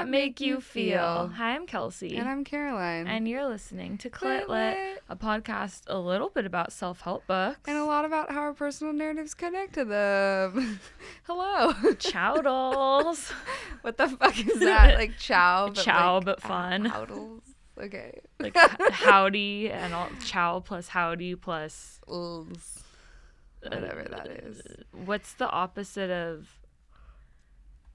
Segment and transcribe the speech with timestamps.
[0.00, 1.30] that make you feel?
[1.36, 2.16] Hi, I'm Kelsey.
[2.16, 3.06] And I'm Caroline.
[3.06, 5.02] And you're listening to Clit Clit Lit, Lit.
[5.08, 7.60] a podcast a little bit about self help books.
[7.66, 10.80] And a lot about how our personal narratives connect to them.
[11.24, 11.72] Hello.
[11.94, 13.30] Chowdles.
[13.82, 14.96] what the fuck is that?
[14.96, 16.84] Like chow, but Chow, like, but fun.
[16.86, 17.42] Howdles.
[17.78, 18.20] Okay.
[18.38, 18.54] like
[18.92, 24.60] howdy and all, chow plus howdy plus Whatever that is.
[24.60, 26.59] Uh, what's the opposite of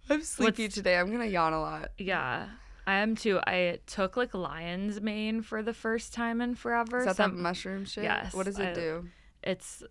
[0.09, 0.97] I'm sleepy What's- today.
[0.97, 1.91] I'm gonna yawn a lot.
[1.97, 2.47] yeah
[2.87, 7.05] i am too i took like lion's mane for the first time in forever Is
[7.05, 8.03] that Some- that mushroom shit?
[8.03, 9.09] yes, What does it I- do?
[9.43, 9.81] it's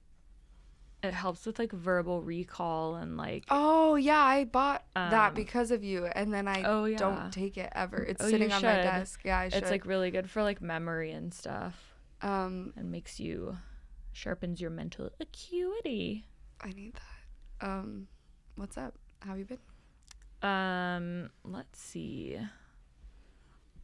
[1.02, 5.70] it helps with like verbal recall and like Oh yeah, I bought that Um, because
[5.70, 6.96] of you, and then I oh, yeah.
[6.96, 7.96] don't take it ever.
[8.02, 9.20] It's Oh, sitting on my desk.
[9.22, 9.62] Yeah, I should.
[9.64, 11.74] it's like really good for like memory and stuff
[12.22, 13.58] um, and makes you
[14.12, 16.24] sharpens your mental acuity
[16.62, 17.68] I need that.
[17.68, 18.06] Um,
[18.54, 18.94] what's up?
[19.20, 19.58] How have you been?
[20.44, 22.38] Um, let's see.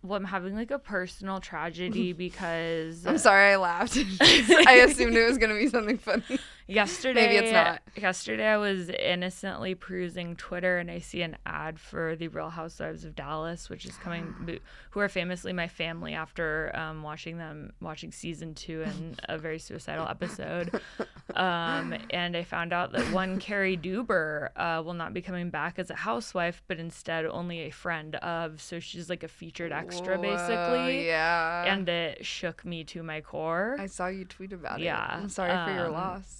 [0.03, 3.98] Well, I'm having like a personal tragedy because I'm sorry, I laughed.
[4.20, 6.38] I assumed it was gonna be something funny.
[6.70, 7.82] Yesterday it's not.
[7.96, 13.04] Yesterday I was innocently perusing Twitter and I see an ad for the Real Housewives
[13.04, 14.60] of Dallas, which is coming
[14.91, 19.58] who are famously my family after um, watching them watching season 2 and a very
[19.58, 20.80] suicidal episode.
[21.36, 25.78] Um, and I found out that one Cary Deuber uh, will not be coming back
[25.78, 28.60] as a housewife, but instead only a friend of.
[28.60, 31.06] So she's like a featured extra, Whoa, basically.
[31.06, 31.72] Yeah.
[31.72, 33.76] And it shook me to my core.
[33.78, 34.84] I saw you tweet about it.
[34.84, 36.40] Yeah, I'm sorry for your um, loss.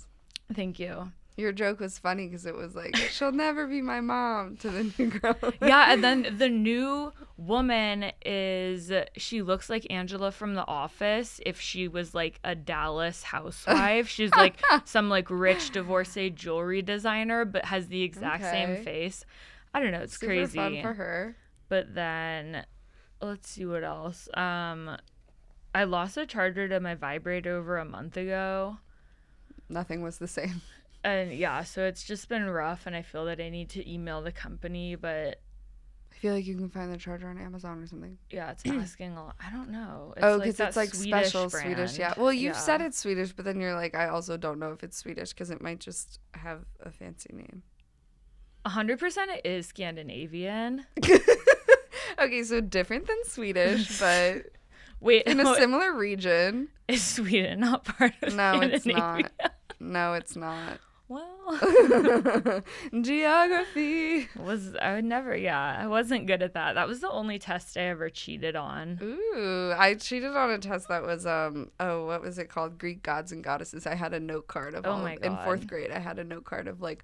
[0.55, 1.12] Thank you.
[1.37, 4.93] Your joke was funny because it was like, "She'll never be my mom" to the
[4.99, 5.37] new girl.
[5.62, 11.59] yeah, and then the new woman is she looks like Angela from The Office if
[11.61, 14.06] she was like a Dallas housewife.
[14.09, 18.50] She's like some like rich divorcee jewelry designer, but has the exact Okay.
[18.50, 19.25] same face.
[19.72, 20.59] I don't know, it's Super crazy.
[20.59, 21.37] fun for her.
[21.71, 22.67] But then
[23.22, 24.28] let's see what else.
[24.34, 24.97] Um
[25.75, 28.78] I lost a charger to my vibrator over a month ago.
[29.70, 30.60] Nothing was the same.
[31.03, 34.20] And yeah, so it's just been rough and I feel that I need to email
[34.20, 35.41] the company, but
[36.12, 38.19] I feel like you can find the charger on Amazon or something.
[38.28, 39.36] Yeah, it's asking a lot.
[39.42, 40.12] I don't know.
[40.14, 41.98] It's oh, because that it's like Swedish special Swedish.
[41.98, 42.12] Yeah.
[42.19, 42.60] Well, you've Yeah.
[42.60, 45.50] said it's Swedish, but then you're like, I also don't know if it's Swedish because
[45.50, 47.62] it might just have a fancy name.
[48.66, 50.84] A hundred percent it is Scandinavian.
[52.19, 54.42] okay, so different than Swedish, but
[55.00, 56.69] Wait, in a similar region.
[56.88, 59.32] is Sweden not part of No, it's not.
[59.80, 60.78] No, it's not.
[61.08, 61.58] Well,
[63.00, 64.28] Geography.
[64.36, 65.36] was I would never.
[65.36, 66.74] Yeah, I wasn't good at that.
[66.74, 68.98] That was the only test I ever cheated on.
[69.02, 73.02] Ooh, I cheated on a test that was um oh what was it called Greek
[73.02, 73.86] gods and goddesses.
[73.86, 75.90] I had a note card of Oh all my of, in fourth grade.
[75.90, 77.02] I had a note card of like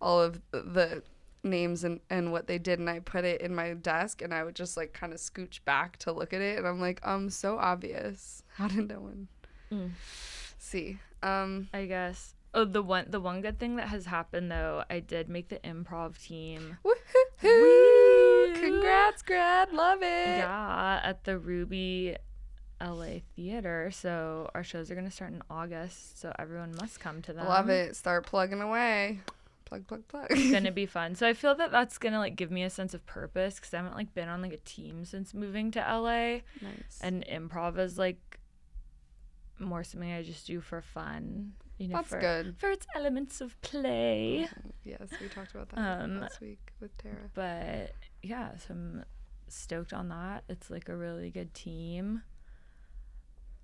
[0.00, 1.02] all of the
[1.44, 4.42] names and and what they did, and I put it in my desk, and I
[4.44, 7.30] would just like kind of scooch back to look at it, and I'm like um
[7.30, 8.42] so obvious.
[8.56, 9.28] How did no one
[9.72, 9.90] Mm.
[10.58, 10.98] see?
[11.24, 12.34] Um, I guess.
[12.52, 15.58] Oh, the one the one good thing that has happened though, I did make the
[15.58, 16.78] improv team.
[16.84, 18.60] woohoo!
[18.60, 20.38] Congrats, grad, love it.
[20.38, 22.16] Yeah, at the Ruby
[22.80, 23.90] LA Theater.
[23.92, 26.20] So our shows are gonna start in August.
[26.20, 27.46] So everyone must come to them.
[27.46, 27.96] Love it.
[27.96, 29.20] Start plugging away.
[29.64, 30.26] Plug, plug, plug.
[30.30, 31.14] It's gonna be fun.
[31.14, 33.78] So I feel that that's gonna like give me a sense of purpose because I
[33.78, 37.00] haven't like been on like a team since moving to LA, nice.
[37.00, 38.33] and improv is like
[39.58, 41.52] more something I just do for fun.
[41.78, 42.56] You know, That's for good.
[42.58, 44.48] for its elements of play.
[44.84, 47.30] Yes, we talked about that Um, last week with Tara.
[47.34, 47.92] But
[48.22, 49.04] yeah, so I'm
[49.48, 50.44] stoked on that.
[50.48, 52.22] It's like a really good team.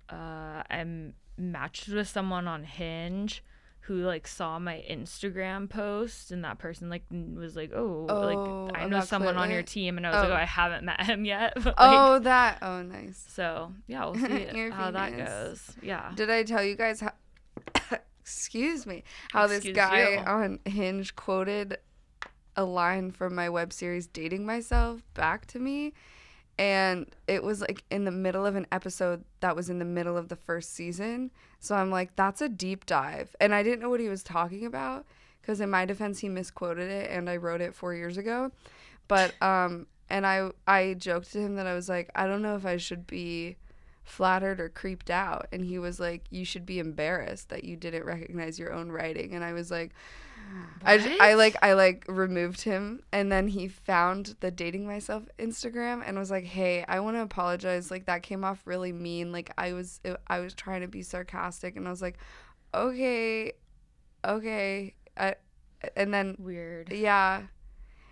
[0.09, 3.43] Uh, I'm matched with someone on Hinge
[3.81, 8.81] who like saw my Instagram post and that person like was like, "Oh, Oh, like
[8.81, 10.33] I know someone on your team," and I was like, Oh.
[10.33, 12.59] "Oh, I haven't met him yet." But, like, oh, that.
[12.61, 13.23] Oh, nice.
[13.29, 14.15] so yeah, we'll
[14.53, 15.71] see how that goes.
[15.81, 16.11] Yeah.
[16.15, 17.13] Did I tell you guys how?
[18.21, 19.03] excuse me.
[19.31, 20.19] How this guy you.
[20.19, 21.77] on Hinge quoted
[22.55, 25.93] a line from my web series "Dating Myself" back to me,
[26.61, 30.15] and it was like in the middle of an episode that was in the middle
[30.15, 31.31] of the first season.
[31.59, 34.63] So I'm like, that's a deep dive, and I didn't know what he was talking
[34.67, 35.07] about
[35.41, 38.51] because in my defense he misquoted it, and I wrote it four years ago,
[39.07, 42.55] but um, and I I joked to him that I was like, I don't know
[42.55, 43.57] if I should be
[44.03, 45.47] flattered or creeped out.
[45.51, 49.33] And he was like you should be embarrassed that you didn't recognize your own writing.
[49.33, 49.93] And i was like
[50.83, 51.37] I, j- I What?
[51.37, 56.31] like i like removed him and then he found the dating myself instagram and was
[56.31, 59.99] like hey i want to apologize like that came off really mean like i was
[60.05, 62.17] uh, i was trying to be sarcastic and i was like
[62.73, 63.53] okay
[64.25, 65.35] okay I,
[65.95, 66.91] and then Weird.
[66.91, 67.43] yeah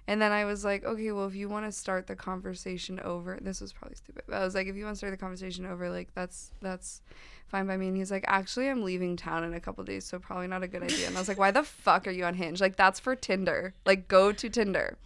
[0.09, 3.37] And then I was like, okay, well, if you want to start the conversation over,
[3.39, 4.23] this was probably stupid.
[4.27, 7.03] But I was like, if you want to start the conversation over, like that's that's
[7.47, 7.89] fine by me.
[7.89, 10.67] And he's like, actually, I'm leaving town in a couple days, so probably not a
[10.67, 11.05] good idea.
[11.05, 12.59] And I was like, why the fuck are you on Hinge?
[12.59, 13.75] Like that's for Tinder.
[13.85, 14.97] Like go to Tinder.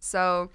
[0.00, 0.48] So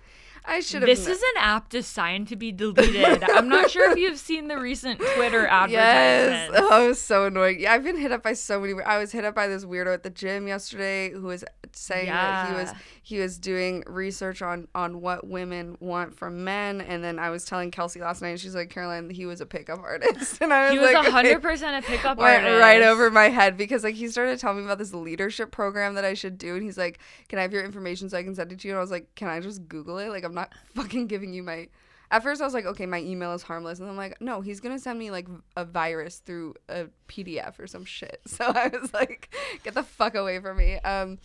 [0.45, 0.88] I should have.
[0.88, 3.24] This is an app designed to be deleted.
[3.24, 6.54] I'm not sure if you've seen the recent Twitter advertisements.
[6.54, 6.68] Yes.
[6.72, 7.60] Oh, it was so annoying.
[7.62, 8.74] Yeah, I've been hit up by so many.
[8.84, 12.50] I was hit up by this weirdo at the gym yesterday who was saying that
[12.50, 12.72] he was
[13.06, 17.46] he was doing research on on what women want from men, and then I was
[17.46, 20.66] telling Kelsey last night, and she's like, Caroline, he was a pickup artist, and I
[20.66, 21.39] was He was like, hundred okay.
[21.42, 22.62] percent a pickup Went artist.
[22.62, 26.06] right over my head because like he started telling me about this leadership program that
[26.06, 27.00] I should do, and he's like,
[27.30, 28.92] "Can I have your information so I can send it to you?" And I was
[28.92, 30.10] like, "Can I just Google it?
[30.10, 31.68] Like I'm not fucking giving you my."
[32.12, 34.60] At first, I was like, "Okay, my email is harmless," and I'm like, "No, he's
[34.60, 38.94] gonna send me like a virus through a PDF or some shit." So I was
[38.94, 39.34] like,
[39.64, 41.20] "Get the fuck away from me." Um,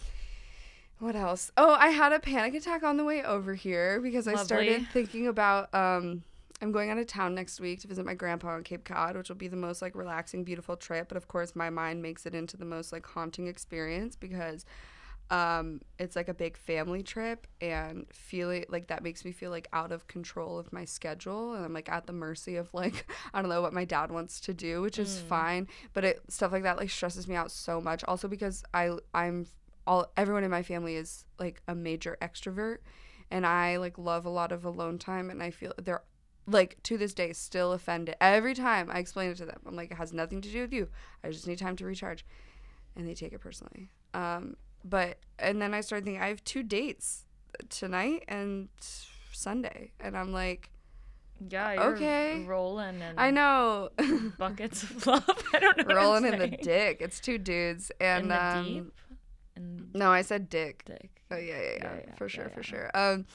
[0.99, 1.53] what else?
[1.57, 5.29] Oh, I had a panic attack on the way over here because I started thinking
[5.29, 6.23] about um
[6.61, 9.29] I'm going out of town next week to visit my grandpa on Cape Cod, which
[9.29, 11.09] will be the most like relaxing, beautiful trip.
[11.09, 14.65] But of course, my mind makes it into the most like haunting experience because
[15.31, 19.69] um, it's like a big family trip, and feeling like that makes me feel like
[19.73, 23.41] out of control of my schedule, and I'm like at the mercy of like I
[23.41, 25.69] don't know what my dad wants to do, which is fine.
[25.93, 28.05] But it stuff like that like stresses me out so much.
[28.05, 29.47] Also because I I'm
[29.87, 32.79] all everyone in my family is like a major extrovert
[33.31, 36.03] and I like love a lot of alone time and I feel they're
[36.47, 39.61] like to this day still offended every time I explain it to them.
[39.67, 40.89] I'm like it has nothing to do with you.
[41.25, 42.25] I just need time to recharge.
[42.97, 43.91] And they take it personally.
[44.15, 47.25] Um but and then I started thinking I have two dates
[47.69, 48.69] tonight and
[49.33, 50.71] Sunday and I'm like
[51.49, 52.45] Yeah, you're Okay.
[52.47, 53.91] rolling and I know
[54.39, 55.25] buckets of love.
[55.53, 55.95] I don't know.
[55.95, 56.99] rolling in the dick.
[57.01, 58.93] It's two dudes and in the um deep,
[59.95, 60.85] no, I said dick.
[60.85, 61.11] dick.
[61.31, 62.91] Oh yeah, yeah, yeah, Yeah, yeah, for sure, for sure.
[62.95, 63.27] Um,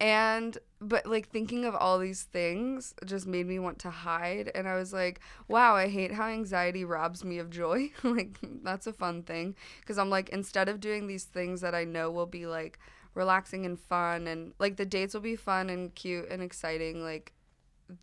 [0.00, 4.66] and but like thinking of all these things just made me want to hide, and
[4.66, 7.90] I was like, wow, I hate how anxiety robs me of joy.
[8.02, 9.54] like that's a fun thing.
[9.80, 12.78] Because I'm like instead of doing these things that I know will be like
[13.14, 17.32] relaxing and fun, and like the dates will be fun and cute and exciting, like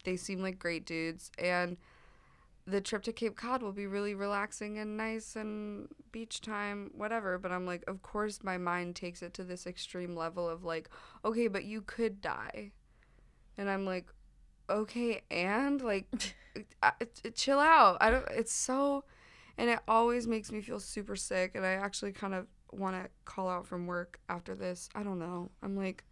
[0.04, 1.32] they seem like great dudes.
[1.40, 1.78] And
[2.68, 7.38] the trip to Cape Cod will be really relaxing and nice and beach time, whatever.
[7.40, 10.90] But I'm like, of course, my mind takes it to this extreme level of like,
[11.24, 12.72] okay, but you could die.
[13.58, 14.08] And I'm like,
[14.69, 16.08] okay, and like,
[16.84, 17.98] I- it- chill out.
[18.02, 19.06] I don't, it's so,
[19.58, 21.52] and it always makes me feel super sick.
[21.56, 24.90] And I actually kind of want to call out from work after this.
[24.94, 25.52] I don't know.
[25.64, 26.04] I'm like,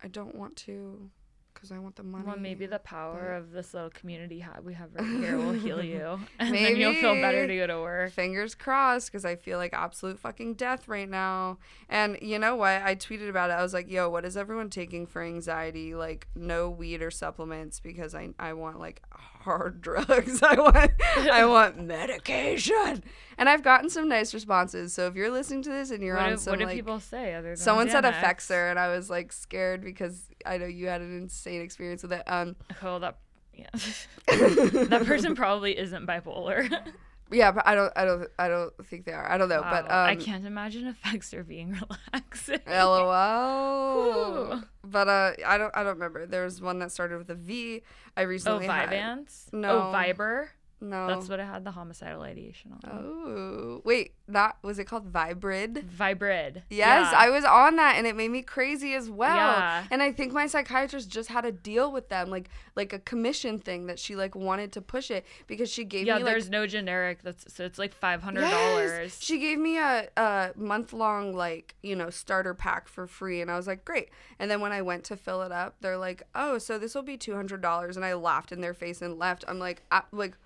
[0.00, 1.10] I don't want to
[1.54, 2.24] because I want the money.
[2.26, 5.52] Well, maybe the power but- of this little community ha- we have right here will
[5.52, 8.12] heal you, and then you'll feel better to go to work.
[8.12, 11.58] fingers crossed because I feel like absolute fucking death right now.
[11.88, 12.82] And you know what?
[12.82, 13.54] I tweeted about it.
[13.54, 15.94] I was like, yo, what is everyone taking for anxiety?
[15.94, 20.42] Like, no weed or supplements because I, I want like hard drugs.
[20.42, 23.02] I want I want medication.
[23.36, 24.92] And I've gotten some nice responses.
[24.94, 27.00] So if you're listening to this and you're What on some what do like people
[27.00, 28.20] say other than someone said Xanax?
[28.22, 32.12] Effexor and I was like scared because I know you had an insane experience with
[32.12, 32.22] it.
[32.26, 33.18] Um Oh, that
[33.54, 33.68] yeah.
[34.26, 36.68] that person probably isn't bipolar.
[37.32, 39.30] yeah, but I don't I don't I don't think they are.
[39.30, 39.60] I don't know.
[39.62, 41.78] But um I can't imagine Effexor being
[42.12, 42.60] relaxing.
[42.66, 44.46] LOL.
[44.50, 44.62] Whew.
[44.82, 45.74] But uh, I don't.
[45.74, 46.26] I don't remember.
[46.26, 47.82] There was one that started with a V.
[48.16, 48.90] I Oh, recently had.
[48.90, 49.52] Vyvanse?
[49.52, 49.78] No.
[49.78, 50.48] Oh, Viber?
[50.80, 51.06] No.
[51.06, 52.80] That's what it had the homicidal ideation on.
[52.92, 55.84] Oh wait, that was it called Viibryd?
[55.88, 56.62] Viibryd.
[56.68, 57.18] Yes, Yeah.
[57.18, 59.34] I was on that, and it made me crazy as well.
[59.36, 59.84] Yeah.
[59.90, 63.58] And I think my psychiatrist just had a deal with them, like like a commission
[63.58, 66.50] thing that she like wanted to push it because she gave Yeah, me like there's
[66.50, 67.22] no generic.
[67.22, 68.50] That's so it's like five hundred Yes.
[68.52, 69.18] dollars.
[69.22, 73.50] She gave me a, a month long like you know starter pack for free, and
[73.50, 74.10] I was like, great.
[74.38, 77.02] And then when I went to fill it up, they're like, oh, so this will
[77.02, 79.44] be two hundred dollars, and I laughed in their face and left.
[79.48, 80.36] I'm like, "Ah, like,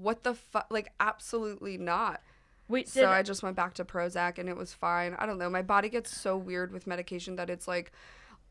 [0.00, 0.66] what the fuck?
[0.70, 2.20] Like, absolutely not.
[2.68, 5.14] Wait, So I just went back to Prozac, and it was fine.
[5.18, 5.50] I don't know.
[5.50, 7.92] My body gets so weird with medication that it's like.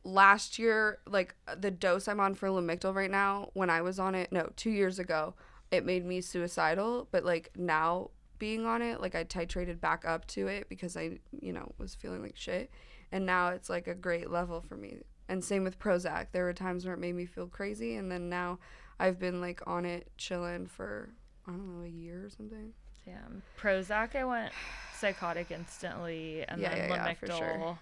[0.07, 4.13] Last year, like the dose I'm on for Lamictal right now, when I was on
[4.13, 5.33] it, no, two years ago,
[5.71, 7.07] it made me suicidal.
[7.09, 11.17] But like now being on it, like I titrated back up to it because I,
[11.41, 12.69] you know, was feeling like shit.
[13.11, 14.97] And now it's like a great level for me.
[15.27, 16.27] And same with Prozac.
[16.31, 17.95] There were times where it made me feel crazy.
[17.95, 18.59] And then now
[18.99, 21.09] I've been like on it chilling for,
[21.47, 22.73] I don't know, a year or something.
[23.05, 23.43] Damn.
[23.59, 24.51] Prozac, I went
[24.97, 27.77] psychotic instantly, and Yeah, then yeah, yeah, for sure.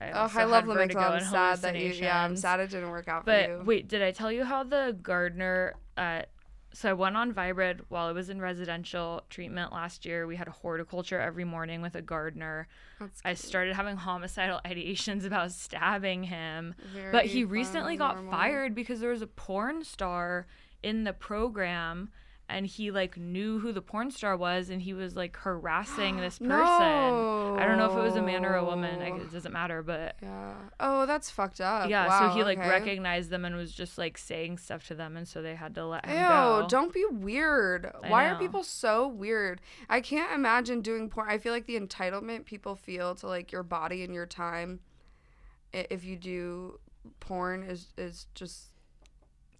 [0.00, 0.96] I Oh, I love Lamictal.
[0.96, 3.62] I'm sad that you, yeah, I'm sad it didn't work out But for you.
[3.64, 6.26] wait, did I tell you how the gardener at uh,
[6.72, 10.26] so I went on Viibryd while I was in residential treatment last year.
[10.26, 12.66] We had horticulture every morning with a gardener.
[13.24, 16.74] I started having homicidal ideations about stabbing him.
[17.12, 18.32] but he Very recently fun, got normal.
[18.32, 20.48] fired because there was a porn star
[20.82, 22.10] in the program
[22.48, 26.38] and he like knew who the porn star was and he was like harassing this
[26.40, 26.50] person.
[26.52, 29.00] I don't know if it was a man or a woman.
[29.00, 30.54] I, it doesn't matter, but Yeah.
[30.78, 31.88] Oh, that's fucked up.
[31.88, 32.68] yeah, Wow, so he like okay.
[32.68, 35.86] recognized them and was just like saying stuff to them and so they had to
[35.86, 36.66] let him Ew, go.
[36.68, 37.90] don't be weird.
[38.02, 39.62] I Why are people so weird?
[39.88, 41.28] I can't imagine doing porn.
[41.30, 44.80] I feel like the entitlement people feel to like your body and your time
[45.72, 46.78] if you do
[47.20, 48.68] porn is is just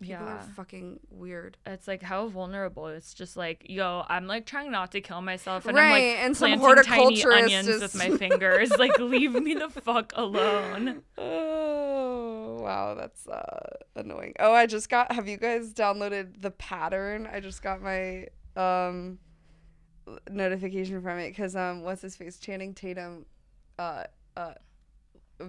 [0.00, 0.36] people yeah.
[0.36, 1.56] are fucking weird.
[1.66, 2.88] It's like how vulnerable.
[2.88, 6.02] It's just like, yo, I'm like trying not to kill myself, and Right, I'm like
[6.02, 8.70] and some planting tiny onions with my fingers.
[8.78, 11.02] like, leave me the fuck alone.
[11.18, 14.34] Oh wow, that's uh, annoying.
[14.38, 15.12] Oh, I just got.
[15.12, 17.28] Have you guys downloaded the pattern?
[17.30, 19.18] I just got my um
[20.30, 22.38] notification from it because um, what's his face?
[22.38, 23.26] Channing Tatum,
[23.78, 24.04] uh,
[24.36, 24.54] uh,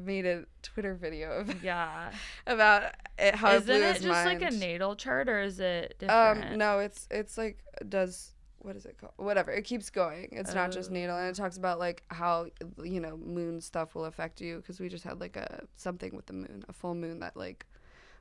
[0.03, 2.11] made a Twitter video of, Yeah.
[2.47, 4.41] about it, how it Isn't blew it just mind.
[4.41, 6.45] like a natal chart, or is it different?
[6.51, 9.13] Um, no, it's it's like does what is it called?
[9.17, 9.51] Whatever.
[9.51, 10.29] It keeps going.
[10.31, 10.93] It's not just Oh.
[10.93, 12.47] natal, and it talks about like how
[12.83, 16.25] you know moon stuff will affect you because we just had like a something with
[16.25, 17.65] the moon, a full moon that like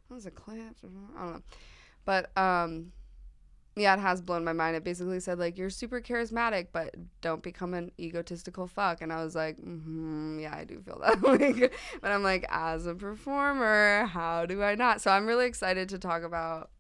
[0.09, 0.31] what was a
[0.79, 1.09] something?
[1.17, 1.43] I don't know,
[2.05, 2.93] but um.
[3.77, 4.77] Yeah, it has blown my mind.
[4.77, 9.03] It basically said like you're super charismatic, but don't become an egotistical fuck.
[9.03, 11.23] And I was like, mm-hmm, yeah, I do feel that.
[11.23, 15.01] like, but I'm like, as a performer, how do I not?
[15.01, 16.71] So I'm really excited to talk about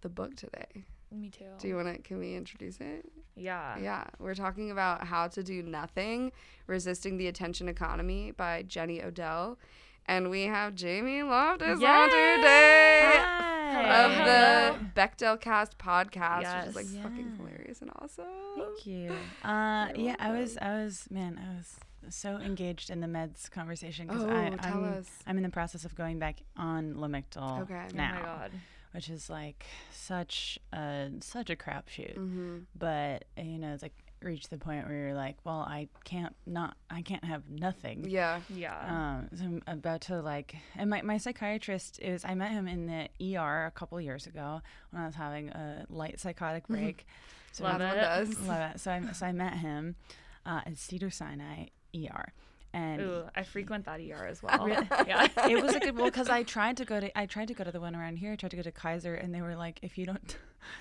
[0.00, 0.84] the book today.
[1.12, 1.44] Me too.
[1.58, 1.98] Do you want to?
[2.02, 3.10] Can we introduce it?
[3.36, 3.76] yeah.
[3.78, 6.32] Yeah, we're talking about how to do nothing,
[6.66, 9.58] resisting the attention economy by Jenny Odell,
[10.06, 14.04] and we have Jamie Loftus on today Hi.
[14.04, 14.78] of Hello.
[14.78, 17.02] the Bechdel Cast podcast, which is like Yes.
[17.02, 18.24] fucking hilarious and awesome.
[18.56, 19.12] Thank you.
[19.42, 20.56] Uh, You're yeah, I was.
[20.58, 21.76] I was, man, I was
[22.14, 25.08] so engaged in the meds conversation because Oh, I, I'm us.
[25.26, 27.74] I'm in the process of going back on Lamictal Okay.
[27.74, 28.50] Oh Oh now, my god.
[28.92, 32.16] which is like such a such a crapshoot.
[32.16, 32.58] Mm-hmm.
[32.78, 33.94] But you know, it's like
[34.24, 38.06] reached the point where you're like, well, I can't not, I can't have nothing.
[38.08, 38.40] Yeah.
[38.48, 38.78] Yeah.
[38.88, 42.86] Um, so I'm about to like, and my, my psychiatrist is, I met him in
[42.86, 47.06] the ER a couple years ago when I was having a light psychotic break.
[47.52, 47.94] So Love it.
[47.94, 48.40] does.
[48.48, 48.80] Love it.
[48.80, 49.96] So I, so I met him
[50.44, 52.32] uh, at Cedar Sinai ER.
[52.72, 54.66] And Ooh, I frequent that ER as well.
[54.66, 54.86] Really?
[55.06, 55.28] yeah.
[55.48, 57.62] it was a good well because I tried to go to I tried to go
[57.62, 58.32] to the one around here.
[58.32, 60.36] I tried to go to Kaiser, and they were like, if you don't,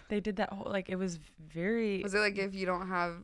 [0.10, 3.18] they did that whole like it was very Was it like if you don't have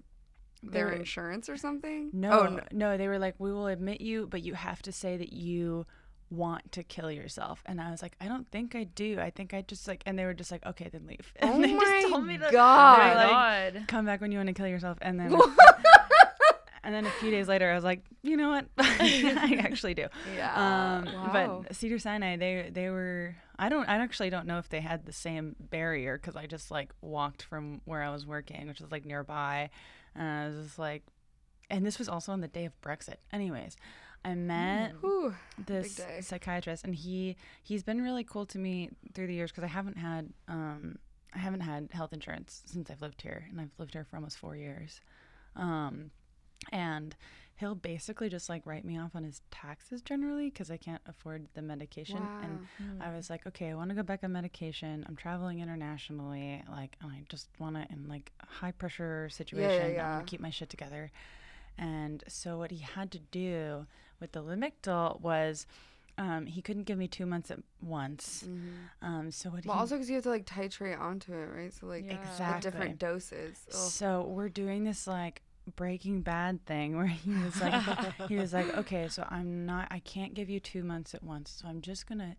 [0.64, 2.10] their There- insurance or something?
[2.14, 4.92] no, Oh, no no they were like we will admit you, but you have to
[4.92, 5.86] say that you
[6.32, 7.64] want to kill yourself.
[7.66, 9.20] And I was like, I don't think I do.
[9.20, 11.34] I think I just like, and they were just like, okay, then leave.
[11.40, 13.16] And Oh they my just told me to God.
[13.16, 13.84] like, god.
[13.88, 15.00] come back when you want to kill yourself.
[15.02, 15.34] And then
[16.84, 20.08] and then a few days later, I was like, you know what, I actually do.
[20.36, 20.54] Yeah.
[21.04, 21.64] Um, wow.
[21.66, 23.36] but Cedar Sinai, they they were.
[23.58, 23.88] I don't.
[23.90, 27.44] I actually don't know if they had the same barrier because I just like walked
[27.44, 29.70] from where I was working, which was like nearby,
[30.20, 31.04] and I was just like,
[31.70, 33.16] and this was also on the day of Brexit.
[33.34, 33.78] Anyways,
[34.24, 35.34] I met Whew.
[35.66, 39.68] this psychiatrist, and he he's been really cool to me through the years because I
[39.68, 41.00] haven't had um
[41.34, 44.38] I haven't had health insurance since I've lived here, and I've lived here for almost
[44.38, 45.00] four years.
[45.56, 46.12] Um,
[46.72, 47.16] and
[47.60, 51.48] he'll basically just like write me off on his taxes generally because I can't afford
[51.56, 52.22] the medication.
[52.22, 52.40] Wow.
[52.44, 53.02] And Hmm.
[53.02, 55.06] I was like, okay, I want to go back on medication.
[55.10, 59.86] I'm traveling internationally, like, and I just want to in like a high pressure situation.
[59.88, 60.08] I yeah.
[60.08, 61.12] I want to keep my shit together.
[61.78, 63.86] And so what he had to do
[64.20, 65.66] with the Lamictal was.
[66.18, 68.44] Um, he couldn't give me two months at once.
[68.46, 69.06] Mm-hmm.
[69.08, 71.74] Um, so what Well, he also because you have to like titrate onto it, right?
[71.74, 72.20] So like Yeah.
[72.20, 73.58] exactly different doses.
[73.70, 73.74] Ugh.
[73.74, 75.42] so we're doing this like
[75.76, 77.84] Breaking Bad thing where he was like,
[78.30, 81.52] he was like, okay, so I'm not, I can't give you two months at once,
[81.62, 82.36] so I'm just gonna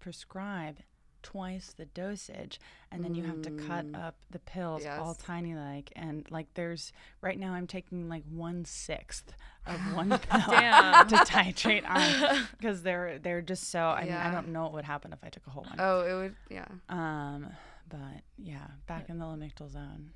[0.00, 0.78] prescribe
[1.22, 2.60] twice the dosage,
[2.92, 3.98] and then you have to cut Mm.
[3.98, 8.66] up the pills all tiny like, and like there's right now I'm taking like one
[8.66, 9.32] sixth
[9.66, 13.80] of one pill to titrate on because they're they're just so.
[13.86, 15.76] I mean, I don't know what would happen if I took a whole one.
[15.78, 16.36] Oh, it would.
[16.50, 16.66] Yeah.
[16.90, 17.48] Um,
[17.88, 20.10] but yeah, back in the lamictal zone.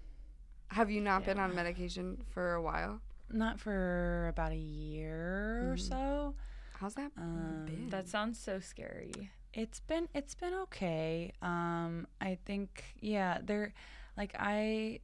[0.71, 3.01] Have you not been on medication for a while?
[3.31, 5.79] Not for about a year or Mhm.
[5.79, 6.35] so.
[6.75, 7.89] How's that Um, been?
[7.91, 9.31] That sounds so scary.
[9.55, 11.33] It's been it's been okay.
[11.43, 13.73] Um, I think yeah, there,
[14.17, 15.01] like I,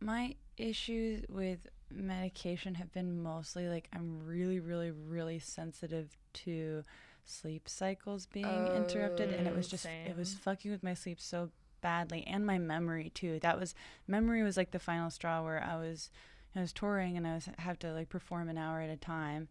[0.00, 6.84] my issues with medication have been mostly like I'm really really really sensitive to
[7.24, 11.20] sleep cycles being interrupted, and it was Oh, just it was fucking with my sleep
[11.20, 13.38] so badly, and my memory too.
[13.40, 13.74] That was
[14.06, 16.10] memory was like the final straw where I was
[16.54, 19.48] I was touring and I was have to like perform an hour at a time,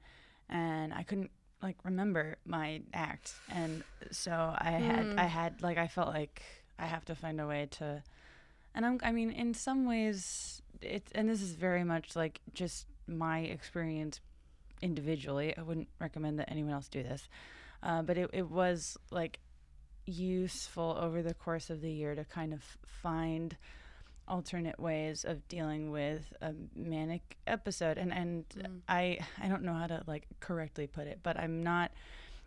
[0.50, 5.20] and I couldn't like remember my act, and so I had Mm.
[5.20, 6.42] I had like I felt like
[6.78, 8.04] I have to find a way to,
[8.74, 12.88] and I'm I mean in some ways it's and this is very much like just
[13.08, 14.20] my experience
[14.82, 15.56] individually.
[15.58, 17.30] I wouldn't recommend that anyone else do this,
[17.84, 19.40] uh, but it it was like
[20.06, 23.58] useful over the course of the year to kind of find
[24.28, 28.82] alternate ways of dealing with a manic episode and and Mm.
[28.90, 31.92] I I don't know how to like correctly put it but I'm not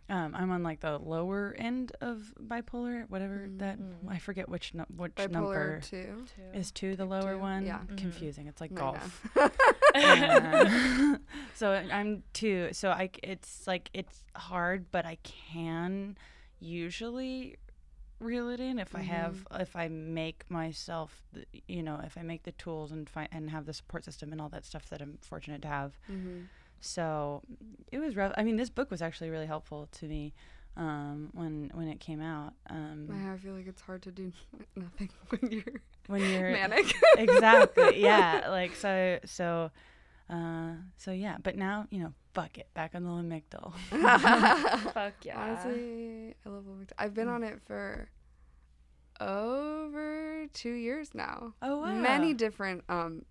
[0.09, 3.59] um, I'm on like the lower end of bipolar whatever Mm.
[3.59, 4.09] that Mm.
[4.09, 6.25] I forget which nu- which Bipolar number two.
[6.53, 7.79] is two the lower two, one yeah.
[7.87, 7.97] Mhm.
[7.97, 9.49] confusing it's like I golf know.
[9.95, 11.17] uh,
[11.55, 12.69] so I'm two.
[12.73, 16.17] So I it's like it's hard, but I can
[16.59, 17.57] usually
[18.19, 21.23] reel it in if I have if I make myself,
[21.67, 24.41] you know, if I make the tools and find and have the support system and
[24.41, 25.97] all that stuff that I'm fortunate to have.
[26.11, 26.47] Mhm.
[26.81, 27.43] So
[27.91, 28.33] it was rough.
[28.37, 30.33] I mean, this book was actually really helpful to me
[30.77, 32.53] um, when when it came out.
[32.69, 34.31] Um, I feel like it's hard to do
[34.75, 36.93] nothing when you're when you're manic.
[37.17, 39.71] exactly yeah like so so
[40.29, 43.73] uh so yeah but now you know fuck it back on the lamictal
[44.93, 45.39] Fuck yeah.
[45.39, 46.91] Honestly, I love Lamictal.
[46.97, 47.33] I've been Mm.
[47.35, 48.09] on it for
[49.19, 51.53] over two years now.
[51.61, 53.23] oh wow Many different um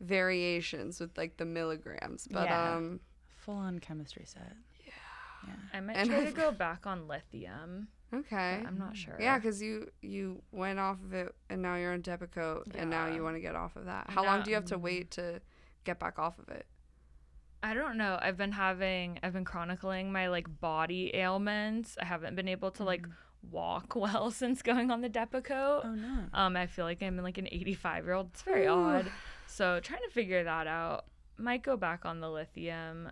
[0.00, 2.74] variations with like the milligrams, but Yeah.
[2.74, 3.00] um
[3.38, 4.54] full on chemistry set
[4.84, 4.92] yeah
[5.46, 7.88] yeah I might And try to I've- go back on lithium.
[8.12, 8.58] okay.
[8.62, 9.16] but I'm not sure.
[9.20, 13.06] Yeah, because you you went off of it and now you're on Depakote and now
[13.08, 14.06] you want to get off of that.
[14.10, 15.40] How long do you have to wait to
[15.84, 16.66] get back off of it?
[17.62, 18.18] I don't know.
[18.20, 21.96] I've been having I've been chronicling my like body ailments.
[22.00, 23.06] I haven't been able to like
[23.50, 25.84] walk well since going on the Depakote.
[25.84, 28.30] oh no Um, I feel like I'm in like an 85 year old.
[28.32, 28.70] It's very Ooh.
[28.72, 29.10] odd.
[29.46, 31.06] So trying to figure that out.
[31.38, 33.10] Might go back on the lithium.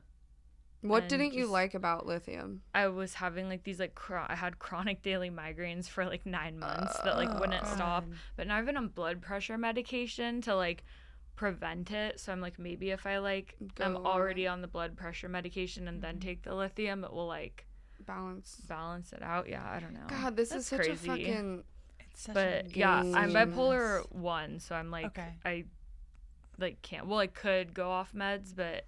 [0.81, 2.61] What didn't you like about lithium?
[2.75, 6.59] I was having like these like chro- I had chronic daily migraines for like nine
[6.59, 8.05] months that like wouldn't stop.
[8.37, 10.85] But now I've been on blood pressure medication to like
[11.37, 12.21] prevent it.
[12.21, 15.97] So I'm like maybe if I like I'm already on the blood pressure medication and
[15.99, 16.03] Mm-hmm.
[16.03, 17.67] then take the lithium, it will like
[18.07, 18.57] Balance.
[18.69, 19.49] balance it out.
[19.49, 20.07] Yeah, I don't know.
[20.09, 20.93] God, this is such crazy.
[20.93, 21.65] a fucking
[22.11, 25.33] it's such a but yeah, I'm bipolar one, so I'm like Okay.
[25.45, 25.65] I
[26.59, 27.07] like can't.
[27.07, 28.85] Well, I could go off meds, but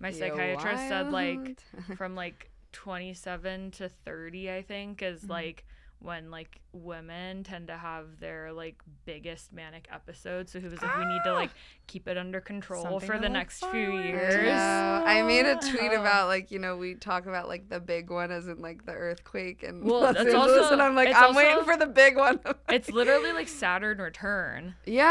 [0.00, 1.56] my Yo, psychiatrist said like
[1.96, 5.30] from like 27 to 30 i think is Mhm.
[5.30, 5.64] like
[6.04, 10.98] when like women tend to have their like biggest manic episodes so he was like
[10.98, 11.34] we need to ah!
[11.34, 11.50] like
[11.86, 14.08] keep it under control Something for the look next few forward to.
[14.08, 15.02] years Yeah.
[15.06, 15.60] I made a ah.
[15.60, 16.00] tweet Oh.
[16.00, 18.92] about like you know we talk about like the big one as in like the
[18.92, 22.16] earthquake and Well, Los that's Angeles, also- and I'm like I'm waiting for the big
[22.18, 22.38] one.
[22.68, 25.06] it's literally like saturn return yeah.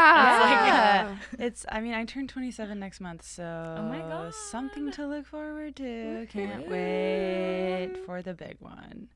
[0.66, 1.16] yeah.
[1.44, 3.42] it's i mean i turn 27 next month so
[3.78, 4.32] Oh my God.
[4.32, 9.08] something to look forward to can't wait for the big one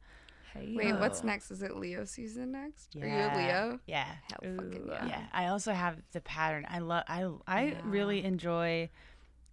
[0.60, 1.50] hey Wait, what's next?
[1.50, 2.96] Is it Leo season next?
[2.96, 3.80] Are you a Leo?
[3.86, 5.06] yeah Hell fucking yeah.
[5.06, 7.80] yeah i also have the pattern i love i i Yeah.
[7.84, 8.88] really enjoy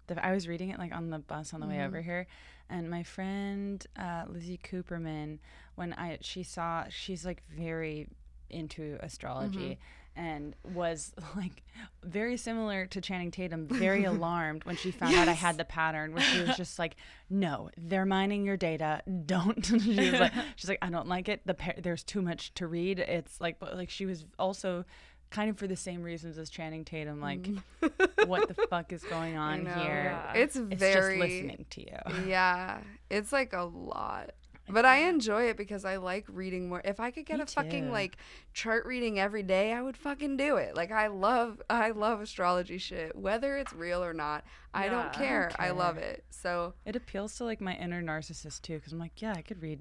[0.08, 1.88] the i was reading it like on the bus on the way Mhm.
[1.88, 2.28] over here
[2.70, 5.40] and my friend uh, lizzie cooperman
[5.76, 8.08] when i she saw she's like very
[8.50, 9.78] into astrology
[10.16, 11.64] and was like
[12.04, 16.14] very similar to channing tatum very alarmed when she found out i had the pattern
[16.14, 16.96] where she was just like
[17.30, 19.02] no they're mining your data.
[19.26, 19.66] Don't.
[19.66, 21.42] She was like she's like i don't like it.
[21.46, 23.00] The par- there's too much to read.
[23.00, 24.86] It's like but like she was also
[25.32, 28.30] kind of for the same reasons as channing tatum like mm-hmm.
[28.30, 29.72] what the fuck is going on know.
[29.72, 30.12] here?
[30.14, 30.34] Yeah.
[30.34, 32.28] It's it's very just listening to you.
[32.28, 34.32] Yeah, it's like a lot.
[34.68, 36.82] But I enjoy it because I like reading more.
[36.84, 37.92] If I could get Me a fucking too.
[37.92, 38.18] like
[38.54, 40.76] chart reading every day, I would fucking do it.
[40.76, 44.44] Like I love I love astrology shit, whether it's real or not.
[44.74, 45.52] I Yeah, I don't don't care.
[45.60, 46.24] I love it.
[46.32, 49.62] So it appeals to like my inner narcissist too because i'm like yeah i could
[49.62, 49.80] read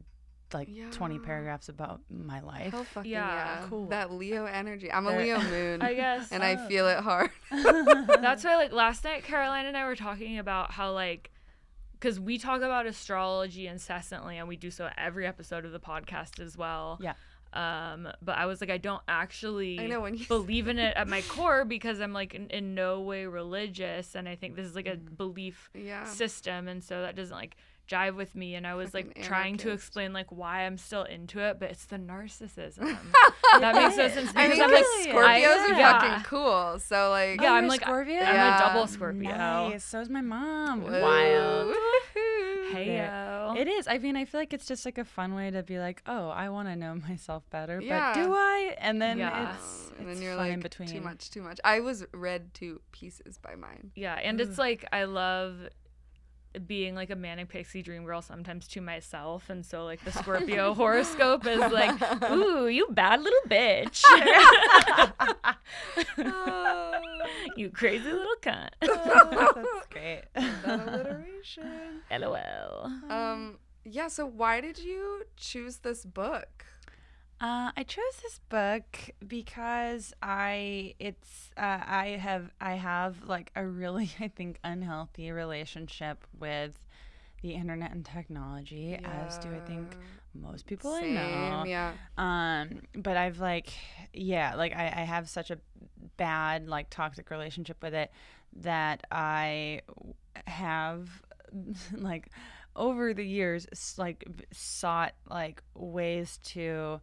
[0.53, 3.61] like 20 paragraphs about my life hell fucking yeah.
[3.63, 3.67] Yeah.
[3.69, 3.87] Cool.
[3.89, 4.93] That Leo energy.
[4.93, 5.83] I'm a Leo moon.
[5.83, 6.69] i guess and I Oh.
[6.69, 7.31] feel it hard.
[7.51, 11.31] That's why, like, last night, Caroline and I were talking about how, like,
[12.05, 16.39] because we talk about astrology incessantly, and we do so every episode of the podcast
[16.39, 16.99] as well.
[17.01, 17.15] Yeah.
[17.55, 20.95] Um, but I was like, I don't actually I know when you believe in it
[20.97, 24.67] at my core because I'm like in, in no way religious, and I think this
[24.67, 25.17] is like a Mm.
[25.17, 26.05] belief Yeah.
[26.05, 27.57] system, and so that doesn't like
[27.89, 28.55] jive with me.
[28.55, 31.71] And I was like Fucking trying to explain like why I'm still into it, but
[31.71, 32.97] it's the narcissism.
[33.61, 35.43] that makes no sense I because mean, I'm like because Really?
[35.43, 36.01] Scorpios are yeah.
[36.01, 36.79] fucking cool.
[36.81, 38.21] So like, Yeah, Oh, I'm like Scorpio?
[38.21, 39.37] I'm a double Scorpio.
[39.37, 39.85] Nice.
[39.85, 40.83] So is my mom.
[40.83, 41.75] woo, Wild.
[42.85, 42.91] Woohoo.
[42.91, 43.53] Hey Yeah.
[43.55, 43.61] yo.
[43.61, 43.87] It is.
[43.89, 46.29] I mean, I feel like it's just like a fun way to be like, oh,
[46.29, 48.13] I want to know myself better, Yeah.
[48.15, 48.75] but do I?
[48.79, 49.55] And then Yeah.
[49.55, 50.89] it's, and it's then you're like between.
[50.89, 51.61] too much, too much.
[51.65, 53.91] I was read to pieces by mine.
[53.95, 55.69] Yeah, and it's like I love
[56.67, 60.75] being like a manic pixie dream girl sometimes to myself, and so like the Scorpio
[60.75, 64.03] horoscope is like, "Ooh, you bad little bitch,
[67.57, 70.23] you crazy little cunt." That's great.
[70.35, 72.03] that alliteration.
[72.11, 72.91] LOL.
[73.11, 74.09] Um, yeah.
[74.09, 76.65] So why did you choose this book?
[77.41, 78.85] Uh, I chose this book
[79.27, 86.27] because I it's uh, I have I have like a really I think unhealthy relationship
[86.39, 86.79] with
[87.43, 89.99] the internet and technology, as do I think
[90.35, 91.65] most people I know.
[91.65, 91.93] Same, yeah.
[92.17, 93.71] Um, but I've like,
[94.15, 95.59] yeah, like I, I have such a
[96.17, 98.11] bad, like, toxic relationship with it
[98.57, 99.83] that I
[100.47, 101.09] have,
[101.93, 102.31] like,
[102.77, 103.67] over the years,
[103.99, 107.01] like, sought like ways to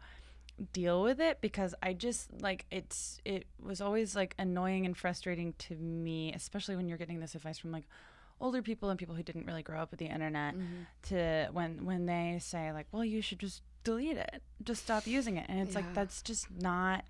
[0.74, 5.54] deal with it because I just like it's it was always like annoying and frustrating
[5.60, 7.86] to me, especially when you're getting this advice from like
[8.40, 10.84] older people and people who didn't really grow up with the internet mm-hmm.
[11.04, 14.42] to when when they say like well you should just delete it.
[14.64, 15.46] Just stop using it.
[15.50, 15.80] And it's Yeah.
[15.82, 17.04] like that's just not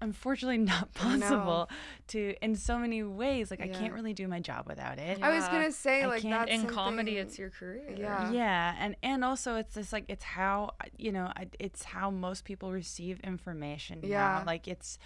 [0.00, 1.20] unfortunately not I know.
[1.26, 1.70] possible
[2.08, 5.34] to in so many ways like i can't really do my job without it I
[5.34, 7.94] was gonna say I like that's In comedy, it's your career.
[7.96, 8.30] Yeah.
[8.32, 12.72] yeah and and also it's just like it's how you know it's how most people
[12.72, 14.08] receive information now.
[14.08, 14.42] Yeah.
[14.46, 14.98] like it's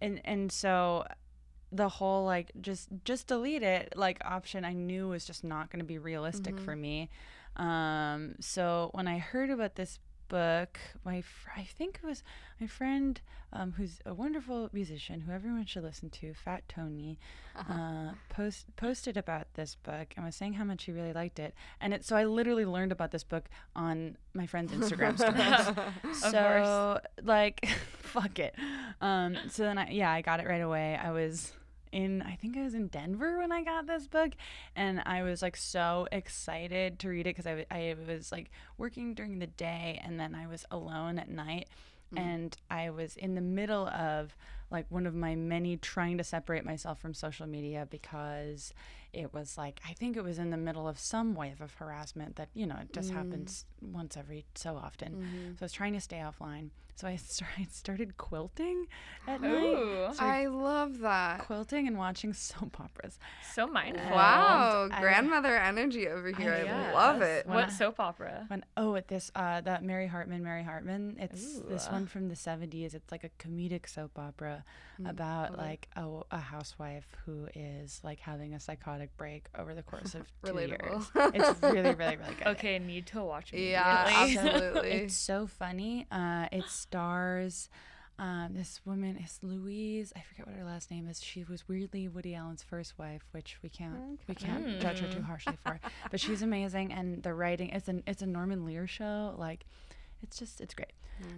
[0.00, 1.04] and and so
[1.72, 5.80] the whole like just just delete it like option i knew was just not going
[5.80, 6.64] to be realistic Mm-hmm.
[6.64, 7.10] for me
[7.56, 12.22] um so when i heard about this book my fr- i think it was
[12.60, 13.20] my friend
[13.52, 17.18] um, who's a wonderful musician who everyone should listen to fat tony
[17.70, 21.54] uh, post posted about this book and was saying how much he really liked it.
[21.80, 25.16] And it so i literally learned about this book on my friend's instagram
[26.14, 27.66] stories so like
[28.02, 28.54] fuck it.
[29.00, 30.98] Um so then i yeah i got it right away.
[31.02, 31.52] I was
[31.96, 34.32] in i think i was in denver when i got this book
[34.76, 38.50] and i was like so excited to read it because I, w- I was like
[38.76, 41.68] working during the day and then i was alone at night
[42.14, 42.20] mm.
[42.20, 44.36] and i was in the middle of
[44.70, 48.74] like one of my many trying to separate myself from social media because
[49.16, 52.36] it was like i think it was in the middle of some wave of harassment
[52.36, 53.18] that you know it just mm-hmm.
[53.18, 55.12] happens once every so often.
[55.12, 55.50] Mm-hmm.
[55.52, 56.70] So i was trying to stay offline.
[56.94, 58.86] So i, st- started quilting
[59.26, 59.52] at night.
[59.52, 61.40] Ooh, I love that.
[61.40, 63.18] quilting and watching soap operas.
[63.52, 64.10] So mindful.
[64.10, 66.54] Wow, I- grandmother energy over here.
[66.54, 66.94] I, yes.
[66.94, 67.46] love it.
[67.46, 68.46] When What I- soap opera?
[68.48, 71.16] when oh at this uh that mary hartman mary hartman.
[71.20, 74.64] It's this one from the 70s it's like a comedic soap opera
[75.00, 75.08] mm.
[75.10, 80.14] about like a, a housewife who is like having a psychotic break over the course
[80.14, 81.14] of two Relatable.
[81.14, 83.52] years it's really really really good Okay, need to watch.
[83.52, 83.70] It.
[83.70, 84.90] Yeah, absolutely.
[84.92, 87.68] it's so funny uh it stars
[88.18, 90.12] um, this woman is Louise.
[90.16, 91.22] I forget what her last name is.
[91.22, 95.20] She was weirdly Woody Allen's first wife, which we can't we can't judge her too
[95.20, 95.78] harshly for.
[96.10, 99.34] But she's amazing, and the writing it's an it's a Norman Lear show.
[99.36, 99.66] Like,
[100.22, 100.92] it's just it's great.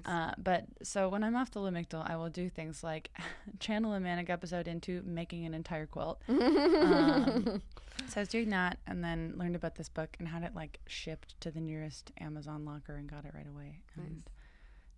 [0.04, 3.10] Uh, but so when I'm off the Lamictal, I will do things like
[3.60, 6.20] channel a manic episode into making an entire quilt.
[6.28, 7.62] um,
[8.08, 10.80] so I was doing that, and then learned about this book and had it like
[10.88, 13.78] shipped to the nearest Amazon locker and got it right away.
[13.96, 14.24] And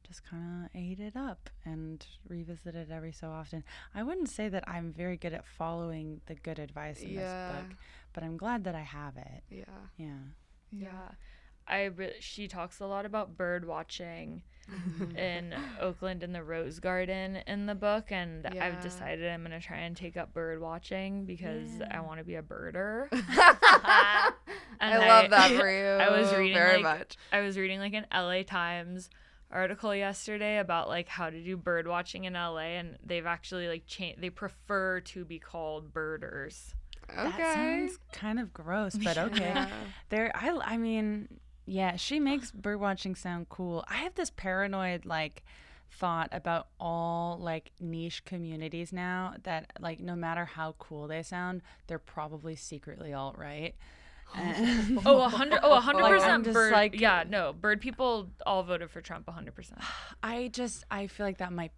[0.07, 3.63] just kind of ate it up and revisit it every so often.
[3.95, 7.21] I wouldn't say that I'm very good at following the good advice in Yeah.
[7.53, 7.77] this book,
[8.15, 9.43] but I'm glad that I have it.
[9.51, 9.65] Yeah.
[9.99, 10.15] Yeah.
[10.73, 11.09] Yeah.
[11.71, 14.43] I re- she talks a lot about bird watching
[15.17, 18.67] in Oakland in the Rose Garden in the book and Yeah.
[18.67, 22.25] I've decided I'm going to try and take up bird watching because I want to
[22.25, 23.09] be a birder.
[23.13, 24.33] I
[24.81, 25.87] And love that for you.
[25.87, 27.17] I was reading very like, much.
[27.33, 29.11] I was reading like an LA Times
[29.51, 33.85] article yesterday about like how to do bird watching in LA and they've actually like
[33.87, 36.75] changed they prefer to be called birders.
[37.11, 37.31] Okay.
[37.39, 39.41] That sounds kind of gross, but okay.
[39.41, 39.69] Yeah.
[40.11, 43.85] There, I, I mean, yeah, she makes bird watching sound cool.
[43.89, 45.45] I have this paranoid like
[45.93, 51.63] thought about all like niche communities now that like no matter how cool they sound,
[51.87, 53.75] they're probably secretly alt right.
[55.05, 55.61] Oh, a hundred.
[55.63, 56.73] Oh, a hundred Like, I'm percent just bird.
[56.73, 59.27] like- yeah, no, bird people all voted for Trump.
[59.29, 59.81] a hundred percent.
[60.23, 61.73] I just I feel like that might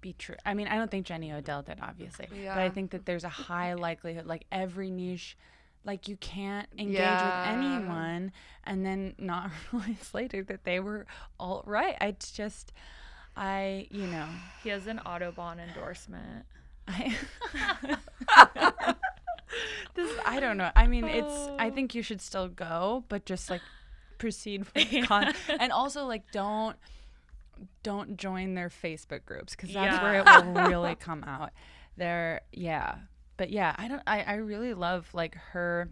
[0.00, 0.36] be true.
[0.44, 3.28] I mean, I don't think Jenny Odell did, obviously, but I think that there's a
[3.28, 5.36] high likelihood, like every niche,
[5.84, 7.48] like you can't engage Yeah.
[7.48, 8.32] with anyone
[8.64, 11.06] and then not realize later that they were
[11.38, 11.96] all right.
[12.00, 12.72] I just,
[13.36, 14.26] I, you know,
[14.62, 16.46] He has an Audubon endorsement.
[16.88, 17.16] I.
[19.94, 20.70] this I don't know.
[20.74, 21.70] I mean, it's I oh.
[21.70, 23.62] think you should still go, but just like
[24.18, 26.76] proceed with con- and also like don't
[27.82, 31.50] don't join their Facebook groups because that's where it will really come out.
[31.96, 32.96] There, yeah,
[33.36, 34.02] but yeah, I don't.
[34.06, 35.90] I I really love like her.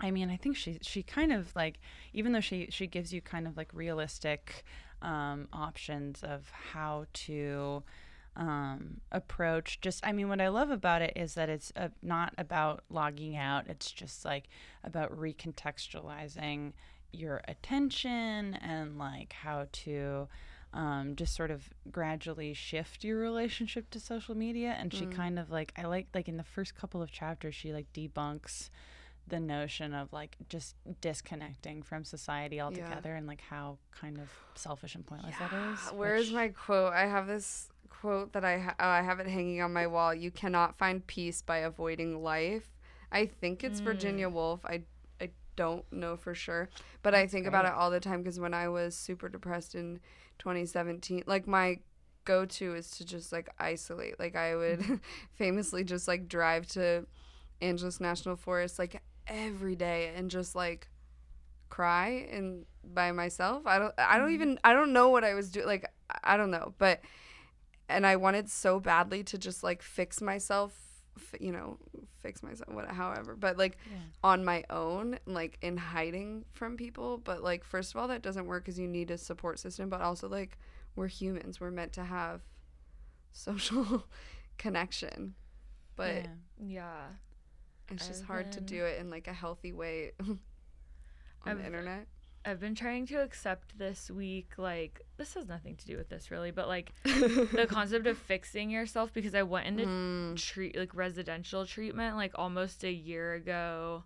[0.00, 1.78] I mean, I think she she kind of like
[2.12, 4.64] even though she she gives you kind of like realistic
[5.00, 7.82] um, options of how to
[8.36, 9.80] um, approach.
[9.80, 13.36] Just I mean, what I love about it is that it's uh, not about logging
[13.36, 13.68] out.
[13.68, 14.48] It's just like
[14.84, 16.72] about recontextualizing
[17.12, 20.28] your attention and like how to
[20.72, 24.74] um, just sort of gradually shift your relationship to social media.
[24.78, 27.72] And she kind of like, I like, like in the first couple of chapters, she
[27.72, 28.70] like debunks
[29.28, 34.94] the notion of like just disconnecting from society altogether and like how kind of selfish
[34.94, 35.78] and pointless that is.
[35.92, 36.92] Where's which- my quote?
[36.92, 40.14] I have this quote that I ha- oh, I have it hanging on my wall.
[40.14, 42.68] You cannot find peace by avoiding life.
[43.12, 44.64] I think it's Virginia Woolf.
[44.64, 44.82] I
[45.56, 46.68] don't know for sure,
[47.02, 50.00] but I think about it all the time because when I was super depressed in
[50.38, 51.78] 2017, like my
[52.24, 54.18] go-to is to just like isolate.
[54.18, 54.94] Like I would mm-hmm.
[55.34, 57.06] famously just like drive to
[57.60, 60.88] Angeles National Forest like every day and just like
[61.68, 63.66] cry and by myself.
[63.66, 64.34] I don't I don't mm-hmm.
[64.34, 65.90] even I don't know what I was doing like
[66.24, 67.00] I don't know, but
[67.88, 70.72] and I wanted so badly to just like fix myself,
[71.16, 71.78] f- you know,
[72.18, 73.98] fix myself what however, but like Yeah.
[74.24, 78.46] on my own, like in hiding from people, but like first of all that doesn't
[78.46, 80.58] work cuz you need a support system, but also like
[80.96, 81.60] we're humans.
[81.60, 82.42] We're meant to have
[83.32, 84.04] social
[84.58, 85.34] connection.
[85.96, 86.28] But Yeah.
[86.58, 87.06] Yeah.
[87.90, 90.38] it's just I've hard to do it in like a healthy way on
[91.44, 92.06] I've- the internet.
[92.44, 96.30] I've been trying to accept this week, like, this has nothing to do with this
[96.30, 100.36] really, but like the concept of fixing yourself because I went into Mm.
[100.36, 104.02] treat like residential treatment like almost a year ago,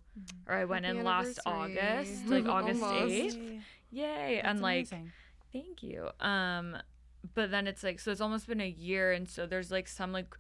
[0.46, 1.38] or I went Happy in last.
[1.46, 3.61] August, like August 8th.
[3.90, 4.35] Yay.
[4.37, 5.12] That's and like, amazing.
[5.53, 6.09] Thank you.
[6.20, 6.77] Um,
[7.35, 10.12] but then it's like so it's almost been a year, and so there's like some
[10.12, 10.37] like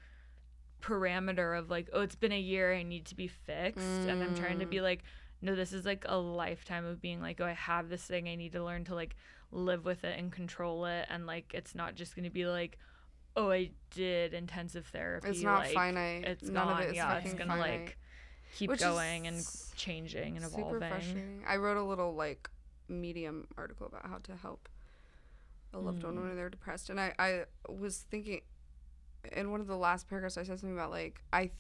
[0.82, 4.34] parameter of like oh it's been a year I need to be fixed, and I'm
[4.34, 5.02] trying to be like
[5.46, 8.34] no this is like a lifetime of being like oh I have this thing I
[8.34, 9.16] need to learn to like
[9.52, 12.78] live with it and control it, and like it's not just gonna be like
[13.36, 15.28] oh I did intensive therapy.
[15.28, 16.24] It's not like, finite.
[16.24, 16.72] It's None gone.
[16.72, 17.80] of it is yeah, it's gonna finite.
[17.80, 17.98] like
[18.54, 20.88] keep Which going and changing and Super evolving.
[20.88, 21.44] frustrating.
[21.46, 22.50] I wrote a little like
[22.88, 24.68] medium article about how to help
[25.74, 26.36] a loved one when mm.
[26.36, 28.40] they're depressed, and I I was thinking
[29.32, 31.50] in one of the last paragraphs I said something about like I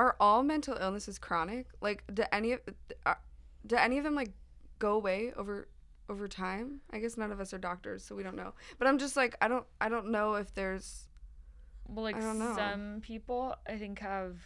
[0.00, 1.66] are all mental illnesses chronic?
[1.80, 2.60] Like do any of
[3.04, 3.14] uh,
[3.66, 4.32] do any of them like
[4.78, 5.68] go away over
[6.08, 6.80] over time?
[6.90, 8.52] I guess none of us are doctors, so we don't know.
[8.78, 11.08] But I'm just like I don't I don't know if there's
[11.86, 12.54] Well, like I don't know.
[12.56, 14.36] some people, I think have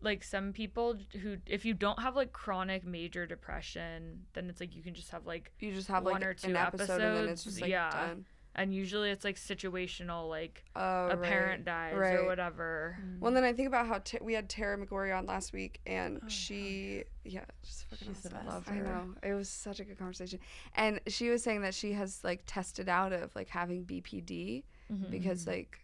[0.00, 4.76] like some people who, if you don't have like chronic major depression, then it's like
[4.76, 7.16] you can just have like, you just have One like or two an episode and
[7.16, 7.90] then it's episodes, just like yeah.
[7.90, 8.26] done.
[8.54, 11.22] And usually it's like situational, like Oh, a right.
[11.22, 12.14] parent dies right.
[12.18, 12.96] or whatever.
[13.20, 16.20] Well, then I think about how t- we had Tara McGorry on last week, and
[16.24, 18.60] Oh, she, yeah, just fucking She's the awesome.
[18.60, 18.70] best.
[18.70, 20.38] I know it was such a good conversation,
[20.74, 25.10] and she was saying that she has like tested out of like having BPD Mhm.
[25.10, 25.83] because like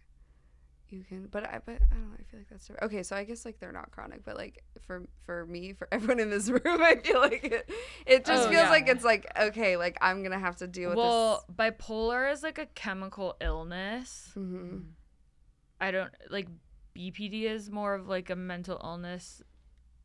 [0.91, 2.15] you can, but I, but I don't know.
[2.19, 3.03] I feel like that's okay.
[3.03, 6.29] So I guess like they're not chronic, but like for for me, for everyone in
[6.29, 7.69] this room, I feel like it,
[8.05, 8.69] it just Oh, feels yeah.
[8.69, 11.03] like it's like okay, like I'm gonna have to deal with this.
[11.03, 14.31] Well, bipolar is like a chemical illness.
[14.33, 14.43] this.
[14.43, 14.77] hmm
[15.79, 16.47] I don't like
[16.95, 19.41] BPD is more of like a mental illness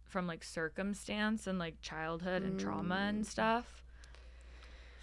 [0.04, 3.08] from like circumstance and like childhood and trauma Mm.
[3.08, 3.82] and stuff.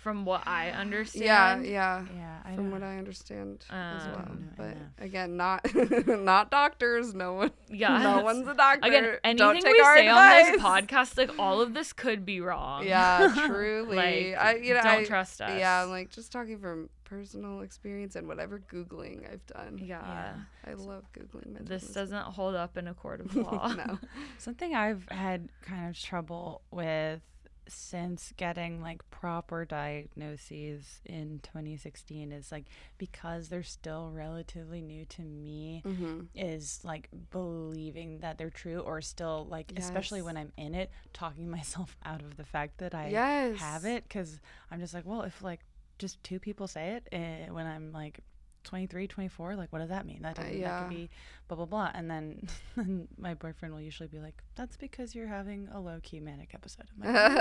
[0.04, 1.66] From what I understand.
[1.66, 2.04] yeah.
[2.14, 5.66] Yeah, I From don't- what I understand as Um, well, I but again, not
[6.08, 7.14] not doctors.
[7.16, 8.00] No one, Yeah.
[8.04, 8.86] no one's a doctor.
[8.88, 10.46] Again, Don't anything take we our say advice.
[10.46, 12.86] on this podcast, like all of this could be wrong.
[12.86, 13.96] Yeah, truly.
[13.96, 15.58] Like, I, you know, don't I- trust us.
[15.58, 19.80] Yeah, I'm like just talking from personal experience and whatever googling I've done.
[19.82, 20.34] Yeah.
[20.68, 21.66] I love googling.
[21.66, 23.72] This doesn't hold up in a court of law.
[23.74, 24.00] no.
[24.38, 27.22] Something I've had kind of trouble with
[27.68, 32.66] since getting like proper diagnoses in 2016 is like
[32.98, 36.22] because they're still relatively new to me Mm-hmm.
[36.36, 41.50] is like believing that they're true or still like especially when I'm in it talking
[41.58, 43.58] myself out of the fact that I Yes.
[43.60, 44.40] have it cuz
[44.72, 45.62] I'm just like well if like
[46.00, 48.20] just two people say it eh, when I'm like
[48.64, 50.80] 23 24 like what does that mean that, Uh, doesn't, that yeah.
[50.84, 51.10] could be
[51.48, 52.10] blah blah blah and
[52.76, 56.54] then my boyfriend will usually be like that's because you're having a low key manic
[56.54, 57.36] episode I'm like,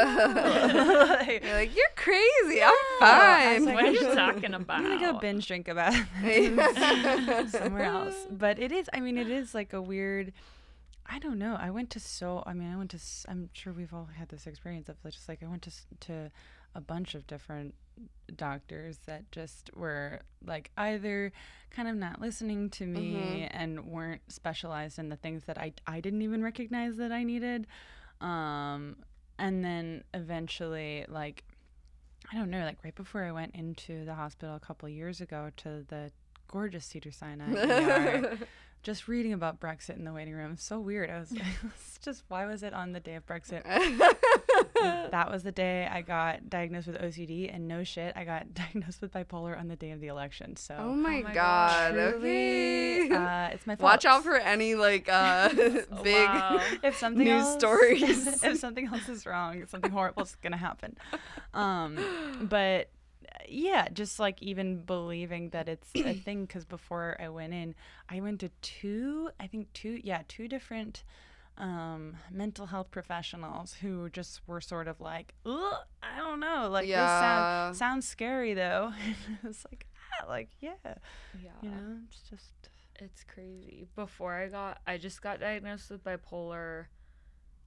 [0.74, 2.60] "No." Like, You're like, you're crazy.
[2.62, 3.64] I'm fine.
[3.64, 4.78] like, what are you talking about?
[4.78, 8.14] I'm gonna go binge drink about it somewhere else.
[8.30, 10.32] But it is, I mean, it is like a weird.
[11.06, 11.56] I don't know.
[11.58, 12.42] I went to so.
[12.46, 13.00] I mean, I went to.
[13.28, 15.70] I'm sure we've all had this experience of just like I went to
[16.06, 16.30] to
[16.74, 17.74] a bunch of different
[18.36, 21.32] doctors that just were like either
[21.70, 26.00] kind of not listening to me and weren't specialized in the things that I I
[26.00, 27.66] didn't even recognize that I needed.
[28.20, 28.96] Um,
[29.38, 31.44] and then eventually, like
[32.32, 35.50] I don't know, like right before I went into the hospital a couple years ago
[35.58, 36.10] to the
[36.48, 38.38] gorgeous Cedar Sinai ER,
[38.82, 40.56] just reading about Brexit in the waiting room.
[40.56, 41.08] So weird.
[41.10, 41.32] I was,
[41.76, 43.62] it's just why was it on the day of Brexit?
[45.10, 49.00] that was the day I got diagnosed with OCD, and no shit, I got diagnosed
[49.00, 50.56] with bipolar on the day of the election.
[50.56, 51.94] So oh my, my god.
[51.94, 52.04] gosh.
[52.14, 53.08] Okay.
[53.10, 53.92] uh, it's my fault.
[53.92, 55.48] Watch out for any like uh
[56.02, 56.60] big Wow.
[56.82, 58.42] if something news else, stories.
[58.42, 60.96] if something else is wrong, something horrible is gonna happen.
[61.54, 61.98] Um,
[62.48, 62.88] but
[63.48, 66.44] yeah, just like even believing that it's a thing.
[66.46, 67.74] Because before I went in,
[68.08, 71.04] I went to two, I think two, yeah, two different
[71.58, 76.86] um mental health professionals who just were sort of like Ugh, i don't know like
[76.86, 78.90] this sound, sounds scary though
[79.44, 79.86] it's like
[80.22, 81.50] ah, like yeah Yeah.
[81.60, 83.86] you know it's just It's crazy.
[83.94, 86.86] Before I got, I just got diagnosed with bipolar,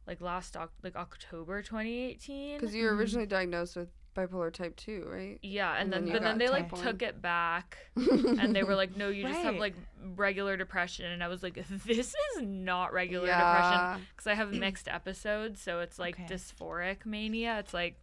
[0.08, 2.58] like last Oc- like October 2018.
[2.60, 5.40] because you were originally diagnosed with bipolar type 2, right?
[5.42, 8.64] Yeah, and, and then, then but then they like type took it back, and they
[8.64, 9.76] were like, "No, you just have like
[10.16, 13.38] regular depression." And I was like, "This is not regular Yeah.
[13.44, 16.34] depression," because I have mixed episodes, so it's like Okay.
[16.34, 17.60] dysphoric mania.
[17.60, 17.96] It's like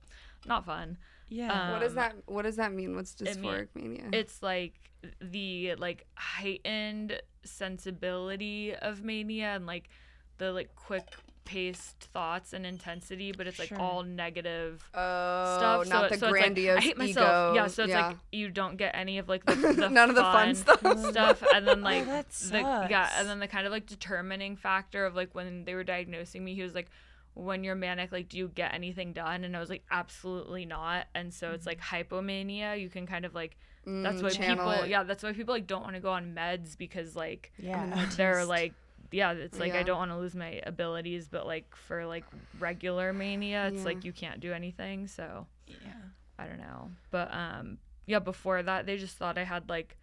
[0.46, 0.98] not fun.
[1.29, 2.94] yeah what does Um, that what does that mean?
[2.94, 4.09] What's it mean- dysphoric mania?
[4.12, 4.75] It's like
[5.20, 9.88] the like heightened sensibility of mania and like
[10.38, 11.05] the like quick
[11.44, 13.78] paced thoughts and intensity, but it's like Sure.
[13.81, 15.88] all negative oh, stuff.
[15.88, 17.26] not so, the so it's grandiose like, I hate myself.
[17.26, 17.55] ego.
[17.55, 20.22] Yeah, so it's like you don't get any of like the, the None of the
[20.22, 20.81] fun stuff.
[21.11, 22.59] stuff, and then like that the
[22.90, 26.44] yeah, and then the kind of like determining factor of like when they were diagnosing
[26.44, 26.88] me, he was like,
[27.35, 31.07] "When you're manic, like, do you get anything done?" And I was like, "Absolutely not."
[31.14, 32.81] And so it's like hypomania.
[32.81, 34.90] You can kind of like that's Mm, why channel people it.
[34.90, 38.44] yeah that's why people like don't want to go on meds because like yeah they're
[38.59, 38.74] like
[39.12, 42.25] yeah it's like i don't want to lose my abilities but like for like
[42.59, 43.85] regular mania it's Yeah.
[43.85, 45.77] like you can't do anything so yeah
[46.38, 49.96] i don't know but um yeah before that they just thought i had like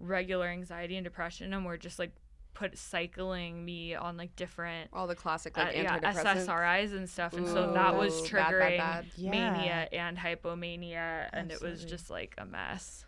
[0.00, 2.12] regular anxiety and depression and were just like
[2.54, 6.46] put cycling me on like different all the classic uh, like yeah, antidepressants.
[6.46, 9.04] SSRIs and stuff, and so that was Ooh, bad, triggering bad, bad.
[9.14, 9.30] Yeah.
[9.30, 13.04] mania and hypomania, and it was just like a mess.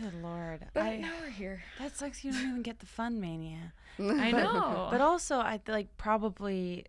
[0.00, 1.62] Good lord But I, now we're here.
[1.78, 4.88] that sucks you don't even get the fun mania I know.
[4.90, 6.86] but also i like probably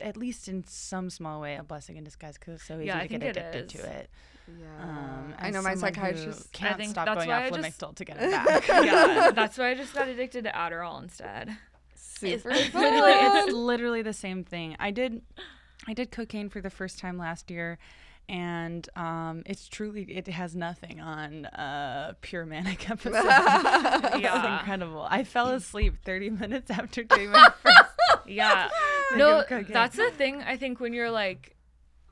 [0.00, 3.00] at least in some small way a blessing in disguise because it's so easy Yeah,
[3.00, 4.10] to get addicted to it
[4.48, 4.66] Yeah.
[4.82, 6.52] um, I know my psychiatrist.
[6.52, 9.70] can't stop that's going why off I just- to get it back yeah, that's why
[9.70, 11.56] I just got addicted to Adderall instead.
[11.94, 12.82] Super it's fun.
[12.82, 14.76] literally it's literally the same thing.
[14.78, 15.22] I did
[15.88, 17.78] I did cocaine for the first time last year
[18.30, 23.14] and um, it's truly it has nothing on uh, pure manic episode.
[23.24, 24.58] it's Yeah.
[24.60, 25.06] incredible.
[25.10, 27.76] I fell asleep 30 minutes after doing my first.
[28.26, 28.68] Yeah.
[29.10, 30.42] Like no, that's the thing.
[30.42, 31.56] I think when you're like,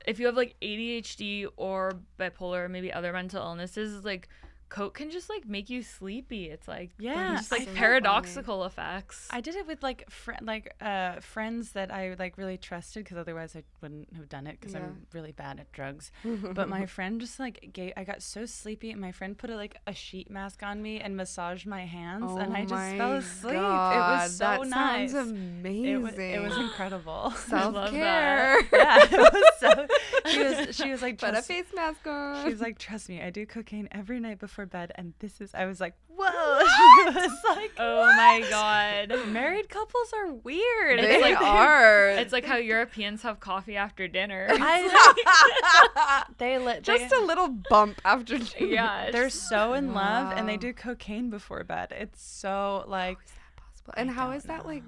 [0.05, 4.27] if you have like ADHD or bipolar, or maybe other mental illnesses, like
[4.69, 6.45] coke can just like make you sleepy.
[6.45, 9.27] It's like Yeah, just like paradoxical effects.
[9.31, 13.17] I did it with like fr- like uh, friends that I like really trusted because
[13.17, 14.81] otherwise I wouldn't have done it because Yeah.
[14.81, 16.11] I'm really bad at drugs.
[16.53, 19.55] but my friend just like gave, I got so sleepy and my friend put a,
[19.55, 23.15] like a sheet mask on me and massaged my hands and I just fell Oh
[23.17, 23.55] asleep.
[23.55, 25.11] it was so that nice.
[25.11, 25.85] Sounds amazing.
[25.85, 27.31] It was, it was incredible.
[27.47, 28.61] Self care.
[28.71, 29.87] yeah, it was so.
[30.29, 32.43] She was she was like Put a face mask on.
[32.43, 35.53] she was like trust me, I do cocaine every night before bed and this is
[35.53, 36.25] I was like whoa.
[36.25, 39.27] Was like oh my god.
[39.29, 40.99] married couples are weird.
[40.99, 42.09] they It's like- are.
[42.09, 44.47] It's like how Europeans have coffee after dinner.
[44.49, 48.37] I, they let just they, a little bump after.
[48.59, 49.11] yeah.
[49.11, 51.93] they're so in love and they do cocaine before bed.
[51.97, 53.93] It's so like How is that possible?
[53.97, 54.67] And I how that know.
[54.69, 54.83] like?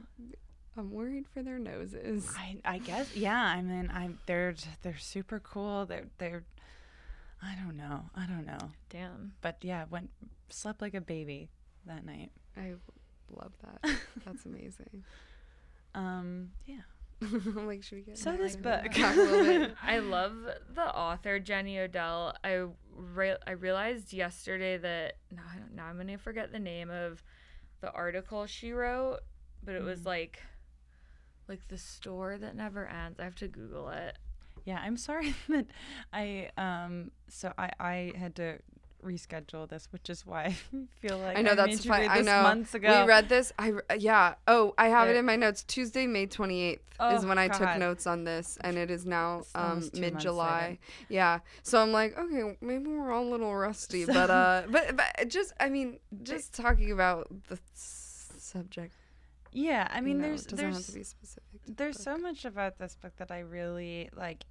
[0.78, 2.34] I'm worried for their noses.
[2.38, 3.42] I I guess yeah.
[3.42, 5.86] I mean I'm they're they're super cool.
[5.86, 6.44] They're they're
[7.44, 8.04] I don't know.
[8.16, 8.70] I don't know.
[8.90, 9.34] Damn.
[9.42, 10.10] But yeah, went
[10.50, 11.50] slept like a baby
[11.86, 12.32] that night.
[12.56, 12.74] I
[13.30, 13.96] love that.
[14.26, 15.04] That's amazing.
[15.96, 16.82] Um yeah.
[17.22, 18.18] I'm like, should we get?
[18.18, 18.92] So into this book.
[18.92, 19.76] Talk a little bit.
[19.84, 20.34] I love
[20.74, 22.36] the author Jenny Odell.
[22.44, 22.66] I
[22.96, 27.24] re- I realized yesterday that now, I don't- now I'm gonna forget the name of
[27.82, 29.20] the article she wrote,
[29.64, 30.42] but it was like
[31.48, 33.20] like the store that never ends.
[33.20, 34.18] I have to Google it.
[34.66, 35.66] Yeah, I'm sorry that
[36.14, 38.60] I um so I I had to
[39.04, 40.52] reschedule this, which is why I
[41.00, 42.08] feel like I know that's made you fine.
[42.10, 42.44] I know.
[42.44, 43.02] months ago.
[43.02, 43.52] We read this.
[43.58, 44.36] I yeah.
[44.48, 45.64] Oh, I have it It- in my notes.
[45.64, 49.42] Tuesday, May 28th is Oh, when I took notes on this, and it is now
[49.56, 50.78] um, almost two months mid July.
[51.10, 51.40] Yeah.
[51.64, 55.54] So I'm like, okay, maybe we're all a little rusty, but uh, but but just
[55.60, 58.94] I mean, just talking about the s- subject.
[59.52, 61.16] yeah, I mean, know, there's it doesn't have there's
[61.66, 62.04] to be the there's book.
[62.04, 64.46] so much about this book that I really like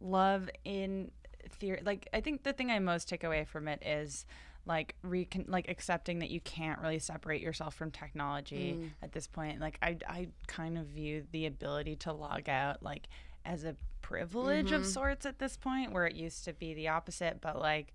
[0.00, 1.10] love in
[1.50, 1.80] theory.
[1.84, 4.26] Like I think the thing I most take away from it is
[4.66, 8.90] like recon like accepting that you can't really separate yourself from technology Mm.
[9.02, 9.60] at this point.
[9.60, 13.08] Like I I kind of view the ability to log out like
[13.44, 14.86] as a privilege of Mhm.
[14.86, 17.94] sorts at this point where it used to be the opposite, but like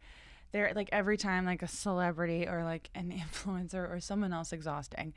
[0.52, 5.14] there like every time like a celebrity or like an influencer or someone else exhausting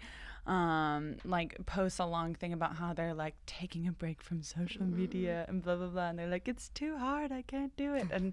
[0.46, 4.84] um like posts a long thing about how they're like taking a break from social
[4.84, 7.32] media and blah blah blah and they're like it's too hard.
[7.32, 8.06] I can't do it.
[8.10, 8.32] And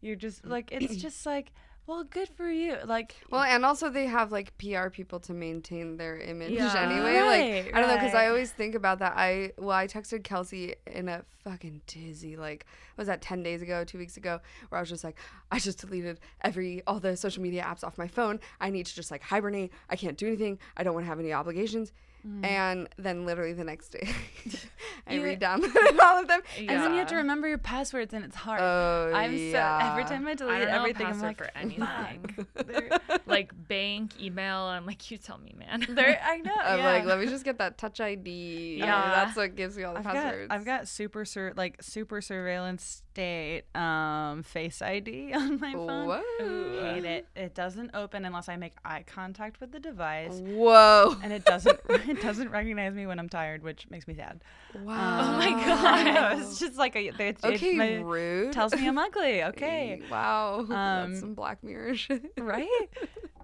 [0.00, 1.52] you're just like it's just like
[1.86, 5.96] well good for you like Well, and also they have like PR people to maintain
[5.96, 6.74] their image Yeah.
[6.90, 7.16] anyway.
[7.18, 9.14] Right, like I don't know because I always think about that.
[9.16, 12.66] I well, I texted Kelsey in a fucking dizzy like
[12.96, 15.16] was that ten days ago, two weeks ago, where I was just like,
[15.50, 18.40] I just deleted every all the social media apps off my phone.
[18.60, 19.72] I need to just like hibernate.
[19.88, 20.58] I can't do anything.
[20.76, 21.92] I don't want to have any obligations.
[22.26, 22.44] Mm-hmm.
[22.44, 24.08] And then literally the next day,
[25.06, 26.40] I You- re-downloaded all of them.
[26.58, 29.78] and then you have to remember your passwords and it's hard Oh i'm yeah.
[29.78, 32.46] so every time i delete I don't know everything i'm like for anything.
[33.26, 34.58] Like bank, email.
[34.58, 35.84] I'm like, you tell me, man.
[35.88, 36.92] they're- i know I'm yeah.
[36.92, 38.76] like, let me just get that touch ID.
[38.78, 38.86] Yeah.
[39.14, 40.48] that's what gives me all the I've got, passwords.
[40.50, 46.06] I've got super sur- like super surveillance state um face ID on my phone.
[46.06, 46.24] What?
[46.38, 47.26] Hate it.
[47.34, 51.16] It doesn't open unless I make eye contact with the device, Whoa.
[51.22, 54.42] and it doesn't it doesn't recognize me when I'm tired, which makes me sad.
[54.74, 55.20] Wow.
[55.34, 56.38] Oh my God.
[56.40, 58.52] it's just like a, it, it, Okay, my- rude.
[58.52, 59.42] tells me I'm ugly.
[59.44, 60.58] Okay, Wow.
[60.60, 62.32] Um, That's some Black Mirror shit.
[62.36, 62.68] right?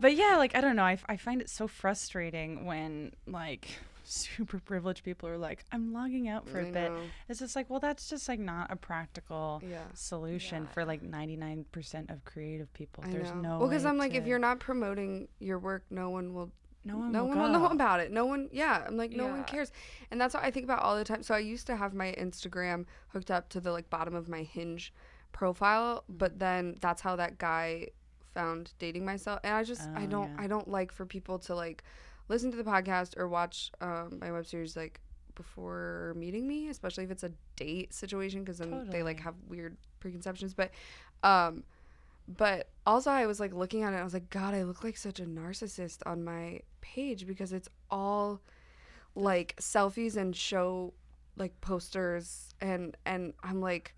[0.01, 0.85] But yeah, like I don't know.
[0.85, 3.69] I, I find it so frustrating when like
[4.13, 6.93] super privileged people are like, I'm logging out for a I bit.
[7.29, 9.79] It's just like, well, that's just like not a practical Yeah.
[9.95, 13.05] solution for like 99% of creative people.
[13.07, 13.41] I There's know.
[13.41, 16.51] no well, because I'm like, if you're not promoting your work, no one will.
[16.85, 18.11] no one, No will one will know about it.
[18.11, 18.49] No one.
[18.53, 18.85] Yeah.
[18.87, 19.71] I'm like, no one cares,
[20.11, 21.23] and that's what I think about all the time.
[21.23, 24.43] So I used to have my Instagram hooked up to the like bottom of my
[24.43, 24.93] Hinge
[25.33, 26.17] profile, Mm-hmm.
[26.19, 27.89] but then that's how that guy
[28.35, 30.43] found dating myself, and I just I Oh, don't yeah.
[30.45, 31.85] I don't like for people to like
[32.33, 35.01] listen to the podcast or watch um, my web series like
[35.35, 39.77] before meeting me, especially if it's a date situation, because then they like have weird
[40.01, 40.55] preconceptions.
[40.55, 40.71] But,
[41.23, 41.63] um,
[42.27, 44.97] but also I was like looking at it, I was like, God, I look like
[44.97, 48.41] such a narcissist on my page because it's all
[49.15, 50.95] like selfies and show
[51.37, 53.95] like posters and and I'm like.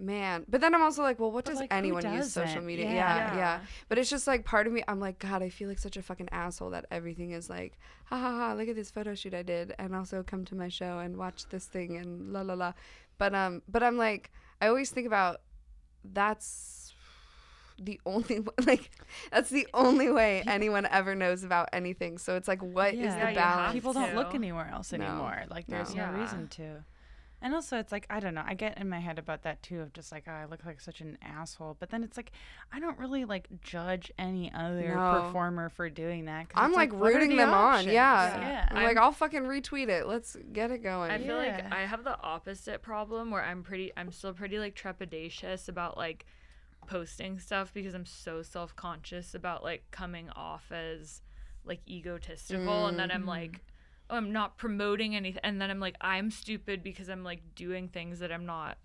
[0.00, 2.46] Man, but then I'm also like, well, what But, does like, who anyone use social
[2.46, 2.66] doesn't?
[2.66, 2.84] media?
[2.84, 2.92] Yeah.
[2.94, 3.60] Yeah, yeah, Yeah.
[3.88, 4.82] But it's just like part of me.
[4.86, 8.16] I'm like, God, I feel like such a fucking asshole that everything is like, ha
[8.16, 8.52] ha ha.
[8.54, 11.46] Look at this photo shoot I did, and also come to my show and watch
[11.50, 12.72] this thing and la la la.
[13.18, 14.30] But um, but I'm like,
[14.62, 15.40] I always think about
[16.04, 16.94] that's
[17.80, 18.90] the only like
[19.32, 22.18] that's the only way anyone ever knows about anything.
[22.18, 23.72] So it's like, what is Yeah, the you balance?
[23.72, 25.04] People don't look anywhere else No.
[25.04, 25.42] anymore.
[25.50, 26.06] Like there's No.
[26.06, 26.22] no, Yeah.
[26.22, 26.84] reason to.
[27.40, 28.42] And also, it's like I don't know.
[28.44, 30.80] I get in my head about that too, of just like oh, I look like
[30.80, 31.76] such an asshole.
[31.78, 32.32] But then it's like
[32.72, 35.22] I don't really like judge any other No.
[35.22, 36.48] performer for doing that.
[36.48, 37.74] 'cause I'm it's like, rooting the them on.
[37.74, 37.92] options?
[37.92, 38.40] Yeah.
[38.40, 38.68] yeah.
[38.72, 40.06] I'm like, I'll fucking retweet it.
[40.08, 41.10] Let's get it going.
[41.12, 41.68] I feel like Yeah.
[41.70, 46.26] I have the opposite problem where I'm pretty I'm still pretty like trepidatious about like
[46.86, 51.22] posting stuff because I'm so self-conscious about like coming off as
[51.64, 53.28] like egotistical and then I'm Mm-hmm.
[53.28, 53.60] like
[54.10, 57.88] oh I'm not promoting anything and then I'm like I'm stupid because I'm like doing
[57.88, 58.78] things that I'm not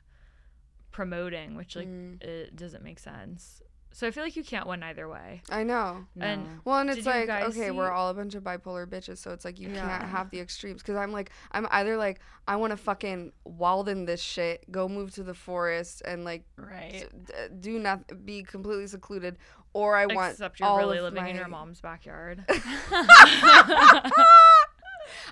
[0.91, 2.21] promoting which like Mm.
[2.23, 3.61] it doesn't make sense.
[3.95, 5.43] So I feel like you can't win either way.
[5.51, 6.05] I know.
[6.19, 6.49] And No.
[6.65, 9.45] Well, and it's like, guys okay, we're all a bunch of bipolar bitches, so it's
[9.45, 9.87] like you Yeah.
[9.87, 10.81] can't have the extremes.
[10.81, 15.11] Because I'm like, I'm either like, I want to fucking Walden this shit, go move
[15.13, 17.03] to the forest, and like right.
[17.03, 19.37] s- d- do nothing, be completely secluded,
[19.73, 22.43] or I want Except you're all really of living in your mom's backyard.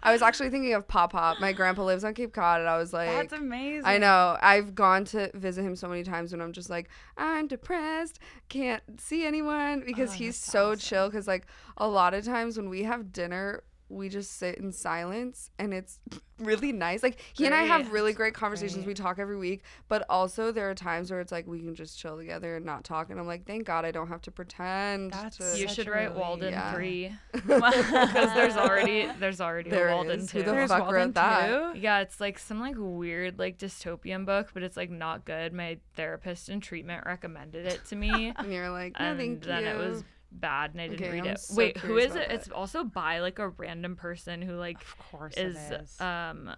[0.03, 1.39] I was actually thinking of Pop Pop.
[1.39, 3.85] My grandpa lives on Cape Cod, and I was like, That's amazing.
[3.85, 4.37] I know.
[4.41, 8.19] I've gone to visit him so many times when I'm just like, I'm depressed,
[8.49, 10.79] can't see anyone because Oh, he's so awesome.
[10.79, 11.09] chill.
[11.09, 11.45] Because, like,
[11.77, 15.99] a lot of times when we have dinner we just sit in silence and it's
[16.39, 17.03] really nice.
[17.03, 18.77] Like he and I have really great conversations.
[18.77, 18.87] Great.
[18.87, 21.99] We talk every week, but also there are times where it's like we can just
[21.99, 23.09] chill together and not talk.
[23.09, 25.11] And I'm like, thank God I don't have to pretend.
[25.13, 26.17] That's to, You should write relief.
[26.19, 26.73] Walden Yeah.
[26.73, 30.31] three because there's already there's already There a Walden is.
[30.31, 30.39] two.
[30.39, 31.73] Who the There's fuck Walden wrote that?
[31.73, 31.79] too?
[31.79, 35.53] Yeah, it's like some like weird like dystopian book, but it's like not good.
[35.53, 39.63] My therapist in treatment recommended it to me, and you're like, no, and thank then
[39.63, 39.69] you.
[39.69, 41.39] it was bad, and I didn't Okay, read I'm it.
[41.39, 42.31] so Wait, who is it?
[42.31, 46.01] It's also by like a random person who like Of course is, it is.
[46.01, 46.51] um.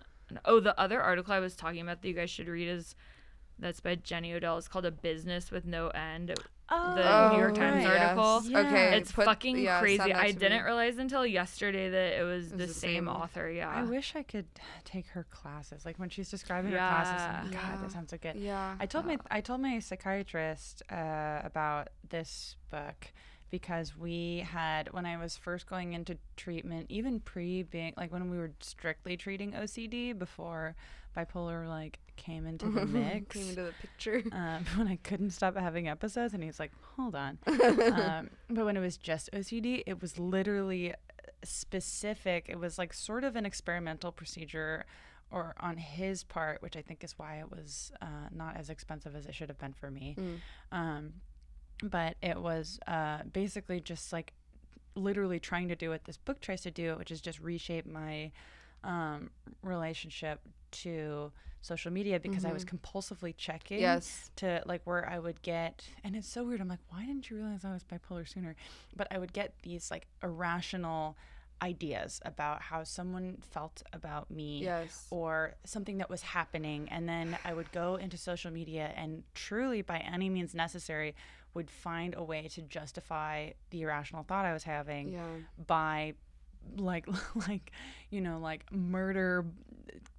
[0.45, 2.95] Oh, the other article I was talking about that you guys should read is
[3.59, 4.57] that's by Jenny Odell.
[4.57, 6.34] It's called A Business with No End.
[6.69, 8.17] oh, the New York Times yes.
[8.17, 8.41] article.
[8.49, 8.59] Yeah.
[8.61, 10.11] Okay, It's put- fucking yeah, crazy.
[10.11, 10.63] I didn't me.
[10.65, 13.51] realize until yesterday that it was, It the, was the same, same- author.
[13.51, 13.69] Yeah.
[13.69, 14.47] I wish I could
[14.86, 15.86] take her classes.
[15.86, 17.82] Like when she's describing her classes, I'm like, God, Yeah.
[17.82, 18.36] that sounds so good.
[18.38, 18.76] Yeah.
[18.80, 23.13] I told my I told my psychiatrist uh, about this book
[23.54, 28.32] because we had when I was first going into treatment, even pre being like when
[28.32, 30.76] we were strictly treating OCD before
[31.16, 33.36] bipolar like came into the mix.
[33.36, 34.24] Came into the picture.
[34.32, 38.76] um, when I couldn't stop having episodes, and he's like, "Hold on." um, but when
[38.76, 40.95] it was just OCD, it was literally
[41.43, 42.47] specific.
[42.49, 44.84] It was like sort of an experimental procedure,
[45.30, 49.16] or on his part, which I think is why it was uh, not as expensive
[49.16, 50.16] as it should have been for me.
[50.20, 50.39] Mm.
[50.72, 51.14] Um,
[51.84, 54.34] but it was uh, basically just like
[54.95, 58.31] literally trying to do what this book tries to do, which is just reshape my
[58.84, 59.29] um,
[59.61, 60.39] relationship
[60.71, 61.31] to
[61.61, 64.31] social media because I was compulsively checking Yes.
[64.38, 66.59] to like where I would get and it's so weird.
[66.61, 68.55] I'm like, why didn't you realize I was bipolar sooner?
[68.95, 71.15] But I would get these like irrational
[71.61, 75.07] ideas about how someone felt about me Yes.
[75.09, 79.81] or something that was happening and then I would go into social media and truly
[79.81, 81.15] by any means necessary
[81.54, 85.26] would find a way to justify the irrational thought I was having Yeah.
[85.68, 86.14] by
[86.78, 87.06] like
[87.47, 87.72] like
[88.10, 89.45] you know like murder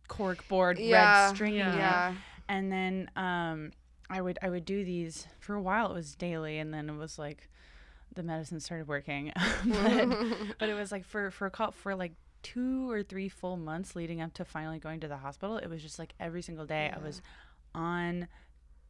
[0.09, 2.15] corkboard Yeah, red stringing it Yeah.
[2.49, 3.71] and then um
[4.11, 5.91] i would i would do these for a while.
[5.91, 7.49] It was daily and then it was like
[8.15, 9.33] the medicine started working.
[9.67, 10.09] But,
[10.59, 12.13] but it was like for for a cou- for like
[12.43, 15.81] two or three full months leading up to finally going to the hospital it was
[15.81, 17.23] just like every single day i was
[17.75, 18.29] on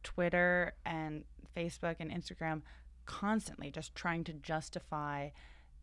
[0.03, 1.23] twitter and
[1.55, 2.61] facebook and instagram
[3.05, 5.29] constantly just trying to justify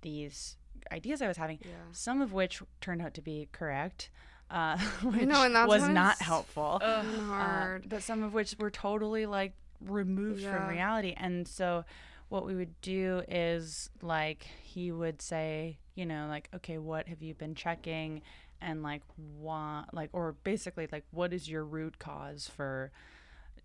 [0.03, 0.57] these
[0.93, 1.71] ideas i was having Yeah.
[1.93, 4.11] some of which turned out to be correct
[4.51, 7.05] uh, which know, and was not helpful Ugh.
[7.07, 10.51] And uh, but some of which were totally like removed Yeah.
[10.51, 11.15] from reality.
[11.17, 11.85] And so
[12.29, 17.23] what we would do is like he would say, you know, like, okay, what have
[17.23, 18.21] you been checking?
[18.61, 22.93] And like why like or basically like what is your root cause for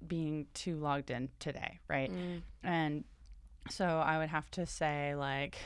[0.06, 2.12] being too logged in today, right?
[2.12, 2.42] Mm.
[2.64, 3.04] And
[3.70, 5.58] so I would have to say like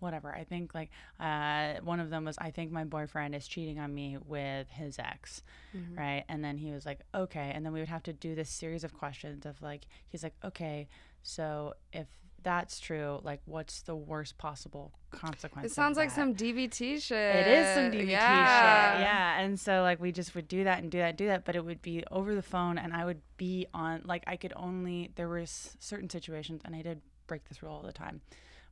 [0.00, 0.34] whatever.
[0.34, 3.94] I think like uh, one of them was I think my boyfriend is cheating on
[3.94, 5.42] me with his ex,
[5.76, 5.98] Mm-hmm.
[5.98, 6.24] right?
[6.28, 7.50] And then he was like, okay.
[7.52, 10.34] And then we would have to do this series of questions of like, he's like,
[10.44, 10.86] okay,
[11.24, 12.06] so if
[12.44, 15.72] that's true, like, what's the worst possible consequence?
[15.72, 17.36] It sounds like some DBT shit.
[17.36, 18.92] It is some DBT yeah.
[18.92, 19.00] shit.
[19.00, 19.40] Yeah.
[19.40, 21.56] And so like we just would do that and do that and do that, but
[21.56, 25.10] it would be over the phone and I would be on like I could only
[25.16, 28.20] there was certain situations and I did break this rule all the time.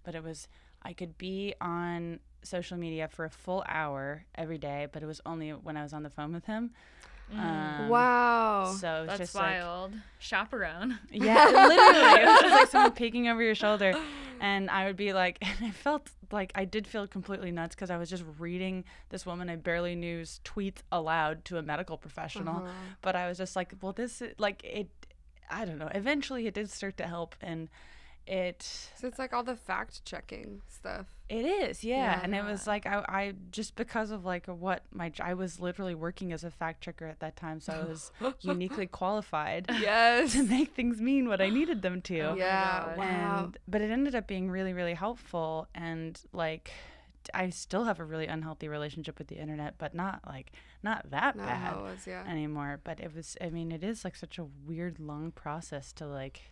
[0.04, 0.48] But it was
[0.82, 5.20] I could be on social media for a full hour every day, but it was
[5.24, 6.72] only when I was on the phone with him.
[7.32, 8.74] Um, Wow.
[8.78, 9.92] So it was That's just like wild.
[10.18, 10.98] Chaperone.
[11.10, 12.22] yeah, literally.
[12.22, 13.94] It was just like someone peeking over your shoulder.
[14.40, 17.90] And I would be like, and I felt like I did feel completely nuts because
[17.90, 22.56] I was just reading this woman I barely knew's tweets aloud to a medical professional.
[22.58, 22.68] Uh-huh.
[23.02, 24.88] But I was just like, well, this, like, it,
[25.50, 25.90] I don't know.
[25.94, 27.36] Eventually it did start to help.
[27.40, 27.68] And
[28.32, 28.62] it,
[28.96, 31.06] So it's like all the fact checking stuff.
[31.28, 32.20] it is, yeah.
[32.22, 35.60] And it was like, I, I, just because of like what my, j- I was
[35.60, 37.60] literally working as a fact checker at that time.
[37.60, 38.10] So I was
[38.40, 40.32] uniquely qualified Yes.
[40.32, 42.20] to make things mean what I needed them to.
[42.20, 42.84] Oh yeah.
[42.86, 42.96] God.
[42.98, 43.04] Wow.
[43.44, 46.70] and but it ended up being really really helpful and like
[47.34, 50.50] i still have a really unhealthy relationship with the internet but not like
[50.82, 52.24] not that Not bad how it was, yeah.
[52.28, 56.06] anymore but it was i mean it is like such a weird long process to
[56.06, 56.51] like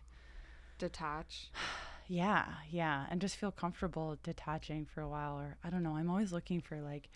[0.80, 1.50] Detach.
[2.08, 6.10] yeah yeah and just feel comfortable detaching for a while or i don't know i'm
[6.10, 7.08] always looking for like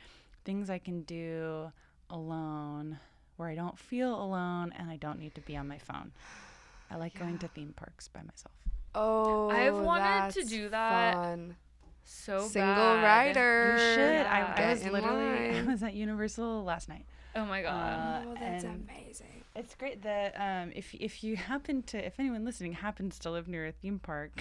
[0.44, 1.72] things i can do
[2.10, 2.96] alone
[3.36, 6.12] where i don't feel alone and i don't need to be on my phone
[6.92, 8.54] i like going to theme parks by myself
[8.96, 11.56] Oh, I've wanted to do that Fun.
[12.04, 13.34] So Single bad.
[13.34, 13.72] rider.
[13.72, 14.12] You should.
[14.26, 14.54] Yeah.
[14.56, 17.04] I, I was Get in literally I was at Universal last night.
[17.36, 18.26] Oh my god.
[18.26, 19.42] Uh, oh, that's amazing.
[19.56, 23.48] It's great that um, if if you happen to if anyone listening happens to live
[23.48, 24.32] near a theme park,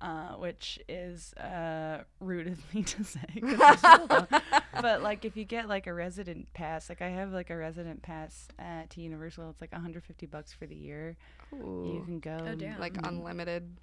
[0.00, 3.20] uh, which is uh, rude of me to say.
[3.40, 4.30] 'cause I still don't.
[4.82, 8.02] but like, if you get like a resident pass, like I have like a resident
[8.02, 11.16] pass at to Universal, it's like 150 bucks for the year.
[11.52, 12.36] You can go.
[12.40, 12.80] Oh, and- damn.
[12.80, 13.76] like mm, unlimited.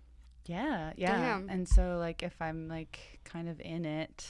[0.45, 1.15] yeah, yeah.
[1.17, 1.49] Damn.
[1.49, 4.27] And so like if I'm like kind of in it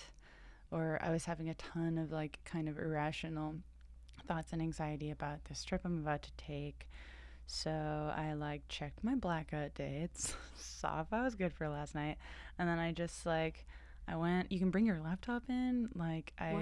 [0.70, 3.56] or I was having a ton of like kind of irrational
[4.22, 6.88] thoughts and anxiety about this trip I'm about to take.
[7.48, 12.18] So I like checked my blackout dates, saw if I was good for last night,
[12.58, 13.66] and then I just like
[14.08, 15.90] I went you can bring your laptop in.
[15.96, 16.54] Like I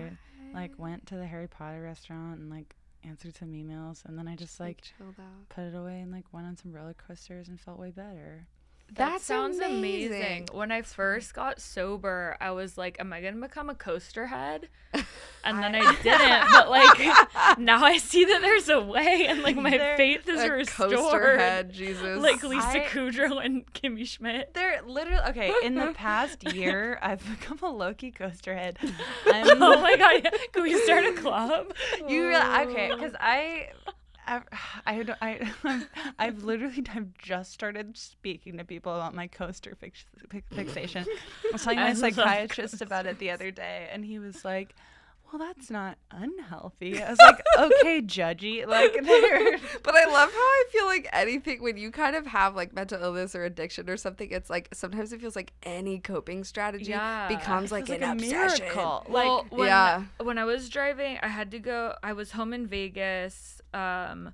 [0.53, 4.35] like went to the Harry Potter restaurant and like answered some emails and then I
[4.35, 5.47] just like chilled out.
[5.49, 8.47] put it away and like went on some roller coasters and felt way better.
[8.95, 10.17] That That's sounds amazing.
[10.17, 10.47] amazing.
[10.51, 14.67] When I first got sober, I was like, "Am I gonna become a coaster head?"
[15.41, 16.51] And then I didn't.
[16.51, 20.45] But like now, I see that there's a way, and like my There- faith is
[20.49, 20.91] restored.
[20.91, 22.21] coaster head, Jesus.
[22.21, 24.53] Like Lisa I- Kudrow and Kimmy Schmidt.
[24.53, 25.53] They're literally okay.
[25.63, 28.77] In the past year, I've become a Loki coaster head.
[29.27, 30.27] I'm, Oh my god!
[30.51, 31.73] Can we start a club?
[32.07, 32.91] You reali- okay?
[32.93, 33.69] Because I,
[34.85, 35.85] I, I,
[36.19, 40.05] I've literally I've just started speaking to people about my coaster fix,
[40.51, 41.05] fixation.
[41.07, 44.75] I was telling my psychiatrist about it the other day, and he was like.
[45.31, 47.03] Well, that's not unhealthy.
[47.03, 48.65] I was like, okay, judgy.
[48.65, 48.93] Like,
[49.83, 53.01] But I love how I feel like anything when you kind of have like mental
[53.03, 57.27] illness or addiction or something, it's like sometimes it feels like any coping strategy Yeah.
[57.27, 58.65] becomes it like an a obsession.
[58.65, 59.05] miracle.
[59.07, 60.03] Well, like, when, yeah.
[60.19, 61.93] when I was driving, I had to go.
[62.01, 64.33] I was home in Vegas, um,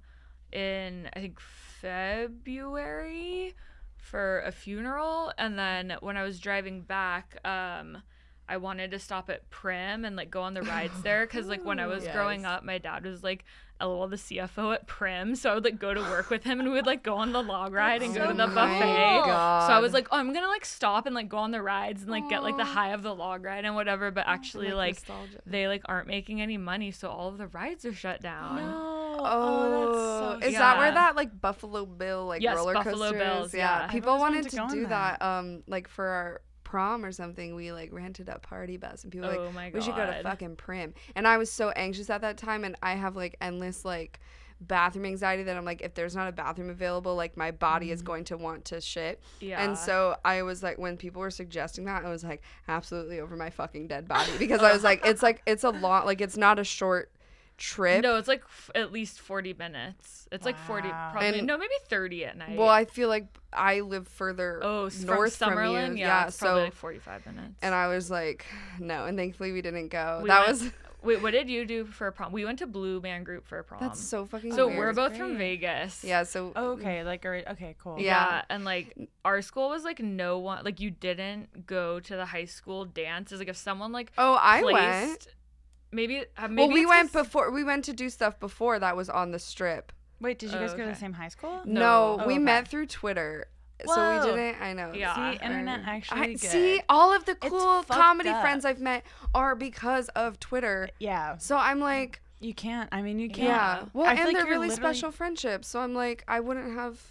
[0.54, 3.54] in I think February
[3.98, 8.04] for a funeral, and then when I was driving back, um,
[8.48, 11.66] I wanted to stop at Primm and like go on the rides there because like
[11.66, 13.44] when I was growing up, my dad was like
[13.80, 16.60] a little the CFO at Primm, so I would like go to work with him
[16.60, 18.56] and we would like go on the log ride and go to the cool.
[18.56, 19.24] buffet.
[19.26, 22.04] So I was like, oh, I'm gonna like stop and like go on the rides
[22.04, 24.12] and like get like the high of the log ride and whatever.
[24.12, 25.42] But actually, like, like nostalgia.
[25.46, 28.58] they like aren't making any money, so all of the rides are shut down.
[28.58, 28.92] no.
[29.18, 33.18] Oh, that's so is that where that like Buffalo Bill like Yes, roller Buffalo coaster
[33.18, 33.54] Bills, is?
[33.56, 33.84] yeah.
[33.86, 35.20] I've people wanted wanted to to, do that.
[35.20, 35.26] that.
[35.26, 39.30] Um, like for our prom or something, we like rented a party bus, and people
[39.30, 40.92] were Oh like, we should go to fucking Primm.
[41.16, 44.20] And I was so anxious at that time, and I have like endless like
[44.62, 48.00] bathroom anxiety that I'm like, if there's not a bathroom available, like my body is
[48.00, 48.08] mm-hmm.
[48.08, 49.22] going to want to shit.
[49.40, 49.64] Yeah.
[49.64, 53.36] And so I was like, when people were suggesting that, I was like, absolutely over
[53.36, 56.38] my fucking dead body because I was like, it's like it's a lot, like it's
[56.38, 57.12] not a short
[57.58, 58.02] trip.
[58.04, 60.28] no, it's like f- at least 40 minutes.
[60.32, 62.58] It's like 40, probably And- no, maybe 30 at night.
[62.58, 65.96] Well, I feel like I live further oh, s- north from from, Summerlin, you.
[66.02, 67.56] yeah, Yeah, it's probably so like 45 minutes.
[67.62, 68.46] and I was like,
[68.80, 70.20] no, and thankfully we didn't go.
[70.24, 70.72] We that went- was
[71.04, 72.32] Wait, what did you do for a prom?
[72.32, 73.80] We went to Blue Man Group for a prom.
[73.80, 74.54] that's so fucking.
[74.56, 74.80] so weird.
[74.80, 75.20] we're both Great.
[75.20, 76.04] from Vegas.
[76.04, 78.00] Yeah, so Oh, okay, like alright, okay, cool.
[78.00, 78.28] Yeah.
[78.38, 78.42] Yeah.
[78.50, 82.46] and like our school was like no one like you didn't go to the high
[82.46, 83.38] school dances.
[83.38, 85.28] Like if someone like Oh, I placed, went.
[85.96, 87.52] Maybe, uh, maybe Well, we went before.
[87.52, 89.92] We went to do stuff before that was on the strip.
[90.22, 91.00] Wait, did you guys Oh, go to the okay.
[91.00, 91.62] same high school?
[91.66, 92.26] No, No.
[92.28, 92.40] we Oh, okay.
[92.40, 93.48] met through Twitter.
[93.86, 94.62] So we didn't.
[94.62, 94.94] I know.
[94.94, 95.14] Yeah.
[95.34, 96.40] See, internet actually I, good.
[96.40, 98.42] see, all of the cool fucked comedy up.
[98.42, 100.90] friends I've met are because of Twitter.
[101.00, 102.88] Yeah, So I'm like, you can't.
[102.94, 103.50] I mean, you can't.
[103.50, 103.86] yeah.
[103.94, 105.68] Well, I feel and like they're you're really literally- special friendships.
[105.68, 107.02] So I'm like, I wouldn't have.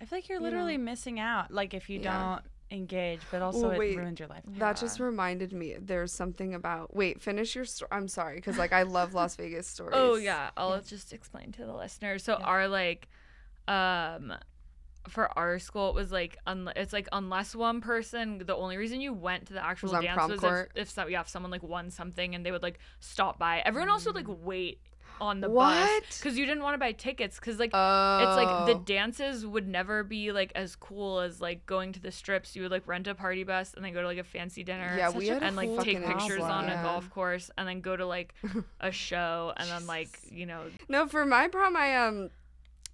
[0.00, 0.84] I feel like you're you literally know.
[0.84, 1.50] missing out.
[1.50, 2.12] Like if you Yeah.
[2.36, 3.96] don't engage, but also it wait.
[3.96, 4.42] ruins your life.
[4.58, 5.76] That just reminded me.
[5.80, 6.94] There's something about.
[6.94, 7.88] Wait, finish your story.
[7.92, 9.94] I'm sorry, because like I love Las Vegas stories.
[9.96, 12.24] Oh yeah, I'll just explain to the listeners.
[12.24, 12.46] So Yeah.
[12.46, 13.08] our like,
[13.68, 14.32] um,
[15.08, 19.00] for our school it was like un- it's like unless one person the only reason
[19.00, 20.72] you went to the actual on dance was court?
[20.74, 23.60] if, if some, yeah if someone like won something and they would like stop by.
[23.64, 24.80] Everyone else would like wait
[25.20, 28.18] on the bus because you didn't want to buy tickets because like Oh.
[28.18, 32.10] it's like the dances would never be like as cool as like going to the
[32.12, 32.54] strips.
[32.56, 34.94] You would like rent a party bus and then go to like a fancy dinner.
[34.96, 36.80] Yeah, we had and like take pictures on yeah.
[36.80, 38.34] a golf course and then go to like
[38.80, 42.30] a show and then like you know No, for my prom, I um,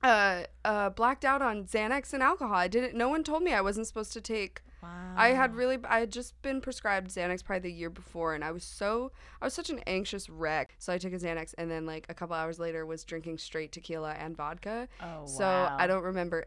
[0.03, 2.57] uh, uh, blacked out on Xanax and alcohol.
[2.57, 2.97] I didn't.
[2.97, 4.63] No one told me I wasn't supposed to take.
[4.83, 5.15] Wow.
[5.17, 5.79] I had really.
[5.85, 9.13] I had just been prescribed Xanax probably the year before, and I was so.
[9.41, 10.75] I was such an anxious wreck.
[10.79, 13.71] So I took a Xanax, and then like a couple hours later, was drinking straight
[13.73, 14.89] tequila and vodka.
[15.01, 15.77] Oh So wow.
[15.79, 16.47] I don't remember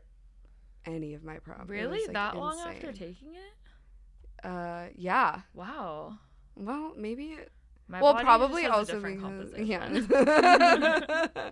[0.86, 1.70] any of my problems.
[1.70, 4.46] Really like, that long after taking it.
[4.46, 5.42] Uh, yeah.
[5.54, 6.18] Wow.
[6.56, 7.52] Well, maybe it
[7.88, 9.88] My well, probably also because yeah.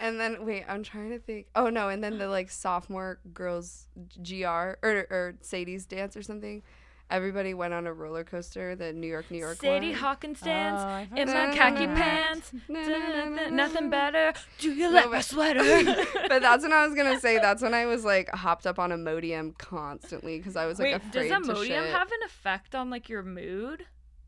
[0.00, 1.46] and then wait, I'm trying to think.
[1.54, 3.86] Oh no, and then the like sophomore girls
[4.22, 4.76] GR or
[5.10, 6.62] or Sadie's dance or something.
[7.10, 9.98] everybody went on a roller coaster, the New York, New York Sadie one.
[9.98, 12.52] Hawkins Oh, in my khaki pants.
[13.50, 14.32] Nothing better.
[14.58, 15.62] Do you No, like my sweater?
[16.28, 17.38] but that's when I was gonna say.
[17.44, 21.12] That's when I was like hopped up on Imodium constantly because I was like Wait,
[21.12, 21.92] does afraid to Imodium shit.
[21.94, 23.86] have an effect on like your mood?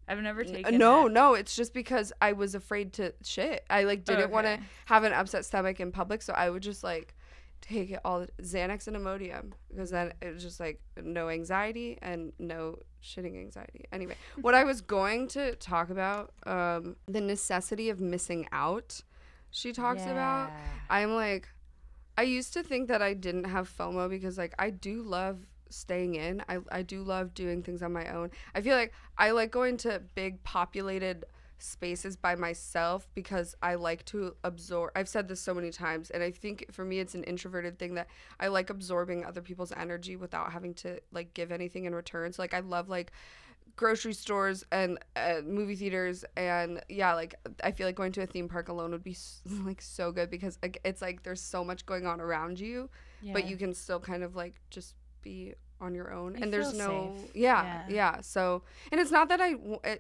[0.09, 1.13] I've never taken no, it.
[1.13, 3.65] no, it's just because I was afraid to shit.
[3.69, 6.85] I like didn't want to have an upset stomach in public, so I would just
[6.85, 7.15] like
[7.61, 12.33] take it all Xanax and Imodium because then it was just like no anxiety and
[12.39, 13.85] no shitting anxiety.
[13.93, 19.01] Anyway, what I was going to talk about um the necessity of missing out.
[19.51, 20.51] She talks about
[20.91, 21.49] I'm like,
[22.19, 26.15] I used to think that I didn't have FOMO because like I do love staying
[26.15, 26.43] in.
[26.49, 28.31] I I do love doing things on my own.
[28.55, 31.25] I feel like I like going to big populated
[31.59, 34.93] spaces by myself because I like to absorb.
[34.95, 37.95] I've said this so many times and I think for me it's an introverted thing
[37.95, 38.09] that
[38.39, 42.33] I like absorbing other people's energy without having to like give anything in return.
[42.33, 43.13] So like I love like
[43.75, 48.27] grocery stores and uh, movie theaters and yeah like i feel like going to a
[48.27, 49.15] theme park alone would be
[49.65, 52.89] like so good because it's like there's so much going on around you
[53.35, 54.95] but you can still kind of like just
[55.27, 57.83] be on your own You and there's no yeah, Yeah.
[58.01, 59.51] yeah so and it's not that i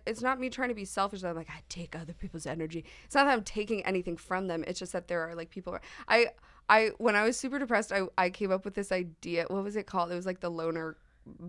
[0.07, 2.85] it's not me trying to be selfish that i'm like i take other people's energy.
[3.05, 5.77] It's not that i'm taking anything from them it's just that there are like people
[6.09, 6.29] i
[6.71, 9.77] i when i was super depressed i i came up with this idea what was
[9.77, 10.11] it called?
[10.13, 10.97] It was like the loner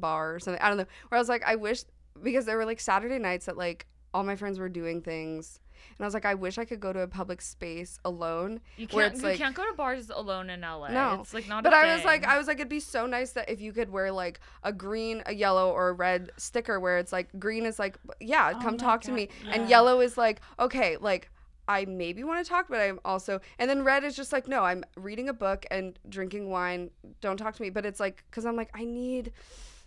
[0.05, 1.83] bar or something i don't know where i was like i wish
[2.23, 5.59] because there were like saturday nights that like all my friends were doing things
[5.97, 8.87] and i was like i wish i could go to a public space alone You
[8.87, 9.15] can't.
[9.15, 10.89] You like- can't go to bars alone in LA.
[10.89, 11.19] No.
[11.21, 11.63] it's like not.
[11.63, 12.25] but a I was like.
[12.25, 15.21] I was like, it'd be so nice that if you could wear like a green,
[15.25, 18.77] a yellow, or a red sticker where it's like green is like, yeah, Oh come
[18.77, 19.53] talk to me, yeah.
[19.53, 21.29] and yellow is like, okay, like
[21.67, 24.63] I maybe want to talk, but I'm also, and then red is just like, no,
[24.63, 26.89] I'm reading a book and drinking wine.
[27.21, 27.69] Don't talk to me.
[27.69, 29.31] But it's like, cause I'm like, I need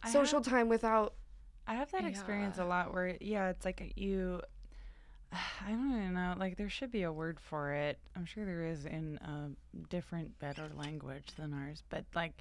[0.02, 1.14] I social have- time without.
[1.66, 4.40] I have that experience a lot where, yeah, it's like you.
[5.66, 6.34] I don't even know.
[6.38, 7.98] Like, there should be a word for it.
[8.16, 9.50] I'm sure there is in a
[9.88, 11.82] different, better language than ours.
[11.88, 12.32] But like,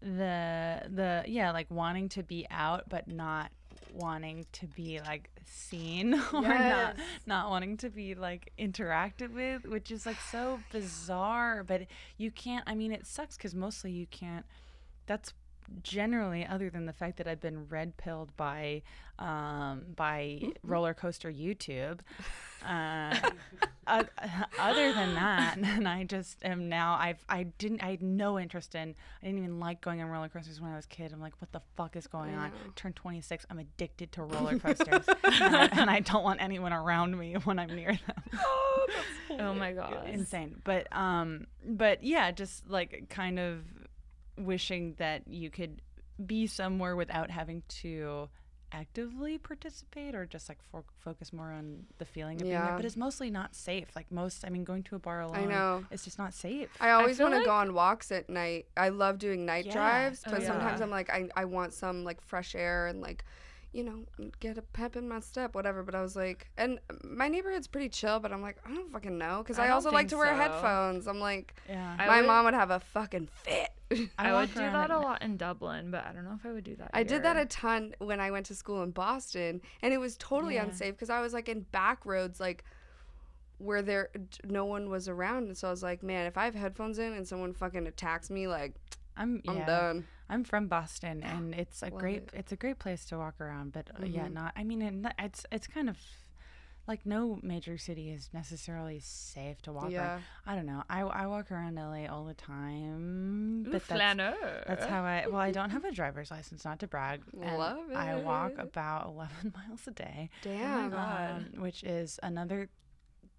[0.00, 3.50] the the yeah, like wanting to be out, but not
[3.92, 6.96] wanting to be like seen or not
[7.26, 11.64] not wanting to be like interacted with, which is like so bizarre.
[11.64, 12.64] But you can't.
[12.66, 14.46] I mean, it sucks because mostly you can't.
[15.06, 15.32] That's
[15.82, 18.82] generally other than the fact that I've been red pilled by
[19.18, 22.00] um by roller coaster YouTube
[22.64, 23.14] uh,
[23.86, 24.04] uh,
[24.58, 28.74] other than that and I just am now I've I didn't I had no interest
[28.74, 31.12] in I didn't even like going on roller coasters when I was a kid.
[31.12, 32.52] I'm like what the fuck is going on?
[32.76, 35.04] Turn 26 I'm addicted to roller coasters.
[35.24, 38.40] And, I, and I don't want anyone around me when I'm near them.
[39.40, 40.08] Oh my god.
[40.08, 40.60] insane.
[40.64, 43.60] But um but yeah just like kind of
[44.38, 45.82] wishing that you could
[46.24, 48.28] be somewhere without having to
[48.72, 52.84] actively participate or just like fo- focus more on the feeling of being there but
[52.84, 55.84] it's mostly not safe like most i mean going to a bar alone I know.
[55.90, 58.66] it's just not safe I always want to like- go on walks at night.
[58.76, 59.72] I love doing night Yeah.
[59.72, 60.82] drives, Oh, but sometimes.
[60.82, 63.24] I'm like, I, I want some like fresh air and like,
[63.72, 64.04] you know,
[64.40, 65.82] get a pep in my step, whatever.
[65.82, 69.18] But I was like, and my neighborhood's pretty chill, but I'm like, I don't fucking
[69.18, 69.38] know.
[69.42, 70.36] Because I I, also like to wear so.
[70.36, 71.06] headphones.
[71.06, 73.70] I'm like, yeah my would- mom would have a fucking fit.
[74.18, 76.52] I, walk would do that a lot in Dublin, but I don't know if I
[76.52, 76.90] would do that.
[76.92, 80.16] I did that a ton when I went to school in Boston, and it was
[80.18, 80.64] totally Yeah.
[80.64, 82.64] unsafe because I was like in back roads, like
[83.58, 84.10] where there
[84.44, 85.44] no one was around.
[85.48, 88.30] And so I was like, man, if I have headphones in and someone fucking attacks
[88.30, 88.74] me, like
[89.18, 89.66] i'm I'm yeah.
[89.66, 90.06] done.
[90.30, 92.30] i'm from boston and it's a Love great it.
[92.34, 94.32] it's a great place to walk around but uh, yeah Mhm.
[94.34, 95.98] not i mean it, it's it's kind of
[96.86, 100.18] like no major city is necessarily safe to walk around Yeah.
[100.46, 100.82] I don't know.
[100.88, 104.64] I, I walk around LA all the time, Ooh, but that's, flaneur.
[104.66, 105.26] that's how I.
[105.26, 107.20] Well, I don't have a driver's license, not to brag.
[107.38, 108.60] and Love I walk it.
[108.60, 110.88] about 11 miles a day, Damn.
[110.92, 111.44] God.
[111.54, 112.70] um, which is another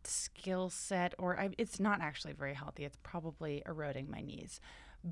[0.04, 2.86] skill set, or I, it's not actually very healthy.
[2.86, 4.62] It's probably eroding my knees,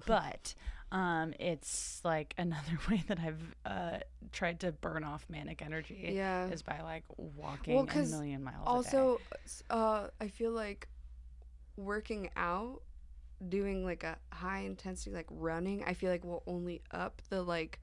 [0.05, 0.53] but
[0.91, 3.97] um, it's like another way that I've uh,
[4.31, 6.11] tried to burn off manic energy.
[6.13, 6.47] Yeah.
[6.47, 8.87] Is by like walking Well, a million miles.
[8.87, 8.97] a day.
[8.97, 9.21] Also,
[9.69, 10.87] uh, I feel like
[11.75, 12.81] working out,
[13.49, 17.79] doing like a high intensity like running, I feel like will only up the like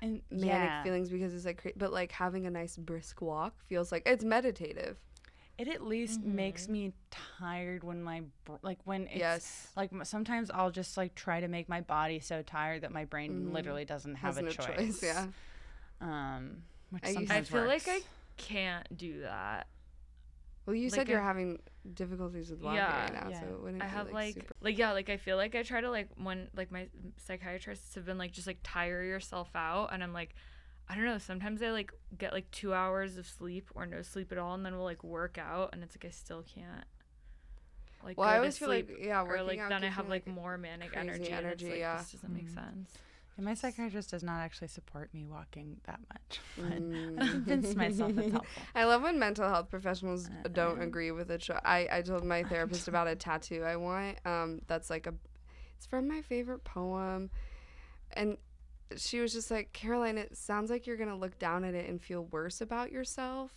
[0.00, 0.82] and manic yeah.
[0.82, 4.24] feelings because it's like, cra- but like having a nice brisk walk feels like it's
[4.24, 4.96] meditative.
[5.58, 6.70] It at least makes Mhm.
[6.70, 9.72] me tired when my br- like when it's yes.
[9.76, 13.46] like sometimes I'll just like try to make my body so tired that my brain
[13.48, 13.52] Mhm.
[13.52, 14.66] literally doesn't have Has a no choice.
[14.76, 15.02] choice.
[15.02, 15.26] Yeah.
[16.00, 18.00] Um, which I used- sometimes I feel like I
[18.36, 19.66] can't do that.
[20.64, 21.60] Well, you Like said you're a- having
[21.94, 23.40] difficulties with walking Yeah, right now, yeah.
[23.40, 25.62] so it wouldn't I be, have like super- like yeah, like I feel like I
[25.64, 29.92] try to like when like my psychiatrists have been like just like tire yourself out
[29.92, 30.34] and I'm like
[30.88, 31.18] I don't know.
[31.18, 34.64] Sometimes I like get like two hours of sleep or no sleep at all, and
[34.64, 36.84] then we'll like work out, and it's like I still can't.
[38.04, 39.84] Like Well, go I to always feel like sleep, yeah, or working like out then
[39.84, 41.24] I have me, like like, more manic crazy energy.
[41.24, 41.96] and it's energy, like, yeah.
[41.98, 42.54] This doesn't make Mm.
[42.54, 42.90] sense.
[43.36, 46.40] And my psychiatrist does not actually support me walking that much.
[46.56, 47.30] But I Mm.
[47.30, 48.62] convinced myself it's helpful.
[48.74, 50.84] I love when mental health professionals don't Uh-uh.
[50.84, 51.48] agree with it.
[51.64, 54.18] I I told my therapist about a tattoo I want.
[54.24, 55.14] Um, that's like a,
[55.76, 57.30] it's from my favorite poem,
[58.12, 58.38] and
[58.96, 62.00] she was just like, Caroline, it sounds like you're gonna look down at it and
[62.00, 63.52] feel worse about yourself,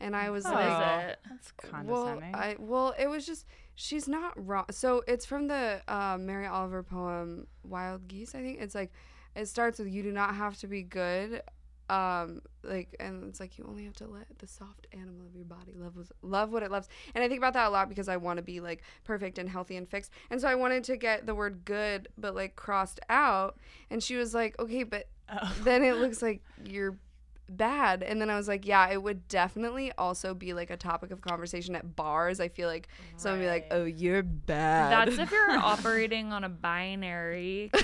[0.00, 0.52] and I was Oh.
[0.52, 1.18] What is like, it?
[1.28, 2.20] That's well.
[2.34, 4.66] I well, it was just she's not wrong.
[4.70, 8.92] So it's from the uh, Mary Oliver poem "Wild Geese." I think it's like
[9.34, 11.42] it starts with "You do not have to be good."
[11.88, 15.44] Um, like, and it's like you only have to let the soft animal of your
[15.44, 16.88] body love was, love what it loves.
[17.14, 19.48] And I think about that a lot because I want to be like perfect and
[19.48, 20.10] healthy and fixed.
[20.30, 23.58] And so I wanted to get the word "good" but like crossed out.
[23.90, 25.56] And she was like, "Okay, but oh.
[25.62, 26.98] then it looks like you're
[27.48, 31.12] bad and then i was like yeah it would definitely also be like a topic
[31.12, 35.18] of conversation at bars i feel like someone would be like oh you're bad That's
[35.18, 37.70] if you're operating on a binary.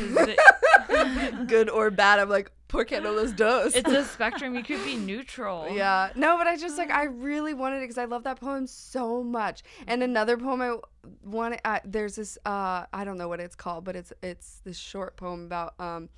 [1.47, 2.19] good or bad.
[2.19, 4.55] I'm like por qué no los dos it's a spectrum.
[4.55, 5.69] You could be neutral.
[5.71, 6.11] yeah.
[6.15, 9.23] No but i just like i really wanted it because i love that poem so
[9.23, 9.63] much.
[9.87, 10.77] And another poem i
[11.23, 14.79] wanted uh, there's this uh i don't know what it's called but it's it's this
[14.79, 16.09] short poem about um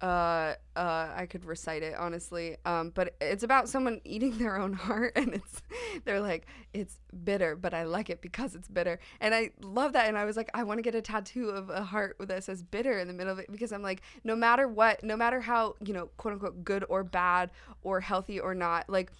[0.00, 4.72] uh uh i could recite it honestly um but it's about someone eating their own
[4.72, 5.60] heart and it's
[6.04, 10.06] they're like it's bitter but i like it because it's bitter and i love that
[10.06, 12.44] and i was like i want to get a tattoo of a heart with that
[12.44, 15.40] says bitter in the middle of it because i'm like no matter what no matter
[15.40, 17.50] how you know quote unquote good or bad
[17.82, 19.10] or healthy or not like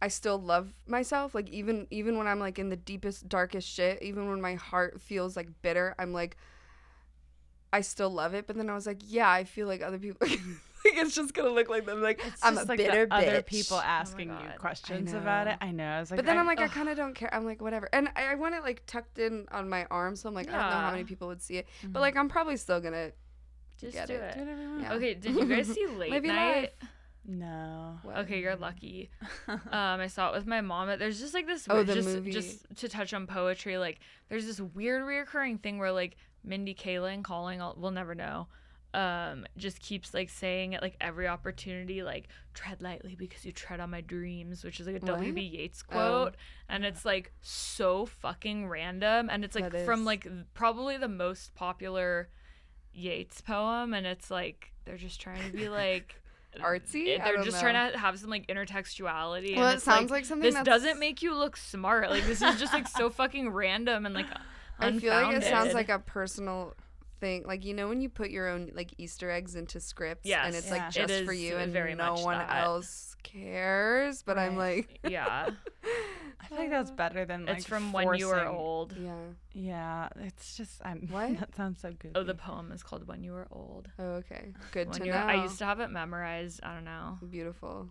[0.00, 1.34] I still love myself.
[1.34, 5.00] Like even even when I'm like in the deepest, darkest shit, even when my heart
[5.00, 6.36] feels like bitter, I'm like
[7.72, 8.46] I still love it.
[8.46, 10.40] But then I was like, yeah, I feel like other people like
[10.84, 12.00] it's just gonna look like them.
[12.02, 15.56] Like It's I'm just a like bitter the other people asking you questions about it.
[15.60, 15.84] I know.
[15.86, 17.32] I was like, But then I, I'm like, I kind of don't care.
[17.34, 17.88] I'm like, whatever.
[17.92, 20.52] And I, I want it like tucked in on my arm, so I'm like, I
[20.52, 21.66] don't know how many people would see it.
[21.82, 21.92] Mm-hmm.
[21.92, 23.10] But like, I'm probably still gonna
[23.78, 24.18] Just get do it.
[24.22, 24.34] it.
[24.34, 24.80] do whatever.
[24.80, 24.94] Yeah.
[24.94, 26.60] Okay, did you guys see Late Live your Night?
[26.80, 26.90] life.
[27.30, 27.98] No.
[28.16, 29.10] Okay, you're lucky.
[29.48, 30.98] Um, I saw it with my mom.
[30.98, 31.66] There's just like this.
[31.68, 32.30] Oh, weird- the just, movie.
[32.32, 33.98] Just to touch on poetry, like
[34.28, 36.16] there's this weird reoccurring thing where like
[36.48, 38.48] Mindy Kaling calling, all, we'll never know.
[38.94, 43.80] Um, just keeps like saying at like every opportunity, like tread lightly because you tread
[43.80, 45.00] on my dreams, which is like a?
[45.00, 45.42] W.B.
[45.42, 45.92] Yeats Oh.
[45.92, 46.36] quote,
[46.70, 50.06] and it's like so fucking random, and it's like That from is.
[50.06, 52.30] like probably the most popular
[52.94, 56.16] Yeats poem, and it's like they're just trying to be like
[56.58, 57.22] artsy.
[57.22, 57.70] they're just know.
[57.70, 59.54] trying to have some like intertextuality.
[59.54, 62.08] Well, and it sounds like something this that's- doesn't make you look smart.
[62.08, 64.26] Like this is just like so fucking random and like
[64.78, 66.74] I feel like it sounds like a personal
[67.20, 67.44] thing.
[67.46, 70.66] Like you know when you put your own like Easter eggs into scripts and it's
[70.66, 70.72] Yeah.
[70.72, 72.54] like It just for you and very no one that.
[72.64, 74.22] else cares.
[74.22, 75.50] But I'm like, yeah.
[76.40, 78.94] I feel like that's better than like it's from when you were old.
[78.96, 79.14] yeah.
[79.52, 81.08] Yeah, it's just I'm.
[81.10, 81.38] What?
[81.40, 82.12] That sounds so good.
[82.14, 83.88] Oh, the poem is called When You Were Old.
[83.98, 84.52] Oh, okay.
[84.70, 85.12] Good When to know.
[85.12, 86.60] I used to have it memorized.
[86.62, 87.18] I don't know.
[87.28, 87.88] Beautiful.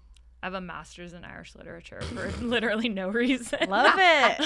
[0.48, 3.70] I have a master's in Irish literature for literally no reason.
[3.70, 4.40] Love it.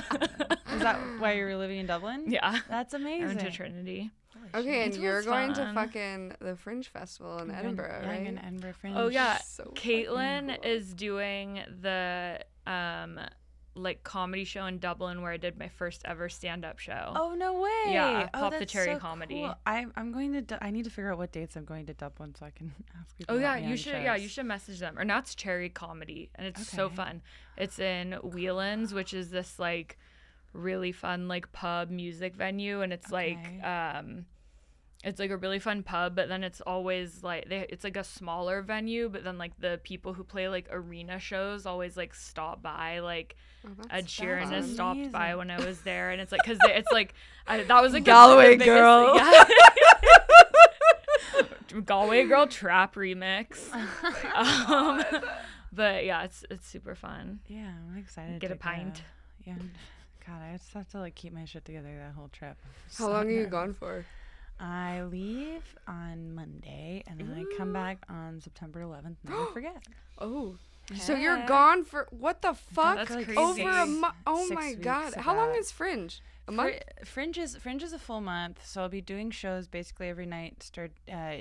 [0.74, 2.24] Is that why you were living in Dublin?
[2.28, 2.58] yeah.
[2.68, 3.22] That's amazing.
[3.22, 3.38] I amazing.
[3.38, 4.12] went to Trinity.
[4.56, 5.68] Okay, and you're was going fun.
[5.68, 8.24] to fucking the Fringe Festival in I'm going- Edinburgh, yeah, I'm right?
[8.24, 8.96] going to Edinburgh Fringe.
[8.98, 10.72] Oh yeah, So Caitlin cool.
[10.72, 13.20] is doing the um
[13.74, 17.14] like comedy show in Dublin where I did my first ever stand up show.
[17.16, 17.94] Oh no way!
[17.94, 19.42] Yeah, oh, Pop the Cherry so comedy.
[19.42, 19.56] Cool.
[19.66, 20.42] I'm I'm going to.
[20.42, 22.74] Du- I need to figure out what dates I'm going to Dublin so I can
[23.00, 23.36] ask people.
[23.36, 24.98] Oh yeah, you should yeah, you should message them.
[24.98, 27.22] Or now it's Cherry Comedy and it's so fun.
[27.58, 29.98] It's in Whelan's, which is this like
[30.54, 34.26] really fun like pub music venue and it's like um
[35.04, 38.04] it's like a really fun pub, but then it's always like they, it's like a
[38.04, 42.62] smaller venue, but then like the people who play like arena shows always like stop
[42.62, 43.36] by like
[43.66, 44.54] Oh, Ed that's Sheeran fun.
[44.54, 47.14] has stopped by when I was there, and it's like because it's like
[47.48, 49.16] I, that was like Galway biggest- girl.
[49.16, 49.44] yeah.
[51.86, 53.72] Galway girl trap remix.
[54.36, 55.04] um,
[55.72, 57.40] but yeah, it's it's super fun.
[57.48, 58.40] Yeah, I'm excited.
[58.42, 59.04] Get to a pint.
[59.46, 59.52] Go.
[59.52, 59.56] Yeah.
[60.28, 62.58] God, I just have to like keep my shit together that whole trip.
[62.98, 64.06] How So long are you gone for?
[64.62, 69.16] I leave on Monday and then I come back on September 11th.
[69.28, 69.84] Never forget.
[70.20, 70.56] Oh.
[70.96, 72.98] So you're gone for what the fuck?
[72.98, 73.40] That's like crazy.
[73.40, 74.16] Over a six- month.
[74.28, 75.14] Oh six my weeks god.
[75.14, 75.60] of How long that.
[75.60, 76.22] is Fringe?
[76.48, 76.74] A month.
[76.74, 80.26] Fri- Fringe is Fringe is a full month, so I'll be doing shows basically every
[80.26, 80.62] night.
[80.64, 81.38] Start uh,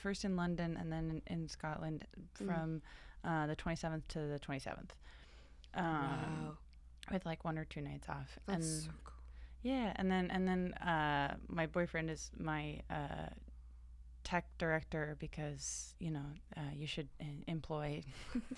[0.00, 2.06] first in London and then in, in Scotland
[2.42, 2.46] Mm.
[2.46, 2.82] from
[3.24, 4.90] uh, the 27th to the 27th.
[5.74, 6.56] Um, wow.
[7.12, 9.13] With like one or two nights off, That's and so cool.
[9.64, 13.30] Yeah, and then and then uh, my boyfriend is my uh,
[14.22, 16.24] tech director because you know
[16.56, 18.02] uh, you should uh, employ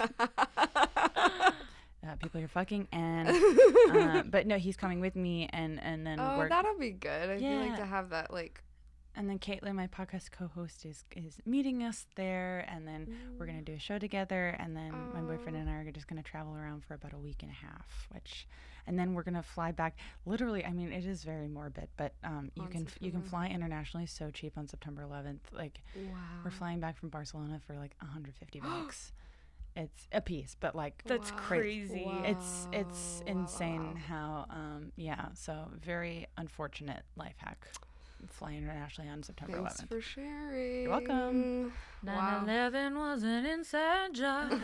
[2.06, 3.28] uh, people you're fucking and
[3.90, 7.30] uh, but no he's coming with me and and then oh, we're that'll be good.
[7.30, 7.60] I'd yeah.
[7.60, 8.62] like to have that like.
[9.16, 13.62] and then Caitlin my podcast co-host is is meeting us there and then we're gonna
[13.62, 15.60] do a show together and then my boyfriend Oh.
[15.60, 18.46] and I are just gonna travel around for about a week and a half which
[18.86, 22.50] and then we're gonna fly back literally I mean it is very morbid but um
[22.54, 26.12] you can you can fly internationally so cheap on September 11th like Wow.
[26.44, 29.12] we're flying back from Barcelona for like 150 bucks.
[29.74, 31.36] It's a piece, but like That's Wow.
[31.36, 32.22] crazy.
[32.24, 34.02] it's it's Wow, wow, insane wow.
[34.08, 37.66] how um yeah, so very unfortunate life hack.
[38.28, 39.88] Flying internationally on September Thanks 11th.
[39.88, 40.82] for sharing.
[40.82, 41.72] You're welcome.
[42.02, 44.50] 9 11 was an inside job.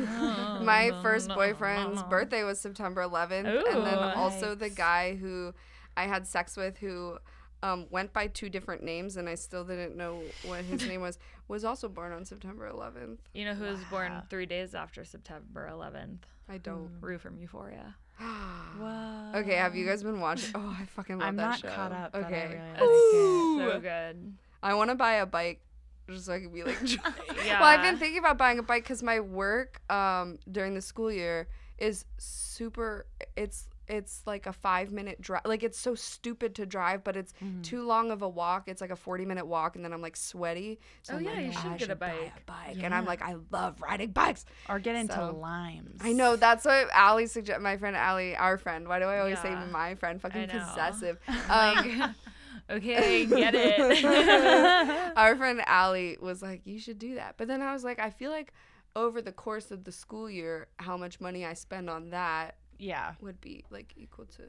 [0.62, 4.12] My first boyfriend's birthday was September 11th, and then Ooh.
[4.16, 5.53] also the guy who
[5.96, 7.18] I had sex with, who
[7.62, 11.18] um, went by two different names, and I still didn't know what his name was,
[11.48, 13.18] was also born on September 11th.
[13.34, 16.18] You know who was born three days after September 11th?
[16.48, 16.90] I don't.
[17.00, 17.94] Rue from Euphoria.
[18.18, 18.91] Whoa.
[19.35, 20.51] Okay, have you guys been watching?
[20.55, 21.68] Oh, I fucking love I'm that not show.
[21.68, 23.59] caught up, but I Okay, really like Ooh.
[23.72, 24.35] so good.
[24.62, 25.61] I want to buy a bike
[26.09, 26.78] just so I can be like.
[27.45, 27.61] Yeah.
[27.61, 31.11] Well, I've been thinking about buying a bike because my work um, during the school
[31.11, 33.07] year is super.
[33.37, 35.43] It's it's like a five minute drive.
[35.45, 37.62] Like it's so stupid to drive, but it's Mm-hmm.
[37.62, 38.66] too long of a walk.
[38.68, 40.80] It's like a forty minute walk, and then I'm like sweaty.
[41.03, 42.47] So Oh, I'm yeah, like, you should get a bike.
[42.47, 44.45] bike, and I'm like, I love riding bikes.
[44.68, 46.01] Or get into So- limes.
[46.03, 47.61] I know that's what Allie suggest.
[47.61, 48.88] My friend Allie, our friend.
[48.88, 49.64] Why do I always Yeah.
[49.66, 50.20] say my friend?
[50.20, 51.18] Fucking possessive.
[51.49, 52.14] Um,
[52.70, 54.05] okay, get it.
[55.16, 58.11] our friend Allie was like, "You should do that," but then I was like, I
[58.11, 58.53] feel like
[58.95, 63.14] over the course of the school year, how much money I spend on that Yeah.
[63.20, 64.43] would be like equal to.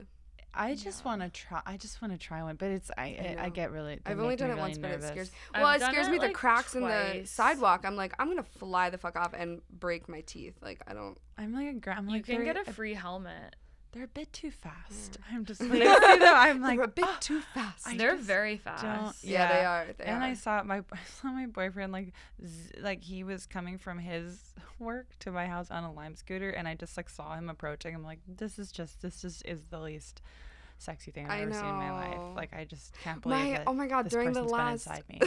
[0.55, 1.61] I just want to try.
[1.65, 3.49] I just want to try one, but it's I I, I know.
[3.49, 3.99] get really.
[4.05, 5.07] I've only done it really once, but it nervous.
[5.09, 5.31] scares.
[5.51, 7.81] I've Well, it scares it, me the like, cracks in the sidewalk.
[7.85, 10.53] I'm like, I'm gonna fly the fuck off and break my teeth.
[10.61, 11.17] Like I don't.
[11.39, 12.11] I'm like a grandma.
[12.11, 13.55] I'm you can very- get a free helmet.
[13.93, 15.17] They're a bit too fast.
[15.31, 17.87] I'm just when I see them, I'm like They're a bit "Ah." too fast.
[17.87, 19.23] I They're just very don't- fast.
[19.23, 19.85] yeah, they are.
[19.97, 20.27] They and are.
[20.27, 22.11] I saw my I saw my boyfriend like
[22.45, 26.49] z- like he was coming from his work to my house on a lime scooter,
[26.49, 27.93] and I just like saw him approaching.
[27.93, 30.21] I'm like, this is just this is is the least
[30.79, 32.35] sexy thing I've I ever seen in my life.
[32.35, 34.05] Like I just can't believe my that oh my god!
[34.05, 35.19] this During the person's been last inside me.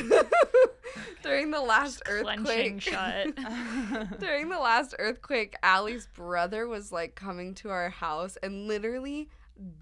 [1.23, 2.81] during the last earthquake.
[2.81, 3.35] shut.
[4.21, 9.29] During the last earthquake, Allie's brother was like coming to our house, and literally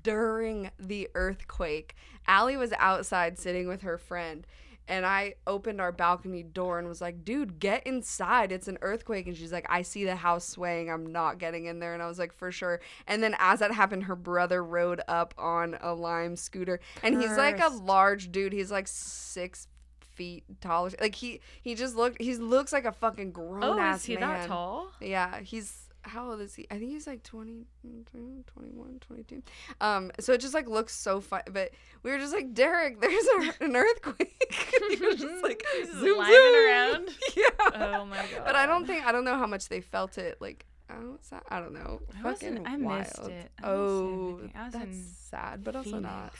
[0.02, 1.96] during the earthquake,
[2.26, 4.46] Allie was outside sitting with her friend.
[4.86, 8.52] And I opened our balcony door and was like, dude, get inside.
[8.52, 9.26] It's an earthquake.
[9.26, 10.90] And she's like, I see the house swaying.
[10.90, 11.94] I'm not getting in there.
[11.94, 12.80] And I was like, for sure.
[13.06, 16.80] And then as that happened, her brother rode up on a lime scooter.
[17.02, 18.52] And he's like a large dude.
[18.52, 19.68] He's like six
[20.14, 20.88] feet tall.
[21.00, 24.14] Like he he just looked he looks like a fucking grown oh, ass is he
[24.14, 24.28] man.
[24.28, 24.90] that tall?
[25.00, 26.66] Yeah, he's how old is he?
[26.70, 27.64] I think he's like 20,
[28.12, 29.42] 21, 22.
[29.80, 31.42] Um, so it just like looks so fun.
[31.50, 31.70] But
[32.02, 34.54] we were just like, Derek, there's a, an earthquake.
[34.90, 36.54] he was just like zoom, zoom.
[36.54, 37.10] around.
[37.36, 37.44] Yeah.
[37.74, 38.42] Oh my god.
[38.44, 41.42] But I don't think I don't know how much they felt it like outside.
[41.48, 42.00] I don't know.
[42.18, 43.50] I Fucking I missed it.
[43.62, 44.98] I oh, was that's
[45.30, 46.34] sad, but also not.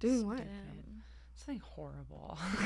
[0.00, 0.40] Doing what?
[1.44, 2.38] Something horrible.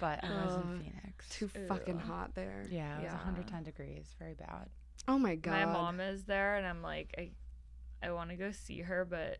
[0.00, 1.28] but I was in Phoenix.
[1.30, 1.66] Too Ew.
[1.68, 2.66] fucking hot there.
[2.70, 4.14] yeah, it was 110 degrees.
[4.18, 4.68] Very bad.
[5.08, 5.52] Oh my god.
[5.52, 7.30] My mom is there, and I'm like, I,
[8.06, 9.38] I want to go see her, but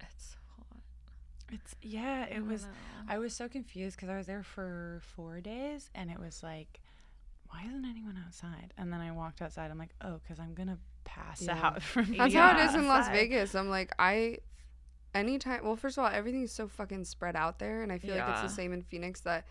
[0.00, 0.78] it's hot.
[1.52, 2.24] It's yeah.
[2.24, 2.62] It don't was.
[2.62, 2.68] know.
[3.08, 6.80] I was so confused because I was there for four days, and it was like,
[7.48, 8.72] why isn't anyone outside?
[8.76, 9.70] And then I walked outside.
[9.70, 11.58] I'm like, oh, because I'm gonna pass Yeah.
[11.62, 12.04] out from.
[12.16, 13.08] That's being how it is in Las.
[13.08, 13.54] Vegas.
[13.54, 14.38] I'm like, I,
[15.16, 17.82] anytime, well, first of all, everything's so fucking spread out there.
[17.82, 19.46] And I feel like it's the same in Phoenix that,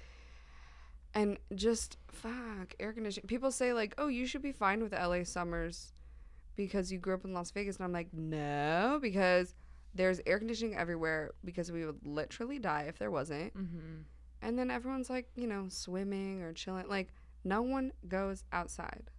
[1.14, 3.28] and just fuck, air conditioning.
[3.28, 5.94] People say, like, oh, you should be fine with LA summers
[6.56, 7.78] because you grew up in Las Vegas.
[7.78, 9.54] And I'm like, no, because
[9.94, 13.56] there's air conditioning everywhere because we would literally die if there wasn't.
[13.58, 14.04] Mhm.
[14.42, 16.88] And then everyone's like, you know, swimming or chilling.
[16.88, 17.14] Like,
[17.44, 19.10] no one goes outside.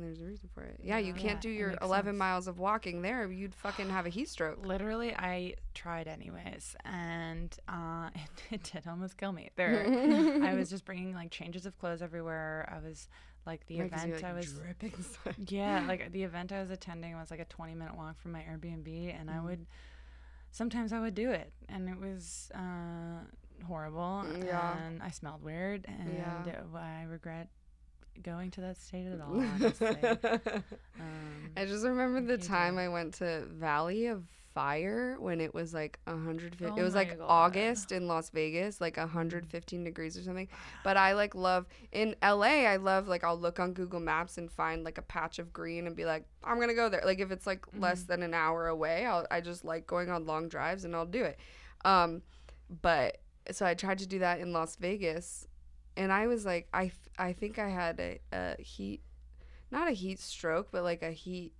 [0.00, 0.80] And there's a reason for it.
[0.82, 2.18] Yeah, you can't do Yeah, it your 11 sense.
[2.18, 3.30] miles of walking there.
[3.30, 4.64] You'd fucking have a heat stroke.
[4.64, 8.30] Literally, I tried anyways, and uh, it,
[8.62, 9.50] it did almost kill me.
[9.56, 9.84] There,
[10.42, 12.66] I was just bringing like changes of clothes everywhere.
[12.74, 13.08] I was
[13.44, 14.92] like the Right, event like, I was dripping
[15.22, 15.34] sweat.
[15.50, 18.40] yeah like the event I was attending was like a 20 minute walk from my
[18.40, 19.44] Airbnb, and I Mhm.
[19.44, 19.66] would
[20.50, 23.20] sometimes I would do it, and it was uh,
[23.66, 24.76] horrible, Mm, yeah.
[24.76, 26.62] and I smelled weird, and Yeah.
[26.74, 27.48] I regret
[28.22, 29.40] going to that state at all.
[29.40, 29.96] Honestly.
[31.00, 32.80] Um, I just remember the time do.
[32.80, 37.16] I went to Valley of fire when it was like 150 Oh it was like
[37.16, 37.24] God.
[37.28, 40.48] august in las vegas like 115 degrees or something
[40.82, 44.50] but i like love in la i love like i'll look on google maps and
[44.50, 47.30] find like a patch of green and be like i'm gonna go there like if
[47.30, 50.84] it's like less than an hour away I'll, i just like going on long drives
[50.84, 51.38] and i'll do it
[51.84, 52.20] um
[52.82, 53.18] but
[53.52, 55.46] so i tried to do that in las vegas
[56.00, 59.00] and i was like i, I think i had a, a heat
[59.70, 61.52] not a heat stroke but like a heat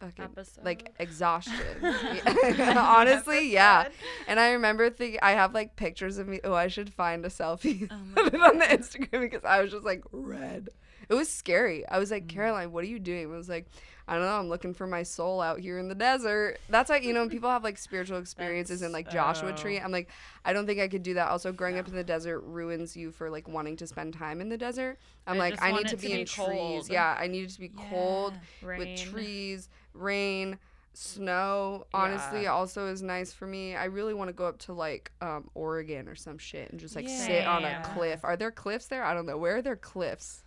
[0.00, 0.64] fucking Episode.
[0.64, 1.54] like exhaustion.
[2.76, 3.88] Honestly, yeah.
[4.26, 6.40] And I remember thinking I have like pictures of me.
[6.44, 9.84] Oh, I should find a selfie Oh it on the Instagram because I was just
[9.84, 10.68] like red.
[11.08, 11.86] It was scary.
[11.86, 13.24] I was like, Caroline, what are you doing?
[13.24, 13.66] I was like,
[14.06, 14.38] I don't know.
[14.38, 16.58] I'm looking for my soul out here in the desert.
[16.68, 19.56] That's like you know, people have like spiritual experiences in like Joshua oh.
[19.56, 19.78] Tree.
[19.78, 20.08] I'm like,
[20.44, 21.28] I don't think I could do that.
[21.28, 24.48] Also, growing up in the desert ruins you for like wanting to spend time in
[24.50, 24.98] the desert.
[25.26, 26.34] I'm I like, I need to to be be in trees.
[26.34, 26.88] cold.
[26.90, 28.78] Yeah, I need it to be cold Rain.
[28.78, 30.58] with trees, rain,
[30.92, 31.86] snow.
[31.94, 32.52] Honestly, Yeah.
[32.52, 33.74] also is nice for me.
[33.74, 36.94] I really want to go up to like um, Oregon or some shit and just
[36.94, 38.20] like sit on a cliff.
[38.22, 39.02] Are there cliffs there?
[39.02, 39.38] I don't know.
[39.38, 40.43] Where are there cliffs?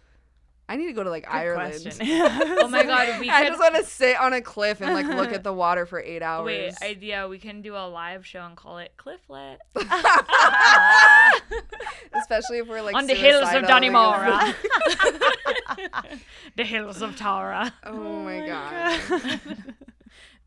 [0.70, 1.98] I need to go to like Good Ireland.
[2.02, 5.32] Oh my god, we I just want to sit on a cliff and like look
[5.34, 6.46] at the water for eight hours.
[6.46, 6.74] wait.
[6.82, 7.28] Idea.
[7.28, 9.60] We can do a live show and call it Clifflet
[12.14, 14.54] Especially if we're like on the hills of Dannemora.
[16.56, 17.74] the hills of Tara.
[17.86, 19.30] oh, my god.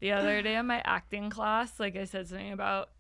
[0.01, 2.91] the other day in my acting class, like I said something about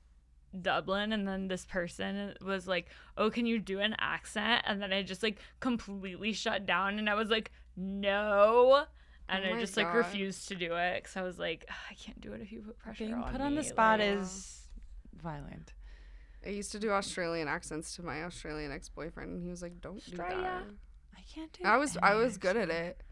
[0.61, 2.87] Dublin, and then this person was like,
[3.17, 7.09] "Oh, can you do an accent?" And then I just like completely shut down, and
[7.09, 8.85] I was like, "No."
[9.29, 11.95] And Oh I my just like refused to do it because I was like, I
[11.95, 14.69] can't do it if you put pressure Being on put on the spot like- is
[15.23, 15.73] violent.
[16.45, 20.05] I used to do Australian accents to my Australian ex-boyfriend, and he was like, "Don't
[20.05, 20.65] do that."
[21.17, 21.65] I can't do.
[21.65, 23.03] I was I was good at it,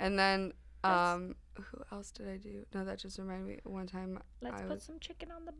[0.00, 2.64] and then Let's- um, who else did I do?
[2.74, 3.60] No, that just reminded me.
[3.64, 5.52] One time, Let's I put was some chicken on the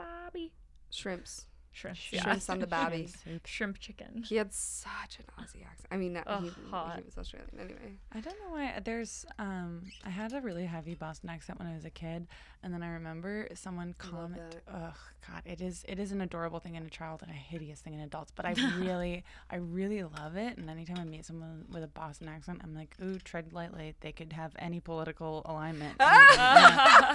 [0.91, 0.97] barbie.
[0.97, 3.09] shrimps, Shrimp, shrimps on the babby.
[3.45, 4.25] Shrimp chicken.
[4.27, 5.87] He had such an Aussie accent.
[5.93, 6.97] I mean, not, Ugh, he, hot.
[6.99, 7.99] he was Australian anyway.
[8.13, 11.75] I don't know why there's um I had a really heavy Boston accent when I
[11.75, 12.27] was a kid
[12.65, 14.75] and then I remember someone I love comment that.
[14.75, 14.97] ugh
[15.29, 17.95] god it is it is an adorable thing in a child and a hideous thing
[17.95, 21.85] in adults but I really I really love it and anytime I meet someone with
[21.85, 27.15] a Boston accent I'm like ooh tread lightly they could have any political alignment Yeah.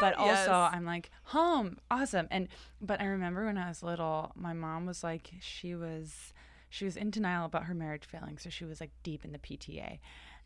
[0.00, 0.70] But also Yes.
[0.72, 2.28] I'm like, home, awesome.
[2.30, 2.48] And
[2.80, 6.32] but I remember when I was little, my mom was like, she was
[6.68, 9.38] she was in denial about her marriage failing, so she was like deep in the
[9.38, 9.98] PTA,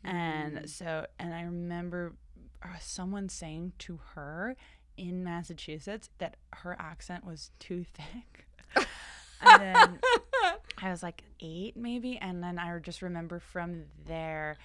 [0.05, 2.15] and so and I remember
[2.63, 4.57] uh, someone saying to her
[4.97, 8.47] in Massachusetts that her accent was too thick.
[9.41, 10.01] and then
[10.83, 14.59] I was like eight, maybe, and then I just remember from there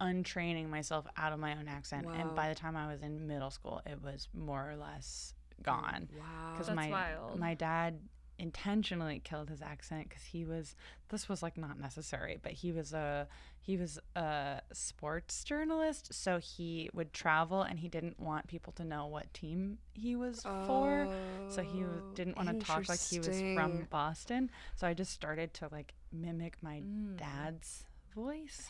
[0.00, 2.06] untraining myself out of my own accent.
[2.06, 2.12] Wow.
[2.16, 6.08] And by the time I was in middle school, it was more or less gone.
[6.18, 6.52] Wow.
[6.52, 7.38] Because That's my wild.
[7.38, 7.98] my dad
[8.40, 10.76] intentionally killed his accent because he was
[11.08, 13.26] this was like not necessary, but he was a
[13.60, 18.84] he was a sports journalist, so he would travel and he didn't want people to
[18.84, 21.08] know what team he was for.
[21.48, 23.86] So he w- Oh, didn't want to talk like he was from.
[23.90, 24.50] Boston.
[24.76, 27.16] So I just started to like mimic my Mm.
[27.18, 27.84] dad's
[28.14, 28.68] voice.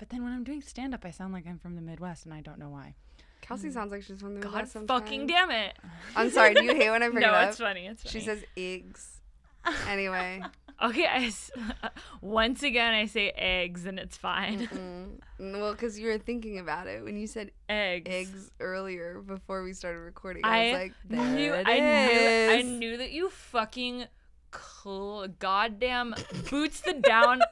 [0.00, 2.32] But then when I'm doing stand up, I sound like I'm from the Midwest and
[2.32, 2.94] I don't know why.
[3.42, 5.76] Kelsey sounds like she's from the God Midwest God fucking damn it.
[6.16, 6.54] I'm sorry.
[6.54, 7.48] Do you hate when I bring no, it up?
[7.50, 7.86] it's funny.
[7.86, 8.10] It's funny.
[8.10, 9.20] She says eggs.
[9.86, 10.42] Anyway,
[10.82, 11.30] okay, I
[12.22, 14.68] once again I say eggs and it's fine.
[15.38, 15.60] mm.
[15.60, 18.10] well, because you were thinking about it when you said eggs.
[18.10, 20.46] eggs earlier before we started recording.
[20.46, 24.06] I, I was like, knew there it I knew I knew that you fucking
[24.50, 26.14] cl- goddamn
[26.48, 27.42] boots the down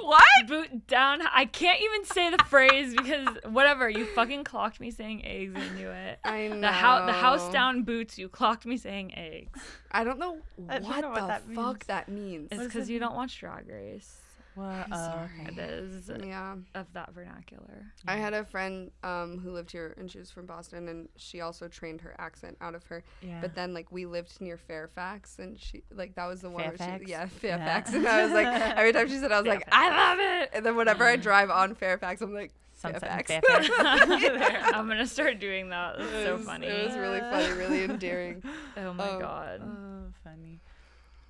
[0.00, 0.22] what?
[0.48, 1.20] Boot down.
[1.32, 3.88] I can't even say the phrase because whatever.
[3.88, 6.60] You fucking clocked me saying eggs I knew it I know.
[6.60, 9.60] the house the house down boots you clocked me saying eggs.
[9.90, 10.38] I don't know
[10.68, 11.86] I what don't know what the that fuck means.
[11.86, 12.48] that means.
[12.50, 14.16] it's because you don't watch Drag Race
[14.56, 15.48] Well, uh, sorry.
[15.48, 16.54] it is yeah.
[16.74, 20.46] of that vernacular I had a friend um, who lived here and she was from
[20.46, 23.02] Boston and she also trained her accent out of her.
[23.20, 23.40] Yeah.
[23.40, 26.76] But then like we lived near Fairfax and she like that was the one where
[26.76, 27.26] she yeah Yeah.
[27.26, 30.50] Fairfax and I was like every time she said I was like I love it
[30.52, 33.30] and then whenever I drive on Fairfax I'm like Fairfax.
[33.30, 33.70] Fairfax.
[33.78, 37.84] I'm gonna start doing that it's It so was- funny It was really funny, really
[37.84, 38.42] endearing.
[38.76, 40.60] oh my um, god oh, funny.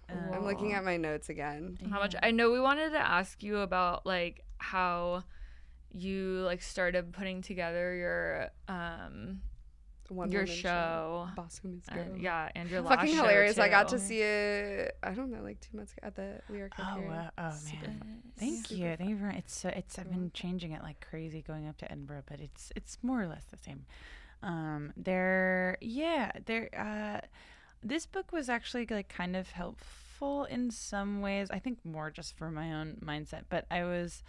[0.09, 1.79] I'm looking at my notes again.
[1.91, 5.23] how much i know we wanted to ask you about like how
[5.93, 9.41] you like started putting together your um
[10.09, 12.19] One your woman show Boss Whom Is and- Girl.
[12.19, 13.59] yeah and your last Fucking show, hilarious.
[13.59, 16.61] I got to see it I don't know, like two months ago at the We
[16.61, 17.11] Are Oh, Cafeteria.
[17.39, 17.51] wow.
[17.51, 17.99] oh Super man.
[17.99, 18.23] fun.
[18.39, 18.97] Thank Super you.
[18.97, 19.39] Thank you very much.
[19.45, 22.73] It's so it's I've been changing it like crazy going up to Edinburgh, but it's
[22.77, 23.87] it's more or less the same.
[24.43, 27.27] Um, they're yeah, they're uh,
[27.85, 31.51] this book was actually like kind of helpful in some ways.
[31.51, 34.23] I think more just for my own mindset, but I was.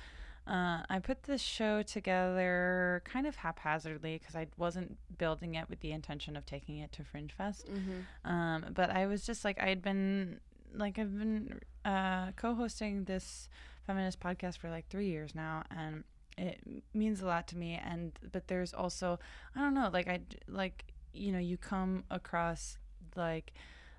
[0.47, 5.79] Uh, I put this show together kind of haphazardly because I wasn't building it with
[5.79, 7.67] the intention of taking it to Fringe Fest.
[7.67, 8.31] Mm-hmm.
[8.31, 10.39] Um, but I was just like, I'd been
[10.71, 13.49] like, I've been uh, co-hosting this
[13.87, 16.03] feminist podcast for like three years now, and
[16.37, 16.59] it
[16.93, 17.81] means a lot to me.
[17.83, 19.17] And but there's also,
[19.55, 22.77] I don't know, like I like you know, you come across
[23.17, 23.53] like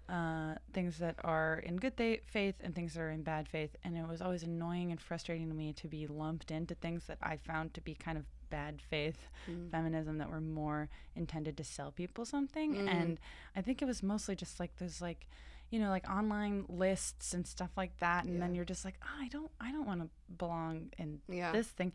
[0.09, 3.75] uh, things that are in good th- faith and things that are in bad faith.
[3.85, 7.19] And it was always annoying and frustrating to me to be lumped into things that
[7.23, 9.71] I found to be kind of bad faith Mm.
[9.73, 12.75] feminism that were more intended to sell people something.
[12.77, 12.89] Mm.
[12.89, 13.21] And
[13.57, 15.27] I think it was mostly just like there's like,
[15.71, 18.25] you know, like online lists and stuff like that.
[18.25, 21.51] And then you're just like, oh, I don't, I don't want to belong in Yeah.
[21.51, 21.93] this thing.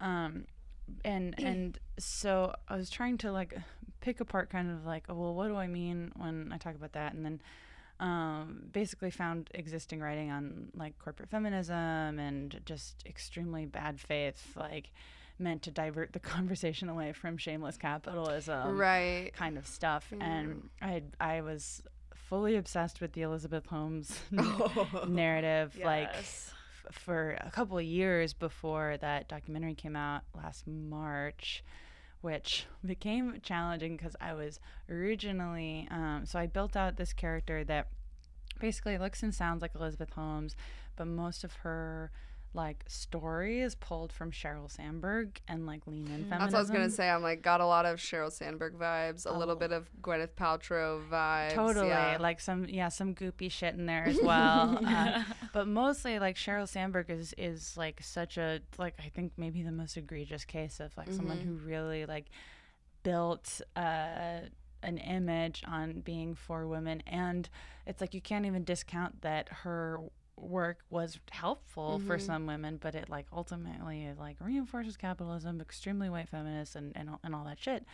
[0.00, 0.44] Um,
[1.02, 3.56] and and so I was trying to like
[4.04, 6.92] pick apart kind of like, oh, well, what do I mean when I talk about
[6.92, 7.14] that?
[7.14, 7.40] And then
[8.00, 14.90] um, basically found existing writing on like corporate feminism and just extremely bad faith, like
[15.38, 19.32] meant to divert the conversation away from shameless capitalism right.
[19.32, 20.12] kind of stuff.
[20.12, 20.24] Yeah.
[20.24, 21.82] And I I was
[22.14, 24.18] fully obsessed with the Elizabeth Holmes
[25.08, 26.52] narrative, like Yes.
[26.86, 31.62] f- for a couple of years before that documentary came out last March,
[32.24, 37.88] which became challenging because I was originally um, so I built out this character that
[38.58, 40.56] basically looks and sounds like Elizabeth Holmes,
[40.96, 42.10] but most of her
[42.54, 46.38] like story is pulled from Sheryl Sandberg and like lean in feminism.
[46.38, 47.10] That's what I was gonna say.
[47.10, 49.58] I'm like got a lot of Sheryl Sandberg vibes, a little Oh.
[49.58, 51.52] bit of Gwyneth Paltrow vibes.
[51.52, 52.16] Totally, yeah.
[52.20, 54.78] like some yeah, some goopy shit in there as well.
[54.86, 59.62] uh, but mostly like Sheryl Sandberg is is like such a like I think maybe
[59.62, 61.58] the most egregious case of like someone Mm-hmm.
[61.58, 62.26] who really like
[63.02, 64.40] built uh
[64.82, 67.48] an image on being for women and
[67.86, 69.98] it's like you can't even discount that her
[70.36, 72.26] work was helpful for Mm-hmm.
[72.26, 77.08] some women but it like ultimately it like reinforces capitalism extremely white feminist and, and,
[77.10, 77.84] all- and all that shit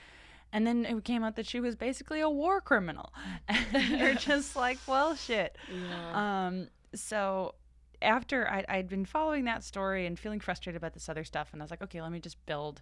[0.52, 3.12] and then it came out that she was basically a war criminal
[3.48, 6.46] and you're just like well shit Yeah.
[6.46, 7.54] um, so
[8.02, 11.60] after I, I'd been following that story and feeling frustrated about this other stuff, and
[11.60, 12.80] I was like, okay, let me just build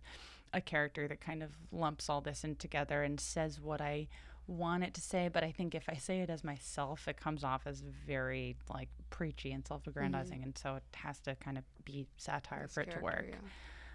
[0.55, 4.07] a character that kind of lumps all this in together and says what I
[4.49, 5.29] want it to say.
[5.33, 8.89] But I think if I say it as myself, it comes off as very like
[9.11, 12.99] preachy and self-aggrandizing, and so it has to kind of be satire for it to
[13.01, 13.27] work.
[13.29, 13.37] yeah.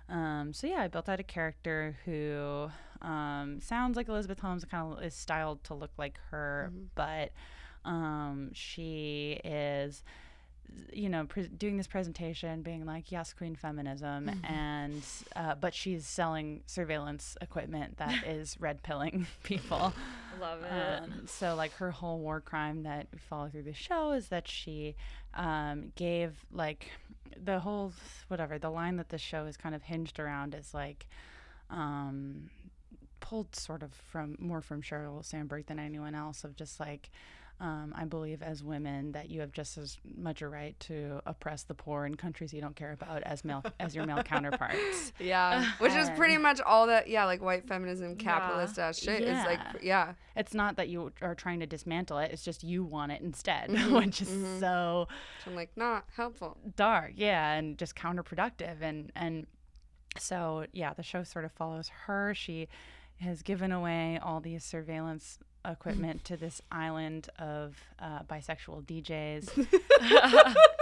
[0.10, 2.70] Um, so yeah, I built out a character who
[3.02, 7.32] um, sounds like Elizabeth Holmes, kind of is styled to look like her, but
[7.86, 10.04] um, she is,
[10.92, 15.04] you know, pre- doing this presentation, being like, "Yes, Queen Feminism," and
[15.36, 19.94] uh, but she's selling surveillance equipment that is red pilling people.
[20.40, 21.04] Love it.
[21.04, 24.48] Um, so like her whole war crime that we follow through the show is that
[24.48, 24.96] she
[25.34, 26.90] um, gave like
[27.44, 27.94] the whole
[28.28, 31.08] whatever the line that the show is kind of hinged around is like
[31.70, 32.50] um,
[33.20, 37.10] pulled sort of from more from Sheryl Sandberg than anyone else of just like
[37.64, 41.64] um, I believe as women that you have just as much a right to oppress
[41.64, 45.14] the poor in countries you don't care about as male as your male counterparts.
[45.20, 47.08] Yeah, which is pretty much all that.
[47.08, 49.22] Yeah, like white feminism, capitalist ass shit.
[49.22, 50.08] Is like, Yeah.
[50.08, 53.22] yeah, It's not that you are trying to dismantle it; it's just you want it
[53.22, 54.28] instead, Mm-hmm, which is
[54.60, 55.08] so
[55.46, 56.58] so I'm like not helpful.
[56.76, 58.82] dark, yeah, and just counterproductive.
[58.82, 59.48] And and
[60.18, 62.34] so yeah, the show sort of follows her.
[62.36, 62.68] She
[63.22, 69.68] has given away all these surveillance equipment to this island of uh, bisexual DJs.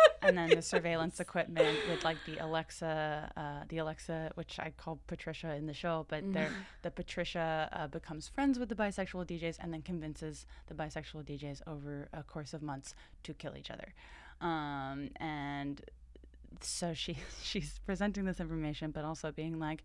[0.22, 5.00] and then the surveillance equipment with like the Alexa, uh, the Alexa, which I call
[5.08, 6.52] Patricia in the show, but they're
[6.82, 11.62] the Patricia uh, becomes friends with the bisexual DJs and then convinces the bisexual DJs
[11.68, 12.94] over a course of months
[13.24, 13.94] to kill each other.
[14.42, 15.82] Um, and
[16.60, 19.84] so she she's presenting this information, but also being like,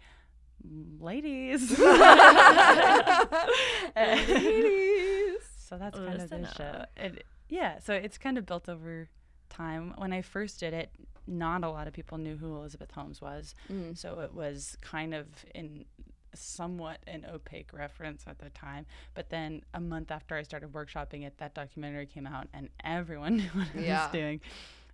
[1.01, 1.71] ladies,
[3.97, 5.41] ladies.
[5.59, 6.65] So that's kind of the Listen show.
[6.65, 6.91] up.
[6.97, 9.09] It, yeah, so it's kind of built over
[9.51, 9.95] time.
[9.97, 10.91] When I first did it,
[11.27, 13.97] not a lot of people knew who Elizabeth Holmes was, Mm.
[13.99, 15.85] so it was kind of in
[16.35, 18.85] somewhat an opaque reference at the time.
[19.15, 23.37] But then a month after I started workshopping it, that documentary came out, and everyone
[23.39, 24.41] knew what I was doing,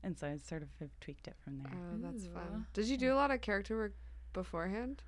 [0.02, 1.72] and so I sort of have tweaked it from there.
[1.74, 2.30] Oh, that's Ooh.
[2.32, 2.66] fun.
[2.72, 3.93] Did you do a lot of character work
[4.32, 5.02] beforehand?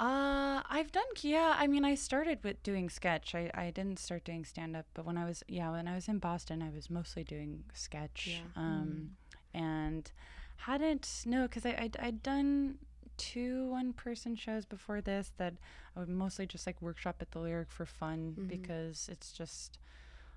[0.00, 1.54] Uh, I've done yeah.
[1.56, 3.34] I mean, I started with doing sketch.
[3.34, 6.08] I, I didn't start doing stand up, but when I was yeah, when I was
[6.08, 8.26] in Boston, I was mostly doing sketch.
[8.32, 8.40] Yeah.
[8.56, 9.10] Um,
[9.54, 10.10] and
[10.56, 12.78] hadn't no, because I I'd, I'd done
[13.16, 15.54] two one person shows before this that
[15.96, 18.48] I would mostly just like workshop at the lyric for fun Mhm.
[18.48, 19.78] because it's just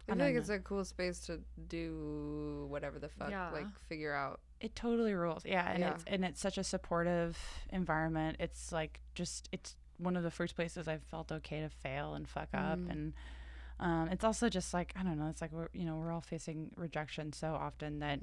[0.07, 3.49] I I feel like don't it's a cool space to do whatever the fuck, Yeah.
[3.49, 4.39] like figure out.
[4.59, 5.45] It totally rules.
[5.45, 5.91] Yeah, and Yeah.
[5.93, 7.37] it's and it's such a supportive
[7.71, 8.37] environment.
[8.39, 12.27] It's like just it's one of the first places I've felt okay to fail and
[12.27, 12.91] fuck up Mm.
[12.91, 13.13] and
[13.79, 15.27] um, it's also just like I don't know.
[15.27, 18.19] It's like we're you know we're all facing rejection so often that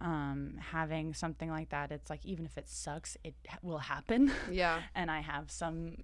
[0.00, 4.30] um, having something like that, it's like even if it sucks, it ha- will happen.
[4.50, 4.82] Yeah.
[4.94, 5.96] and I have some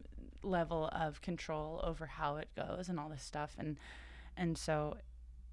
[0.43, 3.79] level of control over how it goes and all this stuff and
[4.37, 4.97] and so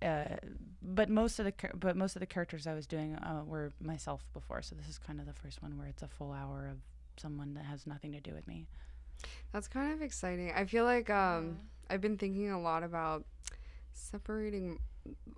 [0.02, 0.38] uh,
[0.82, 4.26] but most of the but most of the characters I was doing uh, were myself
[4.34, 6.78] before so this is kind of the first one where it's a full hour of
[7.22, 8.66] someone that has nothing to do with me
[9.52, 10.52] That's kind of exciting.
[10.56, 11.60] I feel like um,
[11.90, 13.26] I've been thinking a lot about
[13.94, 14.80] separating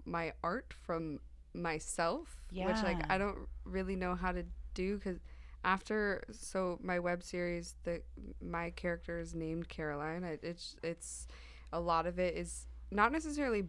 [0.05, 1.19] my art from
[1.53, 4.43] myself, which like I don't really know how to
[4.73, 5.19] do because
[5.63, 8.01] after so my web series, the
[8.41, 10.23] my character is named Caroline.
[10.23, 11.27] I, it's it's
[11.73, 13.63] a lot of it is not necessarily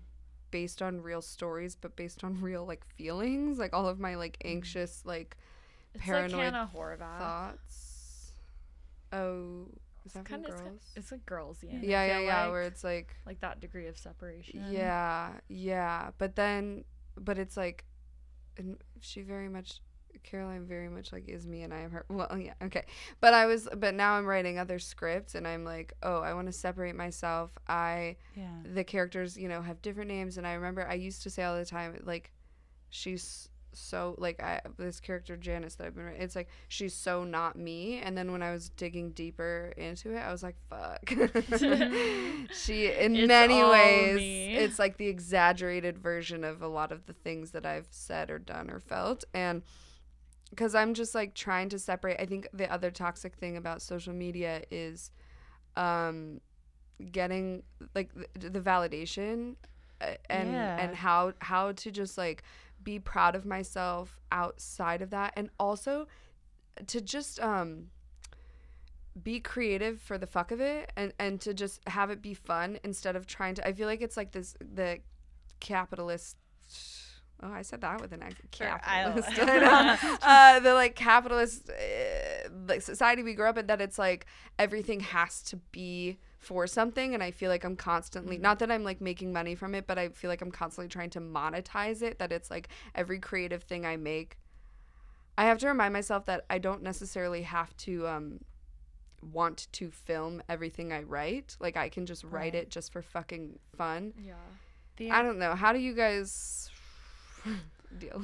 [0.53, 4.39] based on real stories, but based on real like feelings, like all of my like
[4.39, 4.59] mm-hmm.
[4.59, 5.37] anxious like
[5.95, 8.33] It's Paranoid like thoughts.
[9.13, 9.67] Oh,
[10.05, 10.81] is that It's kind of girls?
[10.97, 11.79] it's like girls, yeah.
[11.81, 12.43] Yeah, yeah, yeah.
[12.43, 14.65] Like, Where it's like, like that degree of separation.
[14.71, 16.11] yeah, yeah.
[16.19, 16.85] But then,
[17.17, 17.85] but it's like,
[18.57, 19.81] and she very much,
[20.23, 22.05] Caroline very much like is me and I am her.
[22.11, 22.85] Well, yeah, okay.
[23.21, 26.47] But I was, but now I'm writing other scripts and I'm like, oh, I want
[26.47, 27.51] to separate myself.
[27.69, 30.39] I, yeah the characters, you know, have different names.
[30.39, 32.31] And I remember I used to say all the time, like,
[32.91, 37.25] she's so like I this character Janice that I've been writing, it's like she's so
[37.25, 38.01] not me.
[38.01, 41.09] And then when I was digging deeper into it, I was like, fuck.
[42.53, 44.57] she in It's many ways me.
[44.57, 48.39] it's like the exaggerated version of a lot of the things that I've said or
[48.39, 49.25] done or felt.
[49.33, 49.63] And
[50.53, 52.21] because I'm just like trying to separate.
[52.21, 55.11] I think the other toxic thing about social media is
[55.77, 56.41] um
[57.11, 57.63] getting
[57.95, 59.57] like the, the validation
[60.03, 60.75] uh, and Yeah.
[60.79, 62.43] and how how to just like
[62.85, 66.07] be proud of myself outside of that and also
[66.87, 67.89] to just um
[69.23, 72.79] be creative for the fuck of it and and to just have it be fun
[72.85, 74.99] instead of trying to I feel like it's like this the
[75.61, 76.37] capitalist
[77.45, 78.51] Oh, I said that with an accent.
[78.53, 79.29] Capitalist.
[80.23, 84.27] Uh, the like capitalist uh, like society we grew up in that it's like
[84.59, 88.83] everything has to be for something and i feel like i'm constantly not that i'm
[88.85, 92.19] like making money from it but i feel like i'm constantly trying to monetize it
[92.19, 94.39] that it's like every creative thing i make
[95.39, 98.41] i have to remind myself that i don't necessarily have to um
[99.33, 102.55] want to film everything i write like i can just write Right.
[102.57, 104.35] it just for fucking fun Yeah.
[104.97, 106.69] the, i don't know how do you guys
[107.99, 108.23] deal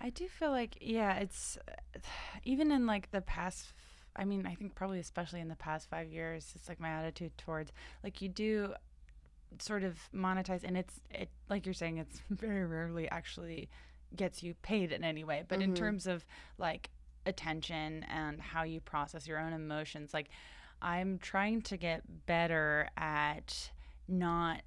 [0.00, 1.58] I do feel like yeah, it's
[2.44, 3.72] even in like the past.
[4.16, 7.36] I mean, I think probably especially in the past five years, it's like my attitude
[7.38, 7.70] towards
[8.02, 8.74] like you do
[9.58, 13.68] sort of monetize, and it's it like you're saying, it's very rarely actually
[14.16, 15.44] gets you paid in any way.
[15.46, 15.76] But in Mhm.
[15.76, 16.24] terms of
[16.58, 16.90] like
[17.26, 20.28] attention and how you process your own emotions, like
[20.82, 23.70] I'm trying to get better at
[24.08, 24.62] not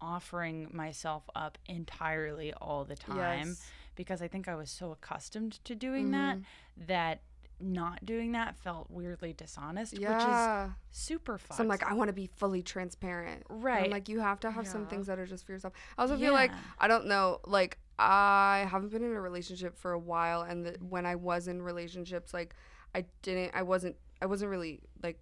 [0.00, 3.70] offering myself up entirely all the time Yes.
[3.96, 6.44] because I think I was so accustomed to doing that Mhm.
[6.88, 7.20] that
[7.62, 11.56] not doing that felt weirdly dishonest, which is yeah super fun.
[11.58, 13.44] So I'm like, I want to be fully transparent.
[13.50, 13.84] Right.
[13.84, 15.74] I'm like, you have to have some things that are just for yourself.
[15.98, 19.92] I also feel like, I don't know, like, I haven't been in a relationship for
[19.92, 20.40] a while.
[20.42, 22.54] And the, when I was in relationships, like,
[22.94, 25.18] I didn't, I wasn't, I wasn't really, like,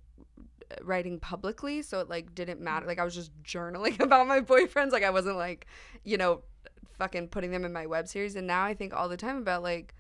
[0.83, 1.83] writing publicly.
[1.83, 2.85] So it, like, didn't matter.
[2.85, 2.89] Mm.
[2.89, 4.93] Like, I was just journaling about my boyfriends.
[4.93, 5.67] Like, I wasn't, like,
[6.05, 6.43] you know,
[6.99, 8.37] fucking putting them in my web series.
[8.37, 9.95] And now I think all the time about, like,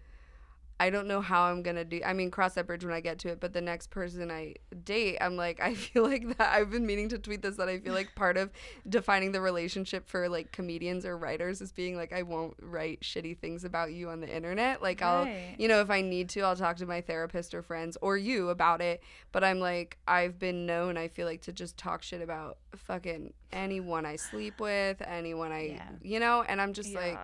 [0.80, 2.00] I don't know how I'm gonna do.
[2.04, 3.40] I mean, cross that bridge when I get to it.
[3.40, 6.52] But the next person I date, I'm like, I feel like that.
[6.54, 8.50] I've been meaning to tweet this that I feel like part of
[8.88, 13.38] defining the relationship for like comedians or writers is being like, I won't write shitty
[13.38, 14.80] things about you on the internet.
[14.80, 15.24] Like, I'll,
[15.58, 18.50] you know, if I need to, I'll talk to my therapist or friends or you
[18.50, 19.02] about it.
[19.32, 20.96] But I'm like, I've been known.
[20.96, 25.60] I feel like to just talk shit about fucking anyone I sleep with, anyone I,
[25.74, 25.88] Yeah.
[26.02, 26.42] you know.
[26.42, 27.18] And I'm just like,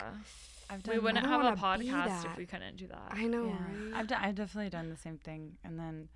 [0.68, 0.74] Yeah.
[0.76, 3.12] I've we wouldn't have a don't wanna be podcast if we couldn't do that.
[3.12, 3.52] I know, yeah.
[3.52, 3.94] right?
[3.94, 6.08] I've done, I've definitely done the same thing, and then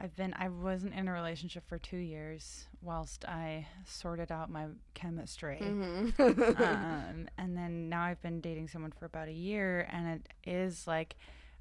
[0.00, 4.66] I've been I wasn't in a relationship for two years whilst I sorted out my
[4.94, 5.58] chemistry.
[5.60, 6.18] Mhm.
[6.60, 10.86] um, and then now I've been dating someone for about a year, and it is
[10.86, 11.16] like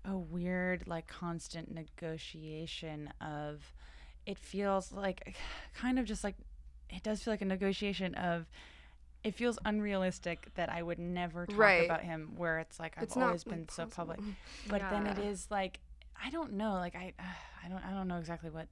[0.05, 3.73] a weird, like constant negotiation of.
[4.25, 5.35] It feels like
[5.73, 6.35] kind of just like
[6.89, 8.45] it does feel like a negotiation of.
[9.27, 11.85] It feels unrealistic that I would never talk Right.
[11.85, 12.31] about him.
[12.37, 14.19] Where it's like I've It's always been so public,
[14.69, 15.81] but then it is like
[16.23, 16.73] I don't know.
[16.75, 17.23] Like I, uh,
[17.65, 18.67] I don't, I don't know exactly what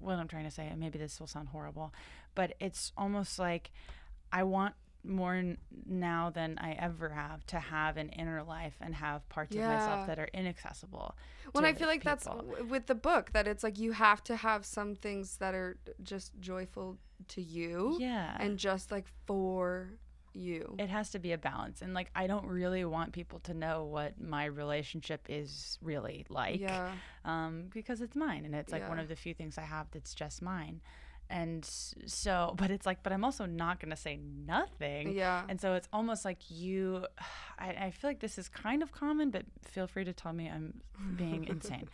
[0.00, 0.66] what I'm trying to say.
[0.68, 1.94] And maybe this will sound horrible,
[2.34, 3.70] but it's almost like
[4.30, 4.74] I want
[5.06, 9.54] more n- now than I ever have to have an inner life and have parts
[9.56, 11.14] of myself that are inaccessible.
[11.52, 14.36] When I feel like that's w- with the book that it's like you have to
[14.36, 16.98] have some things that are just joyful
[17.28, 18.36] to you yeah.
[18.38, 19.90] and just like for
[20.32, 20.74] you.
[20.78, 23.84] it has to be a balance and like i don't really want people to know
[23.84, 26.90] what my relationship is really like yeah.
[27.24, 30.12] um, because it's mine and it's like one of the few things i have that's
[30.12, 30.80] just mine
[31.30, 35.44] and so but it's like but i'm also not going to say nothing Yeah.
[35.48, 37.06] and so it's almost like you
[37.58, 40.48] I, I feel like this is kind of common but feel free to tell me
[40.48, 40.80] i'm
[41.16, 41.88] being insane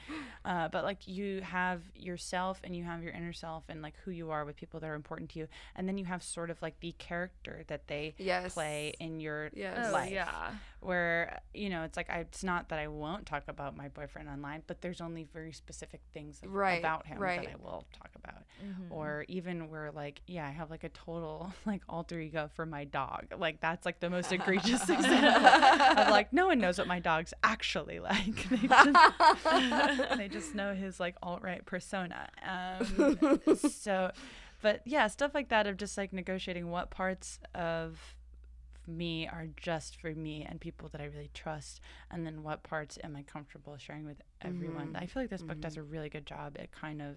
[0.44, 4.10] uh, but like you have yourself and you have your inner self and like who
[4.10, 6.60] you are with people that are important to you and then you have sort of
[6.62, 8.52] like the character that they Yes.
[8.54, 9.86] play in your Yes.
[9.88, 10.50] Oh, life yeah.
[10.80, 14.28] Where you know it's like I, it's not that I won't talk about my boyfriend
[14.28, 17.40] online, but there's only very specific things Right, about him right.
[17.42, 18.42] that I will talk about.
[18.64, 18.90] Mhm.
[18.90, 22.84] Or even where like yeah, I have like a total like alter ego for my
[22.84, 23.26] dog.
[23.36, 27.32] Like that's like the most egregious example of like no one knows what my dog's
[27.42, 28.48] actually like.
[28.48, 32.28] They just, they just know his like alt right persona.
[32.46, 34.10] Um, so,
[34.62, 37.98] but yeah, stuff like that of just like negotiating what parts of
[38.90, 41.80] me are just for me and people that I really trust,
[42.10, 44.88] and then what parts am I comfortable sharing with everyone.
[44.88, 44.96] Mm-hmm.
[44.96, 45.82] I feel like this book does mm-hmm.
[45.82, 47.16] a really good job at kind of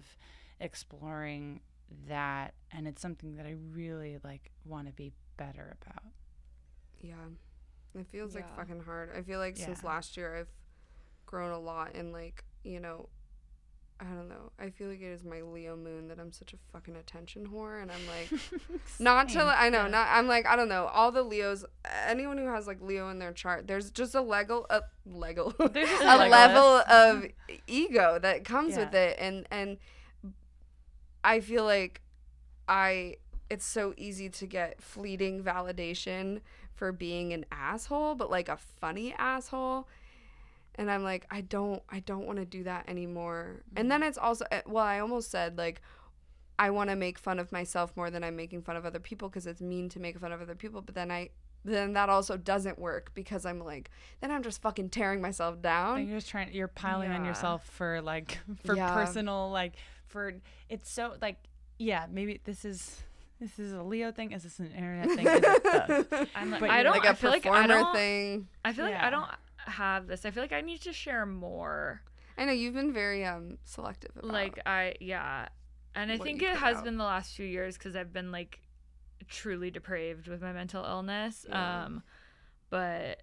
[0.60, 1.60] exploring
[2.08, 6.04] that, and it's something that I really like want to be better about.
[7.00, 7.14] Yeah.
[7.98, 9.10] It feels like fucking hard.
[9.16, 10.48] I feel like since last year I've
[11.26, 13.08] grown a lot and like, you know,
[14.00, 14.50] I don't know.
[14.58, 17.80] I feel like it is my Leo moon that I'm such a fucking attention whore
[17.80, 18.28] and I'm like
[18.98, 19.42] not to.
[19.42, 19.88] I know, Yeah.
[19.88, 20.86] not I'm like I don't know.
[20.86, 21.64] All the Leos
[22.06, 25.64] anyone who has like Leo in their chart, there's just a Lego a Lego a
[25.64, 27.24] a level of
[27.68, 28.84] ego that comes Yeah.
[28.84, 29.78] with it and and
[31.22, 32.02] I feel like
[32.68, 33.16] I
[33.50, 36.40] it's so easy to get fleeting validation
[36.74, 39.86] for being an asshole, but like a funny asshole.
[40.76, 43.62] And I'm like, I don't I don't want to do that anymore.
[43.76, 45.80] And then it's also eh, well, I almost said like
[46.58, 49.28] I want to make fun of myself more than I'm making fun of other people
[49.28, 51.30] because it's mean to make fun of other people, but then I
[51.64, 53.90] then that also doesn't work because I'm like
[54.20, 55.98] then I'm just fucking tearing myself down.
[56.00, 58.92] And you're just trying you're piling on yourself for like for Yeah.
[58.92, 59.74] personal like
[60.06, 60.34] for
[60.68, 61.36] it's so like
[61.78, 63.00] yeah maybe this is
[63.40, 65.26] this is a Leo thing is this an internet thing?
[66.36, 66.92] I'm like, But I don't.
[66.92, 67.94] like a I feel like I don't.
[67.94, 68.48] thing.
[68.64, 69.06] I feel like Yeah.
[69.06, 69.26] I don't
[69.66, 70.24] have this.
[70.24, 72.02] I feel like I need to share more.
[72.36, 75.48] I know you've been very um selective about Like I, yeah,
[75.94, 76.84] and I think it has out.
[76.84, 78.60] been the last few years because I've been like
[79.28, 81.46] truly depraved with my mental illness.
[81.48, 81.84] Yeah.
[81.84, 82.02] Um,
[82.70, 83.22] but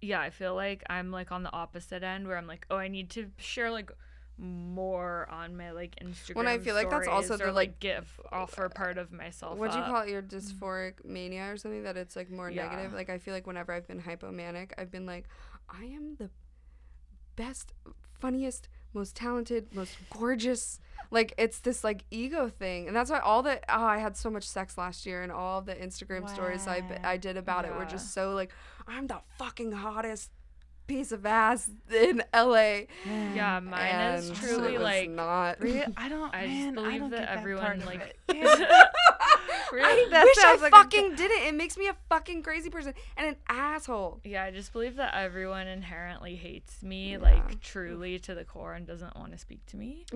[0.00, 2.88] yeah, I feel like I'm like on the opposite end where I'm like, oh, I
[2.88, 3.90] need to share like
[4.38, 6.36] more on my like Instagram.
[6.36, 9.58] When I feel like that's also stories the, or, like, give offer part of myself.
[9.58, 10.10] What'd you call it?
[10.10, 11.82] Your dysphoric mania or something?
[11.82, 12.68] That it's like more Yeah.
[12.68, 12.92] negative.
[12.92, 15.26] Like I feel like whenever I've been hypomanic, I've been like,
[15.68, 16.30] I am the
[17.36, 17.72] best,
[18.20, 20.80] funniest, most talented, most gorgeous.
[21.10, 24.28] Like it's this like ego thing, and that's why all the oh I had so
[24.30, 27.86] much sex last year, and all the Instagram stories I I did about it were
[27.86, 28.50] just so like
[28.86, 30.30] I'm the fucking hottest
[30.88, 32.80] piece of ass in LA.
[33.06, 35.08] Yeah, mine and is truly like.
[35.10, 35.60] not.
[35.60, 35.84] Really?
[35.96, 38.78] I don't I just man, I believe don't that get everyone, part like- it.
[39.70, 41.48] I That wish I sounds like a fucking did it.
[41.48, 44.20] It makes me a fucking crazy person and an asshole.
[44.24, 47.18] Yeah, I just believe that everyone inherently hates me, Yeah.
[47.18, 50.06] like truly to the core, and doesn't want to speak to me.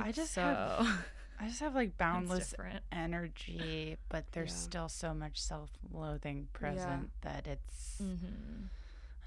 [0.00, 1.04] I just so have
[1.40, 2.54] I just have like boundless
[2.92, 4.56] energy, but there's Yeah.
[4.56, 8.14] still so much self-loathing present that it's hmm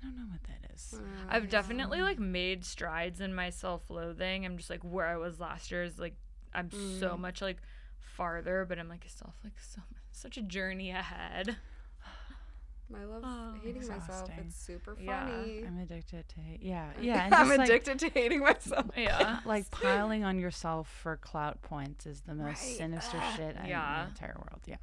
[0.04, 1.00] I don't know what that is.
[1.30, 4.46] I've definitely like made strides in my self-loathing.
[4.46, 6.16] I'm just like where I was last year is like
[6.54, 6.70] I'm
[7.00, 7.20] so Mm.
[7.20, 7.58] much like
[8.00, 9.82] farther, but I'm like still have, like so
[10.12, 11.56] such a journey ahead.
[12.96, 14.30] I love Oh, hating myself.
[14.38, 15.08] It's super funny.
[15.08, 15.26] Yeah.
[15.26, 15.64] funny.
[15.66, 16.62] I'm addicted to hate.
[16.62, 17.24] Yeah, yeah.
[17.32, 18.86] I'm just, like, addicted to hating myself.
[18.98, 19.40] Yeah.
[19.46, 22.58] like piling on yourself for clout points is the most Right.
[22.58, 23.36] sinister Ugh.
[23.38, 24.62] shit in the entire world.
[24.66, 24.76] Yeah.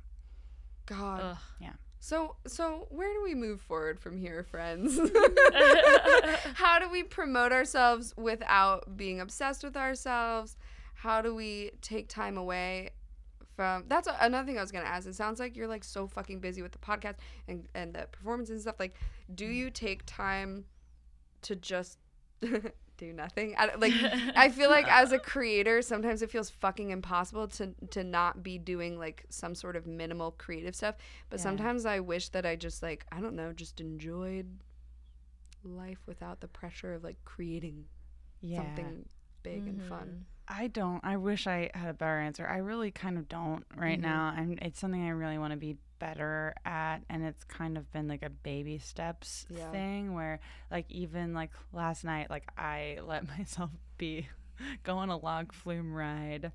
[0.87, 1.21] God.
[1.23, 1.37] Ugh.
[2.03, 4.99] So so where do we move forward from here, friends?
[6.55, 10.57] How do we promote ourselves without being obsessed with ourselves?
[10.95, 12.91] How do we take time away
[13.55, 15.07] from That's another thing I was to ask.
[15.07, 17.17] It sounds like you're like so fucking busy with the podcast
[17.47, 18.77] and and the performance and stuff.
[18.81, 18.95] Like
[19.35, 19.55] do mm.
[19.55, 20.65] you take time
[21.43, 21.99] to just
[23.01, 23.55] do nothing?
[23.59, 23.93] I, like
[24.37, 28.59] I feel like as a creator, sometimes it feels fucking impossible to to not be
[28.59, 30.97] doing like some sort of minimal creative stuff.
[31.31, 31.45] But Yeah.
[31.45, 34.47] sometimes I wish that I just like I don't know, just enjoyed
[35.65, 37.85] life without the pressure of like creating
[38.41, 38.59] Yeah.
[38.59, 39.07] something
[39.43, 40.27] big and fun.
[40.49, 41.01] I don't.
[41.05, 42.47] I wish I had a better answer.
[42.47, 44.03] I really kind of don't right Mhm.
[44.03, 44.35] now.
[44.37, 44.59] I'm.
[44.63, 48.25] It's something I really want to be better at, and it's kind of been like
[48.25, 49.71] a baby steps Yeah.
[49.71, 50.41] thing where,
[50.73, 54.27] like, even like last night, like I let myself be
[54.83, 56.51] go on a log flume ride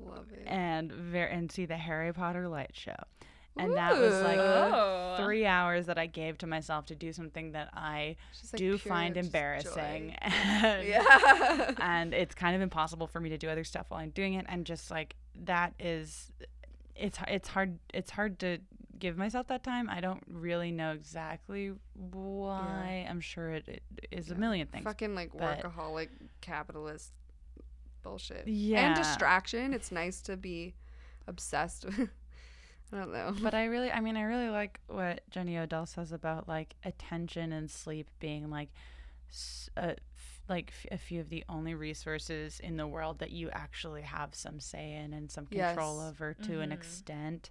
[0.00, 0.42] Love it.
[0.48, 2.96] and ver- and see the Harry Potter light show,
[3.56, 5.16] and that was like Oh.
[5.18, 8.16] three hours that I gave to myself to do something that I
[8.52, 10.14] like, do find embarrassing.
[10.20, 11.74] And Yeah.
[11.80, 14.46] and it's kind of impossible for me to do other stuff while I'm doing it
[14.48, 16.32] and just like that is
[17.00, 18.58] it's it's hard it's hard to
[18.98, 19.88] give myself that time.
[19.88, 23.06] I don't really know exactly why.
[23.08, 24.84] I'm sure it, it is a million things.
[24.84, 26.08] Fucking like but- workaholic
[26.40, 27.12] capitalist
[28.02, 28.46] bullshit.
[28.46, 28.88] Yeah.
[28.88, 29.74] And distraction.
[29.74, 30.74] It's nice to be
[31.26, 32.08] obsessed with.
[32.92, 33.34] I don't know.
[33.42, 37.52] But I really I mean I really like what Jenny Odell says about like attention
[37.52, 38.68] and sleep being like
[39.76, 39.94] a, f- uh,
[40.50, 44.34] like f- a few of the only resources in the world that you actually have
[44.34, 46.08] some say in and some control Yes.
[46.10, 46.74] over to an Mhm.
[46.74, 47.50] extent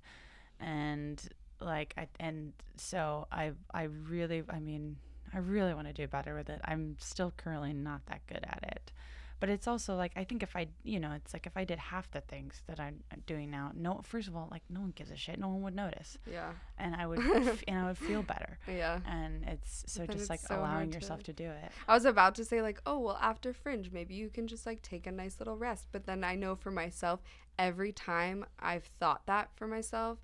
[0.59, 4.97] and like I and so I I really I mean
[5.33, 6.59] I really want to do better with it.
[6.65, 8.91] I'm still currently not that good at it.
[9.39, 11.79] But it's also like I think if I, you know, it's like if I did
[11.79, 15.11] half the things that I'm doing now, no, first of all, like no one gives
[15.11, 16.51] a shit, no one would notice, yeah.
[16.77, 18.59] and I would, f- and I would feel better.
[18.67, 18.99] Yeah.
[19.07, 21.71] And it's so But just it's like so allowing hard to- yourself to do it.
[21.87, 24.81] I was about to say like, oh well, after Fringe, maybe you can just like
[24.81, 25.87] take a nice little rest.
[25.93, 27.21] But then I know for myself,
[27.57, 30.17] every time I've thought that for myself,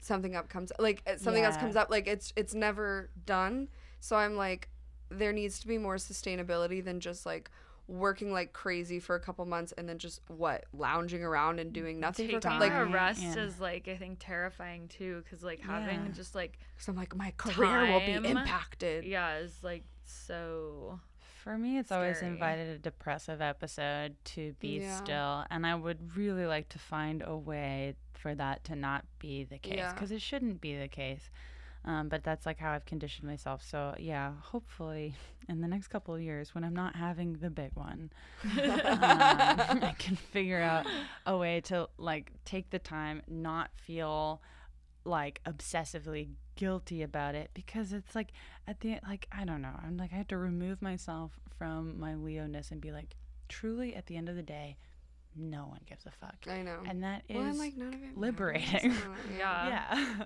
[0.00, 1.90] something up comes like uh, something else comes up.
[1.90, 3.68] Like it's it's never done.
[4.00, 4.68] So I'm like,
[5.10, 7.50] there needs to be more sustainability than just like
[7.88, 11.96] working like crazy for a couple months and then just what lounging around and doing
[11.96, 12.60] mm, nothing for Taking couple time.
[12.60, 13.36] like a rest yeah.
[13.36, 15.80] is like I think terrifying too, because like Yeah.
[15.80, 19.04] having just like because I'm like my career will be impacted.
[19.04, 21.00] yeah it's like so.
[21.42, 24.96] For me, it's always invited a depressive episode to be Yeah.
[24.96, 29.42] still, and I would really like to find a way for that to not be
[29.42, 29.92] the case Yeah.
[29.92, 31.30] because it shouldn't be the case.
[31.84, 33.62] Um, but that's like how I've conditioned myself.
[33.64, 35.14] So yeah, hopefully
[35.48, 38.10] in the next couple of years, when I'm not having the big one,
[38.44, 40.86] um, I can figure out
[41.26, 44.40] a way to like take the time, not feel
[45.04, 48.28] like obsessively guilty about it because it's like
[48.68, 49.74] at the like I don't know.
[49.84, 53.16] I'm like I have to remove myself from my Leo-ness and be like
[53.48, 54.76] truly at the end of the day,
[55.36, 56.36] no one gives a fuck.
[56.48, 56.78] I know.
[56.86, 58.94] And that is well, and like none of it liberating.
[59.36, 59.68] Yeah.
[59.68, 60.24] yeah.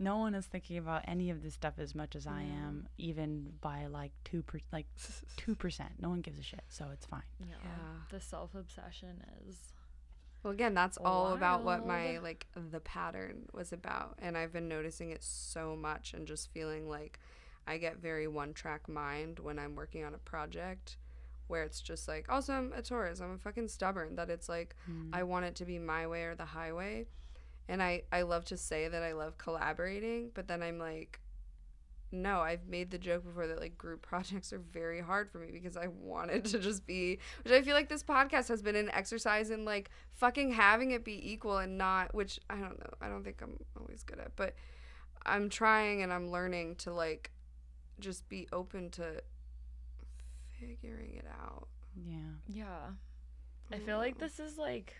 [0.00, 3.52] No one is thinking about any of this stuff as much as I am, even
[3.60, 4.86] by like two per, like
[5.36, 5.90] two percent.
[6.00, 7.22] No one gives a shit, so it's fine.
[7.38, 7.54] Yeah.
[7.62, 7.68] Yeah.
[8.10, 9.72] The self obsession is.
[10.42, 12.22] Well, again, that's all about what my Wild.
[12.22, 16.88] like the pattern was about, and I've been noticing it so much, and just feeling
[16.88, 17.20] like
[17.66, 20.96] I get very one track mind when I'm working on a project,
[21.46, 24.16] where it's just like, also I'm a Taurus, I'm a fucking stubborn.
[24.16, 25.10] That it's like hmm.
[25.12, 27.04] I want it to be my way or the highway,
[27.70, 31.20] and I I love to say that I love collaborating, but then I'm like.
[32.12, 35.52] No, I've made the joke before that like group projects are very hard for me
[35.52, 38.90] because I wanted to just be which I feel like this podcast has been an
[38.90, 42.90] exercise in like fucking having it be equal and not which I don't know.
[43.00, 44.56] I don't think I'm always good at, but
[45.24, 47.30] I'm trying and I'm learning to like
[48.00, 49.22] just be open to
[50.58, 51.68] figuring it out.
[51.94, 52.16] Yeah.
[52.48, 52.64] Yeah.
[53.70, 54.96] I don't feel like this is like.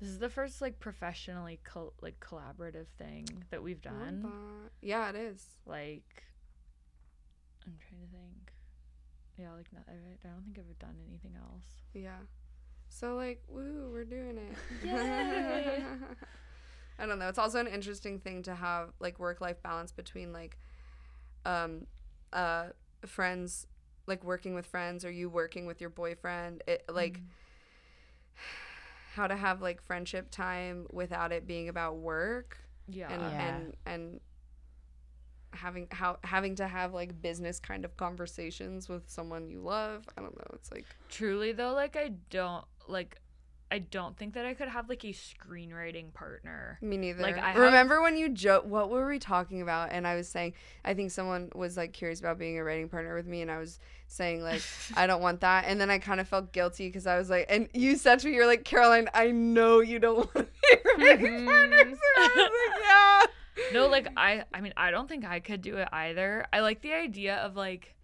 [0.00, 4.22] This is the first like professionally col- like collaborative thing that we've done.
[4.22, 4.70] that.
[4.86, 5.44] Yeah, it is.
[5.66, 6.24] Like,
[7.66, 8.52] I'm trying to think.
[9.36, 11.64] Yeah, like not, I, I don't think I've ever done anything else.
[11.94, 12.18] Yeah.
[12.88, 14.86] So like, woo, we're doing it.
[14.86, 15.82] Yay.
[16.98, 17.28] I don't know.
[17.28, 20.58] It's also an interesting thing to have like work life balance between like
[21.46, 21.86] um
[22.32, 22.66] uh
[23.06, 23.66] friends
[24.06, 26.62] like working with friends or you working with your boyfriend.
[26.66, 27.20] It like
[29.18, 33.12] how to have like friendship time without it being about work Yeah.
[33.12, 33.46] and Yeah.
[33.56, 34.20] and and
[35.52, 40.06] having how having to have like business kind of conversations with someone you love.
[40.16, 40.50] I don't know.
[40.54, 43.18] It's like Truly though, like I don't like.
[43.70, 46.78] I don't think that I could have like a screenwriting partner.
[46.80, 47.22] Me neither.
[47.22, 48.64] Like, I have- remember when you joke.
[48.64, 49.90] What were we talking about?
[49.92, 50.54] And I was saying,
[50.84, 53.58] I think someone was like curious about being a writing partner with me, and I
[53.58, 54.62] was saying like,
[54.96, 55.64] I don't want that.
[55.66, 58.28] And then I kind of felt guilty because I was like, and you said to
[58.28, 61.76] me, you're like, Caroline, I know you don't want to be a writing partner.
[61.84, 61.90] Mhm.
[61.92, 63.72] So I was like, yeah.
[63.72, 66.46] No, like I I mean, I don't think I could do it either.
[66.52, 67.94] I like the idea of like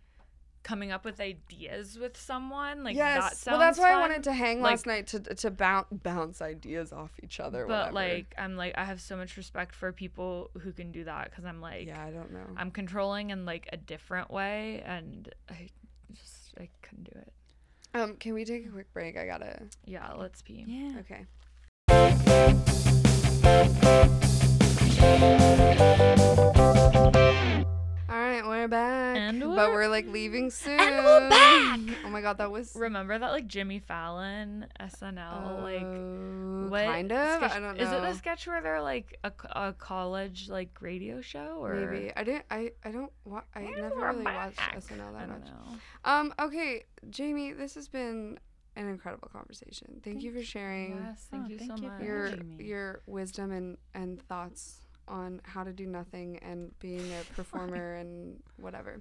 [0.65, 2.83] coming up with ideas with someone.
[2.83, 3.39] Like that yes.
[3.39, 6.43] sounds Well, that's why I wanted to hang Like- last night to to bounce bounce
[6.43, 7.67] ideas off each other.
[7.67, 8.15] But whatever.
[8.15, 11.45] like I'm like I have so much respect for people who can do that cuz
[11.45, 12.47] I'm like yeah, I don't know.
[12.57, 15.69] I'm controlling in like a different way and I
[16.13, 17.33] just I couldn't do it.
[17.95, 19.17] Um, can we take a quick break?
[19.17, 19.69] I gotta.
[19.85, 20.65] Yeah, let's pee.
[20.67, 20.99] Yeah.
[21.01, 21.27] Okay.
[26.57, 26.74] All
[29.57, 30.79] but we're- we're like leaving soon.
[30.81, 31.81] And we're back!
[32.05, 37.13] Oh my god, that was Remember that like Jimmy Fallon SNL like uh, what kind
[37.13, 37.37] of.
[37.39, 37.83] sketch- I don't know.
[37.83, 42.13] Is it the sketch where they're like a, a college like radio show or Maybe
[42.17, 42.45] I didn't.
[42.51, 43.13] I I don't.
[43.25, 44.77] Wa- I And never we're really watched back.
[44.79, 45.49] SNL I that don't much.
[45.49, 45.79] know.
[46.05, 46.35] Um.
[46.41, 48.39] Okay, Jamie, this has been
[48.77, 50.01] an incredible conversation.
[50.03, 52.03] Thank you for sharing Yes, thank Oh, you thank so you much.
[52.03, 57.23] your having your wisdom and and thoughts on how to do nothing and being a
[57.37, 59.01] performer and whatever.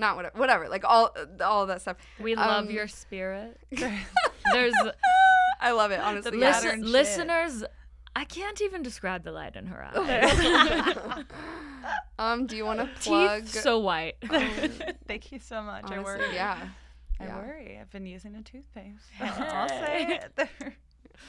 [0.00, 0.68] Not whatever, whatever.
[0.68, 1.14] Like all
[1.44, 1.98] all of that stuff.
[2.18, 3.60] We love Um, your spirit.
[4.52, 4.74] There's
[5.60, 6.38] I love it honestly.
[6.38, 6.48] yeah.
[6.48, 7.64] listen, listeners.
[8.16, 11.24] I can't even describe the light in her eyes.
[12.18, 12.46] um.
[12.46, 13.42] Do you want to plug?
[13.42, 14.16] Teeth so white.
[15.06, 15.84] Thank you so much.
[15.84, 16.34] I honestly, worry.
[16.34, 16.58] yeah.
[17.20, 17.36] I yeah.
[17.38, 17.78] worry.
[17.80, 19.04] I've been using a toothpaste.
[19.18, 20.48] so I'll say it.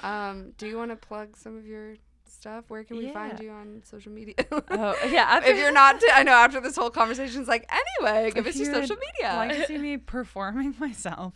[0.02, 0.54] Um.
[0.58, 1.96] Do you want to plug some of your
[2.32, 2.66] stuff?
[2.70, 4.36] Where can we find you on social media?
[4.52, 5.40] oh yeah.
[5.44, 8.60] if you're not, I know after this whole conversation, it's like anyway, give If us
[8.60, 9.36] your social media.
[9.36, 11.34] like to see me performing myself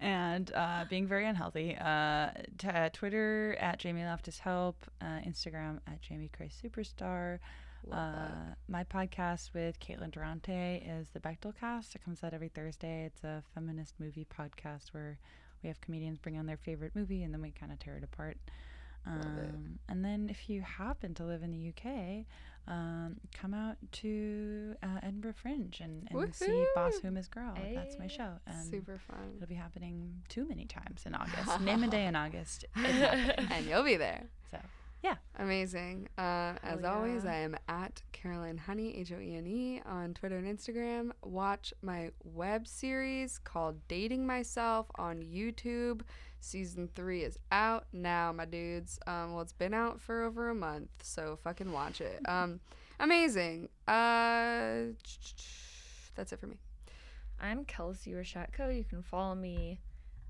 [0.00, 5.78] and uh, being very unhealthy, uh, t- uh, Twitter at Jamie Loftus Help, uh, Instagram
[5.86, 7.38] at Jamie Christ Superstar.
[7.92, 8.28] Uh,
[8.68, 10.52] my podcast with Caitlin Durante
[10.86, 11.94] is the Bechdel Cast.
[11.94, 13.04] It comes out every Thursday.
[13.06, 15.18] It's a feminist movie podcast where
[15.62, 18.04] we have comedians bring on their favorite movie and then we kind of tear it
[18.04, 18.36] apart.
[19.08, 22.24] Um, and then if you happen to live in the UK,
[22.66, 26.98] um, come out to uh, Edinburgh Fringe and, and see Boss!
[27.02, 27.54] Whom Is Girl.
[27.74, 28.32] That's my show.
[28.46, 29.32] And Super fun.
[29.36, 31.60] It'll be happening too many times in August.
[31.62, 32.66] Name a day in August.
[32.76, 34.24] And you'll be there.
[34.50, 34.58] So
[35.02, 35.14] Yeah.
[35.38, 36.08] Amazing.
[36.18, 37.24] Uh, as Hell always.
[37.24, 41.12] I am at Caroline Hoene, H O E N E, on Twitter and Instagram.
[41.22, 46.02] Watch my web series called Dating Myself on YouTube.
[46.40, 48.98] Season three is out now, my dudes.
[49.06, 52.20] Um, well, it's been out for over a month, so fucking watch it.
[52.28, 52.60] Um,
[53.00, 53.68] amazing.
[53.86, 54.92] Uh,
[56.14, 56.56] that's it for me.
[57.40, 58.76] I'm Kelsey Roshetko.
[58.76, 59.80] You can follow me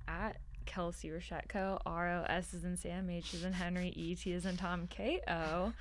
[0.06, 1.80] at Kelsey Roshetko.
[1.86, 4.86] R O S is in Sam, H is in Henry, E T is in Tom,
[4.88, 5.72] K O.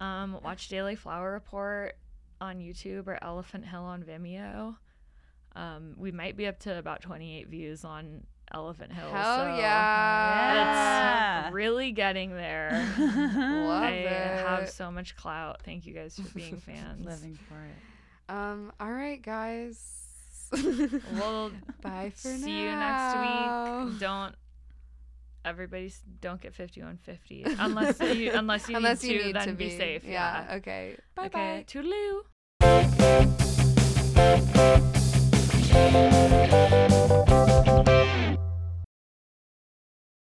[0.00, 1.96] Um, watch Daily Flower Report
[2.40, 4.76] on YouTube or Elephant Hill on Vimeo.
[5.56, 9.10] Um, we might be up to about 28 views on Elephant Hill.
[9.10, 11.46] Hell so yeah.
[11.46, 12.70] It's really getting there.
[12.98, 14.46] Love I it.
[14.46, 15.62] have so much clout.
[15.64, 17.04] Thank you guys for being fans.
[17.04, 18.34] Living for it.
[18.34, 19.94] Um, all right, guys.
[21.14, 21.50] well,
[21.82, 22.44] bye for see now.
[22.44, 24.00] See you next week.
[24.00, 24.34] Don't
[25.44, 29.54] Everybody, don't get 5150 unless you unless you unless need you to need then to
[29.54, 29.68] be.
[29.70, 29.76] be.
[29.78, 30.04] safe.
[30.04, 30.44] Yeah.
[30.50, 30.56] yeah.
[30.56, 30.96] Okay.
[31.14, 31.64] Bye okay.
[31.64, 31.64] bye.
[31.66, 32.24] Toodaloo.